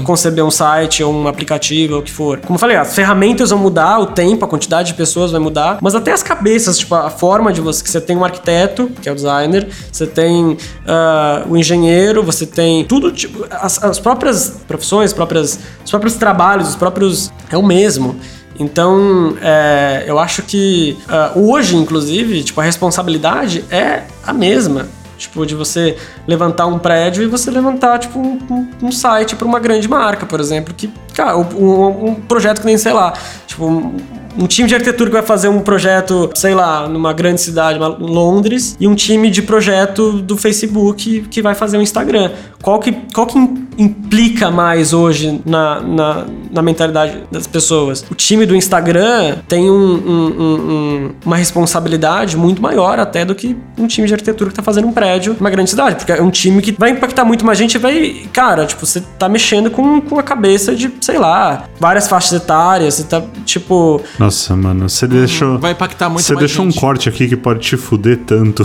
conceber 0.04 0.44
um 0.44 0.50
site 0.50 1.02
ou 1.02 1.12
um 1.12 1.28
aplicativo 1.28 1.94
ou 1.94 2.00
o 2.00 2.02
que 2.02 2.10
for. 2.10 2.38
Como 2.40 2.54
eu 2.54 2.58
falei, 2.58 2.76
as 2.76 2.94
ferramentas 2.94 3.50
vão 3.50 3.58
mudar, 3.58 3.98
o 3.98 4.06
tempo, 4.06 4.44
a 4.44 4.48
quantidade 4.48 4.88
de 4.88 4.94
pessoas 4.94 5.30
vai 5.30 5.40
mudar, 5.40 5.78
mas 5.80 5.94
até 5.94 6.12
as 6.12 6.22
cabeças, 6.22 6.78
tipo, 6.78 6.94
a 6.94 7.10
forma 7.10 7.52
de 7.52 7.60
você. 7.60 7.82
Que 7.82 7.90
você 7.90 8.00
tem 8.00 8.16
um 8.16 8.24
arquiteto, 8.24 8.90
que 9.00 9.08
é 9.08 9.12
o 9.12 9.14
designer, 9.14 9.68
você 9.90 10.06
tem 10.06 10.56
ah, 10.86 11.44
o 11.48 11.56
engenheiro, 11.56 12.22
você 12.22 12.46
tem 12.46 12.84
tudo, 12.84 13.10
tipo, 13.12 13.46
as, 13.50 13.82
as 13.82 13.98
próprias 13.98 14.60
profissões, 14.66 15.12
próprias, 15.12 15.58
os 15.84 15.90
próprios 15.90 16.14
trabalhos, 16.14 16.68
os 16.68 16.76
próprios. 16.76 17.32
É 17.50 17.56
o 17.56 17.62
mesmo. 17.62 18.16
Então, 18.58 19.36
é, 19.40 20.04
eu 20.06 20.18
acho 20.18 20.42
que 20.42 20.96
ah, 21.08 21.32
hoje, 21.34 21.76
inclusive, 21.76 22.42
tipo, 22.44 22.60
a 22.60 22.64
responsabilidade 22.64 23.64
é 23.70 24.02
a 24.24 24.32
mesma. 24.32 24.86
Tipo, 25.20 25.44
de 25.44 25.54
você 25.54 25.98
levantar 26.26 26.66
um 26.66 26.78
prédio 26.78 27.22
e 27.22 27.26
você 27.26 27.50
levantar, 27.50 27.98
tipo, 27.98 28.18
um, 28.18 28.38
um- 28.82 28.90
site 28.90 29.36
para 29.36 29.46
uma 29.46 29.60
grande 29.60 29.86
marca, 29.86 30.24
por 30.24 30.40
exemplo. 30.40 30.72
Que, 30.74 30.90
cara, 31.14 31.36
um, 31.36 32.08
um- 32.08 32.14
projeto 32.14 32.60
que 32.60 32.66
nem, 32.66 32.78
sei 32.78 32.92
lá, 32.94 33.12
tipo, 33.46 33.66
um, 33.66 33.96
um 34.38 34.46
time 34.46 34.66
de 34.66 34.74
arquitetura 34.74 35.10
que 35.10 35.16
vai 35.16 35.22
fazer 35.22 35.48
um 35.48 35.60
projeto, 35.60 36.30
sei 36.34 36.54
lá, 36.54 36.88
numa 36.88 37.12
grande 37.12 37.40
cidade, 37.42 37.78
Londres, 37.78 38.76
e 38.80 38.86
um 38.88 38.94
time 38.94 39.30
de 39.30 39.42
projeto 39.42 40.12
do 40.22 40.36
Facebook 40.38 41.26
que 41.30 41.42
vai 41.42 41.54
fazer 41.54 41.76
um 41.76 41.82
Instagram. 41.82 42.30
Qual 42.62 42.78
que, 42.78 42.92
qual 43.14 43.26
que 43.26 43.38
im- 43.38 43.66
implica 43.78 44.50
mais 44.50 44.92
hoje 44.92 45.40
na, 45.46 45.80
na, 45.80 46.26
na 46.50 46.62
mentalidade 46.62 47.22
das 47.30 47.46
pessoas? 47.46 48.04
O 48.10 48.14
time 48.14 48.44
do 48.44 48.54
Instagram 48.54 49.36
tem 49.48 49.70
um- 49.70 49.74
um- 49.74 50.34
um- 50.38 50.70
um- 50.72 51.10
uma 51.24 51.36
responsabilidade 51.36 52.36
muito 52.36 52.60
maior 52.60 52.98
até 52.98 53.24
do 53.24 53.34
que 53.34 53.56
um 53.78 53.86
time 53.86 54.06
de 54.06 54.12
arquitetura 54.14 54.50
que 54.50 54.56
tá 54.56 54.62
fazendo 54.62 54.86
um 54.86 54.92
prédio 54.92 55.34
numa 55.38 55.48
grande 55.50 55.70
cidade, 55.70 55.96
porque 55.96 56.12
é 56.12 56.22
um 56.22 56.30
time 56.30 56.60
que 56.60 56.72
vai 56.78 56.90
impactar 56.90 57.24
muito 57.24 57.44
mais 57.46 57.56
gente 57.56 57.74
e 57.74 57.78
vai. 57.78 58.22
Cara, 58.32 58.66
tipo, 58.66 58.84
você 58.84 59.00
tá 59.18 59.28
mexendo 59.28 59.70
com, 59.70 60.00
com 60.00 60.18
a 60.18 60.22
cabeça 60.22 60.74
de, 60.74 60.90
sei 61.00 61.18
lá, 61.18 61.64
várias 61.78 62.06
faixas 62.08 62.32
etárias, 62.32 62.94
você 62.94 63.04
tá, 63.04 63.22
tipo. 63.46 64.02
Nossa, 64.18 64.54
mano, 64.56 64.88
você 64.88 65.06
deixou. 65.06 65.58
Vai 65.58 65.72
impactar 65.72 66.08
muito 66.08 66.24
Você 66.24 66.34
mais 66.34 66.46
deixou 66.46 66.64
gente. 66.66 66.76
um 66.76 66.80
corte 66.80 67.08
aqui 67.08 67.26
que 67.28 67.36
pode 67.36 67.60
te 67.60 67.76
fuder 67.76 68.18
tanto. 68.26 68.62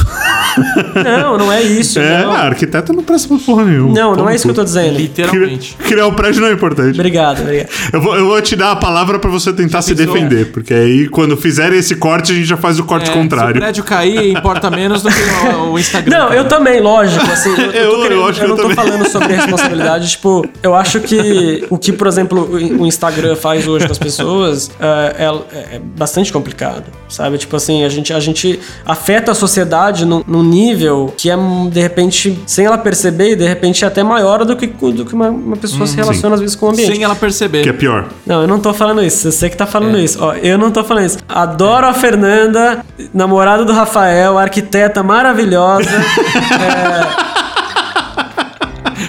Não, 1.03 1.37
não 1.37 1.51
é 1.51 1.61
isso. 1.61 1.99
É, 2.05 2.23
não. 2.23 2.31
arquiteto 2.33 2.93
não 2.93 3.03
presta 3.03 3.27
pra 3.29 3.37
porra 3.37 3.63
nenhuma. 3.65 3.84
Não, 3.93 4.09
não 4.11 4.15
Toma 4.17 4.31
é 4.31 4.35
isso 4.35 4.43
que 4.45 4.51
eu 4.51 4.55
tô 4.55 4.63
dizendo. 4.63 4.97
Literalmente. 4.97 5.75
Criar, 5.75 5.89
criar 5.89 6.07
um 6.07 6.13
prédio 6.13 6.41
não 6.41 6.47
é 6.49 6.51
importante. 6.53 6.95
Obrigado, 6.99 7.41
obrigado. 7.43 7.69
Eu 7.93 8.01
vou, 8.01 8.15
eu 8.15 8.25
vou 8.25 8.41
te 8.41 8.55
dar 8.55 8.71
a 8.71 8.75
palavra 8.75 9.19
pra 9.19 9.29
você 9.29 9.51
tentar 9.53 9.81
se 9.81 9.93
defender, 9.95 10.51
porque 10.51 10.73
aí 10.73 11.07
quando 11.09 11.35
fizerem 11.37 11.79
esse 11.79 11.95
corte, 11.95 12.31
a 12.31 12.35
gente 12.35 12.45
já 12.45 12.57
faz 12.57 12.79
o 12.79 12.83
corte 12.83 13.09
É, 13.09 13.13
Se 13.13 13.17
o 13.17 13.21
contrário. 13.21 13.59
prédio 13.61 13.83
cair, 13.83 14.31
importa 14.31 14.69
menos 14.69 15.01
do 15.03 15.09
que 15.09 15.21
o, 15.57 15.71
o 15.73 15.79
Instagram. 15.79 16.17
Não, 16.17 16.33
eu 16.33 16.47
também, 16.47 16.79
lógico, 16.81 17.25
assim, 17.31 17.49
eu, 17.49 17.71
eu, 17.71 17.91
tô 17.91 18.05
Eu- 18.05 18.11
eu 18.11 18.27
acho 18.27 18.39
que 18.39 18.45
eu 18.45 18.49
não 18.49 18.55
tô 18.55 18.61
também. 18.63 18.75
falando 18.75 19.07
sobre 19.09 19.33
responsabilidade, 19.33 20.09
tipo, 20.09 20.45
eu 20.63 20.73
acho 20.75 20.99
que 20.99 21.65
o 21.69 21.77
que, 21.77 21.91
por 21.91 22.07
exemplo, 22.07 22.41
o 22.51 22.85
o 22.85 22.87
Instagram 22.87 23.35
faz 23.35 23.67
hoje 23.67 23.85
com 23.85 23.91
as 23.91 23.97
pessoas 23.97 24.71
é, 24.79 25.25
é- 25.25 25.75
é 25.75 25.79
bastante 25.79 26.31
complicado, 26.31 26.83
sabe? 27.15 27.37
Tipo 27.37 27.55
assim, 27.55 27.83
a 27.83 27.89
gente, 27.89 28.13
a 28.13 28.19
gente 28.19 28.59
afeta 28.85 29.31
a 29.31 29.35
sociedade 29.35 30.05
num, 30.05 30.23
num 30.27 30.43
nível 30.43 31.13
que 31.17 31.29
é, 31.29 31.35
de 31.71 31.81
repente, 31.81 32.39
sem 32.45 32.65
ela 32.65 32.77
perceber, 32.77 33.35
de 33.35 33.47
repente 33.47 33.83
é 33.83 33.87
até 33.87 34.03
maior 34.03 34.45
do 34.45 34.55
que, 34.55 34.67
do 34.67 35.05
que 35.05 35.13
uma, 35.13 35.29
uma 35.29 35.57
pessoa 35.57 35.87
se 35.87 35.95
relaciona 35.95 36.35
às 36.35 36.41
vezes 36.41 36.55
com 36.55 36.67
o 36.67 36.69
ambiente. 36.69 36.93
Sem 36.93 37.03
ela 37.03 37.15
perceber. 37.15 37.63
Que 37.63 37.69
é 37.69 37.73
pior. 37.73 38.07
Não, 38.25 38.41
eu 38.41 38.47
não 38.47 38.59
tô 38.59 38.73
falando 38.73 39.03
isso. 39.03 39.31
Você 39.31 39.49
que 39.49 39.57
tá 39.57 39.65
falando 39.65 39.97
É. 39.97 40.03
isso. 40.03 40.17
Ó, 40.21 40.33
eu 40.33 40.57
não 40.57 40.71
tô 40.71 40.83
falando 40.83 41.05
isso. 41.05 41.17
Adoro 41.27 41.87
a 41.87 41.93
Fernanda, 41.93 42.85
namorada 43.13 43.65
do 43.65 43.73
Rafael, 43.73 44.37
arquiteta 44.37 45.01
maravilhosa. 45.03 45.89
é... 45.89 47.25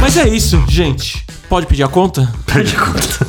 Mas 0.00 0.16
é 0.16 0.28
isso, 0.28 0.62
gente. 0.68 1.23
Pode 1.48 1.66
pedir 1.66 1.82
a 1.84 1.88
conta? 1.88 2.32
Pede 2.46 2.72
conta. 2.74 3.26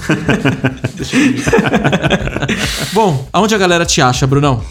Bom, 2.94 3.28
aonde 3.32 3.56
a 3.56 3.58
galera 3.58 3.86
te 3.86 4.02
acha, 4.02 4.26
Brunão? 4.26 4.62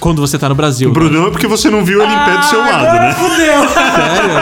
Quando 0.00 0.20
você 0.20 0.38
tá 0.38 0.48
no 0.48 0.54
Brasil. 0.54 0.90
Brunão 0.92 1.26
é 1.26 1.30
porque 1.30 1.46
você 1.46 1.70
não 1.70 1.84
viu 1.84 2.02
ele 2.02 2.12
em 2.12 2.24
pé 2.24 2.36
do 2.36 2.44
seu 2.44 2.58
lado, 2.60 2.86
agora 2.86 3.00
né? 3.00 3.14
fudeu! 3.14 3.68
Sério? 3.68 4.38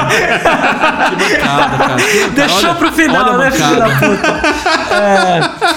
que 1.11 1.17
bancada, 1.17 1.79
cara. 1.79 1.97
Que. 1.97 2.31
Deixou 2.31 2.71
Olha- 2.71 2.75
pro 2.75 2.93
final, 2.93 3.25
olha 3.25 3.35
a 3.35 3.39
né, 3.39 3.51
filho 3.51 3.77
da 3.77 3.89
puta? 3.89 4.41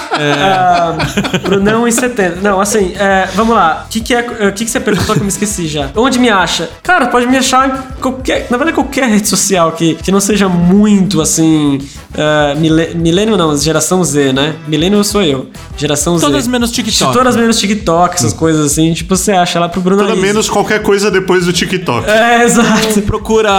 É, 0.20 0.32
ah, 0.32 0.96
Brunão 1.42 1.88
em 1.88 1.90
70. 1.90 2.40
Não, 2.42 2.60
assim, 2.60 2.92
é, 2.98 3.28
vamos 3.34 3.54
lá. 3.54 3.84
O 3.86 3.88
que, 3.88 4.00
que, 4.00 4.14
é, 4.14 4.20
o 4.48 4.52
que, 4.52 4.66
que 4.66 4.70
você 4.70 4.78
perguntou 4.78 5.14
que 5.14 5.20
eu 5.20 5.24
me 5.24 5.30
esqueci 5.30 5.66
já? 5.66 5.88
Onde 5.96 6.18
me 6.18 6.28
acha? 6.28 6.68
Cara, 6.82 7.06
pode 7.06 7.26
me 7.26 7.38
achar 7.38 7.68
em 7.68 8.00
qualquer. 8.00 8.46
Na 8.50 8.58
verdade, 8.58 8.74
qualquer 8.74 9.08
rede 9.08 9.26
social 9.26 9.72
que, 9.72 9.94
que 9.94 10.12
não 10.12 10.20
seja 10.20 10.46
muito 10.48 11.22
assim. 11.22 11.78
Uh, 12.10 12.58
mile, 12.58 12.94
milênio 12.94 13.36
não, 13.36 13.56
geração 13.56 14.04
Z, 14.04 14.32
né? 14.32 14.56
Milênio 14.66 15.02
sou 15.02 15.22
eu. 15.22 15.48
Geração 15.76 16.18
Z. 16.18 16.26
Todas 16.26 16.46
menos 16.46 16.70
TikTok. 16.70 17.12
Todas 17.14 17.36
menos 17.36 17.58
TikTok, 17.58 18.14
essas 18.14 18.34
coisas 18.34 18.72
assim. 18.72 18.92
Tipo, 18.92 19.16
você 19.16 19.32
acha 19.32 19.58
lá 19.58 19.69
pro 19.70 19.80
Bruno 19.80 19.98
Pelo 20.02 20.10
Aris. 20.12 20.22
menos 20.22 20.48
qualquer 20.50 20.82
coisa 20.82 21.10
depois 21.10 21.46
do 21.46 21.52
TikTok. 21.52 22.08
É, 22.08 22.42
exato. 22.44 23.02
Procura. 23.02 23.50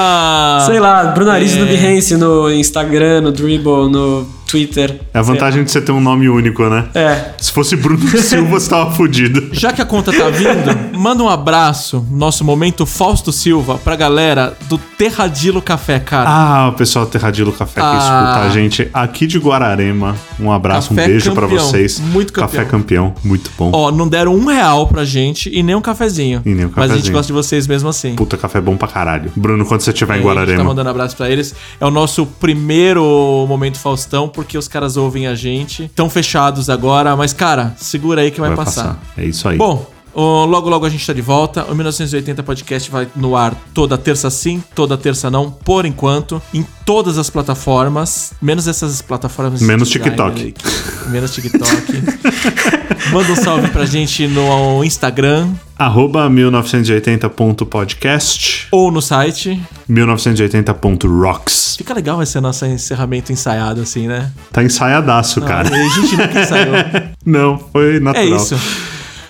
Sei 0.65 0.79
lá, 0.79 1.05
Bruno 1.05 1.31
Aris 1.31 1.55
É. 1.55 1.59
no 1.59 1.65
Behance, 1.65 2.15
no 2.17 2.51
Instagram, 2.51 3.21
no 3.21 3.31
Dribble, 3.31 3.89
no 3.89 4.27
Twitter. 4.51 4.99
É 5.13 5.19
a 5.19 5.21
vantagem 5.21 5.63
de 5.63 5.71
você 5.71 5.81
ter 5.81 5.91
um 5.91 6.01
nome 6.01 6.27
único, 6.29 6.63
né? 6.69 6.85
É. 6.93 7.31
Se 7.39 7.51
fosse 7.51 7.75
Bruno 7.75 8.05
Silva, 8.19 8.59
você 8.59 8.69
tava 8.69 8.91
fudido. 8.91 9.49
Já 9.53 9.71
que 9.71 9.81
a 9.81 9.85
conta 9.85 10.11
tá 10.11 10.29
vindo, 10.29 10.97
manda 10.99 11.23
um 11.23 11.29
abraço, 11.29 12.05
nosso 12.11 12.43
momento 12.43 12.85
Fausto 12.85 13.31
Silva, 13.31 13.77
pra 13.77 13.95
galera 13.95 14.55
do 14.67 14.77
Terradilo 14.77 15.61
Café, 15.61 15.99
cara. 15.99 16.29
Ah, 16.29 16.69
o 16.69 16.73
pessoal 16.73 17.05
do 17.05 17.11
Terradilo 17.11 17.51
Café 17.51 17.79
que 17.81 17.87
Ah. 17.87 17.97
escuta 17.97 18.47
a 18.47 18.49
gente 18.49 18.89
aqui 18.93 19.25
de 19.25 19.39
Guararema. 19.39 20.15
Um 20.39 20.51
abraço, 20.51 20.89
Café 20.89 21.03
um 21.03 21.07
beijo 21.07 21.31
pra 21.33 21.47
campeão. 21.47 21.65
vocês. 21.65 21.99
Muito 21.99 22.33
Café 22.33 22.65
campeão. 22.65 23.09
campeão, 23.11 23.13
muito 23.23 23.49
bom. 23.57 23.71
Ó, 23.73 23.91
não 23.91 24.07
deram 24.07 24.35
um 24.35 24.45
real 24.45 24.87
pra 24.87 25.05
gente 25.05 25.49
e 25.53 25.63
nem 25.63 25.75
um 25.75 25.81
cafezinho. 25.81 26.41
E 26.45 26.49
nem 26.53 26.65
um 26.65 26.71
Mas 26.75 26.91
a 26.91 26.95
gente 26.95 27.11
cafezinho. 27.11 27.13
gosta 27.13 27.27
de 27.27 27.33
vocês 27.33 27.67
mesmo 27.67 27.89
assim. 27.89 28.15
Puta, 28.15 28.35
café 28.37 28.59
bom 28.59 28.75
pra 28.75 28.87
caralho. 28.87 29.31
Bruno, 29.35 29.65
quando 29.65 29.81
você 29.81 29.91
estiver 29.91 30.13
em 30.13 30.17
A 30.17 30.17
gente 30.21 30.27
tá 30.27 30.33
Guararema. 30.33 30.63
mandando 30.63 30.89
abraço 30.89 31.15
pra 31.15 31.29
eles. 31.29 31.55
É 31.79 31.85
o 31.85 31.91
nosso 31.91 32.25
primeiro 32.25 33.45
momento 33.47 33.77
Faustão, 33.79 34.27
porque 34.43 34.57
os 34.57 34.67
caras 34.67 34.97
ouvem 34.97 35.27
a 35.27 35.35
gente. 35.35 35.83
Estão 35.83 36.09
fechados 36.09 36.69
agora, 36.69 37.15
mas, 37.15 37.31
cara, 37.31 37.73
segura 37.77 38.21
aí 38.21 38.31
que 38.31 38.41
vai, 38.41 38.55
passar. 38.55 38.99
É 39.17 39.23
isso 39.23 39.47
aí. 39.47 39.57
Bom, 39.57 39.85
logo 40.19 40.69
logo 40.69 40.85
a 40.85 40.89
gente 40.89 41.05
tá 41.07 41.13
de 41.13 41.21
volta. 41.21 41.63
O 41.65 41.73
1980 41.75 42.43
Podcast 42.43 42.89
vai 42.91 43.07
no 43.15 43.35
ar 43.35 43.55
toda 43.73 43.97
terça 43.97 44.29
sim, 44.29 44.61
toda 44.75 44.97
terça 44.97 45.29
não, 45.31 45.49
por 45.51 45.85
enquanto, 45.85 46.41
em 46.53 46.65
todas 46.85 47.17
as 47.17 47.29
plataformas, 47.29 48.33
menos 48.41 48.67
essas 48.67 49.01
plataformas. 49.01 49.61
Menos 49.61 49.89
TikTok. 49.89 50.51
que- 50.51 51.09
Menos 51.09 51.33
TikTok. 51.33 52.03
Manda 53.11 53.31
um 53.31 53.35
salve 53.35 53.67
pra 53.69 53.85
gente 53.85 54.27
no 54.27 54.83
Instagram 54.83 55.49
Arroba 55.77 56.29
1980.podcast, 56.29 58.67
ou 58.71 58.91
no 58.91 59.01
site. 59.01 59.59
1980.rocks. 59.89 61.75
Fica 61.77 61.93
legal 61.93 62.21
esse 62.21 62.39
nosso 62.39 62.65
encerramento 62.65 63.31
ensaiado 63.33 63.81
assim, 63.81 64.07
né? 64.07 64.31
Tá 64.51 64.63
ensaiadaço, 64.63 65.41
cara. 65.41 65.69
A 65.73 65.87
gente 65.89 66.15
nunca 66.15 66.39
ensaiou. 66.41 66.75
Não, 67.25 67.57
foi 67.71 67.97
É 67.97 67.99
natural. 67.99 68.35
isso. 68.37 68.55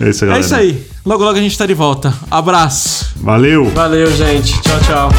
É 0.01 0.09
isso, 0.09 0.23
É 0.25 0.27
galera. 0.27 0.45
isso 0.45 0.55
aí. 0.55 0.83
Logo 1.05 1.23
logo 1.23 1.37
a 1.37 1.41
gente 1.41 1.57
tá 1.57 1.65
de 1.65 1.73
volta. 1.73 2.13
Abraço. 2.29 3.11
Valeu. 3.17 3.69
Valeu, 3.71 4.11
gente. 4.15 4.59
Tchau, 4.61 4.79
tchau. 4.85 5.09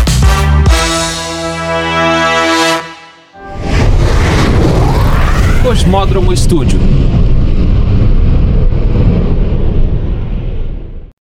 Cosmódromo 5.62 6.32
Estúdio. 6.32 6.78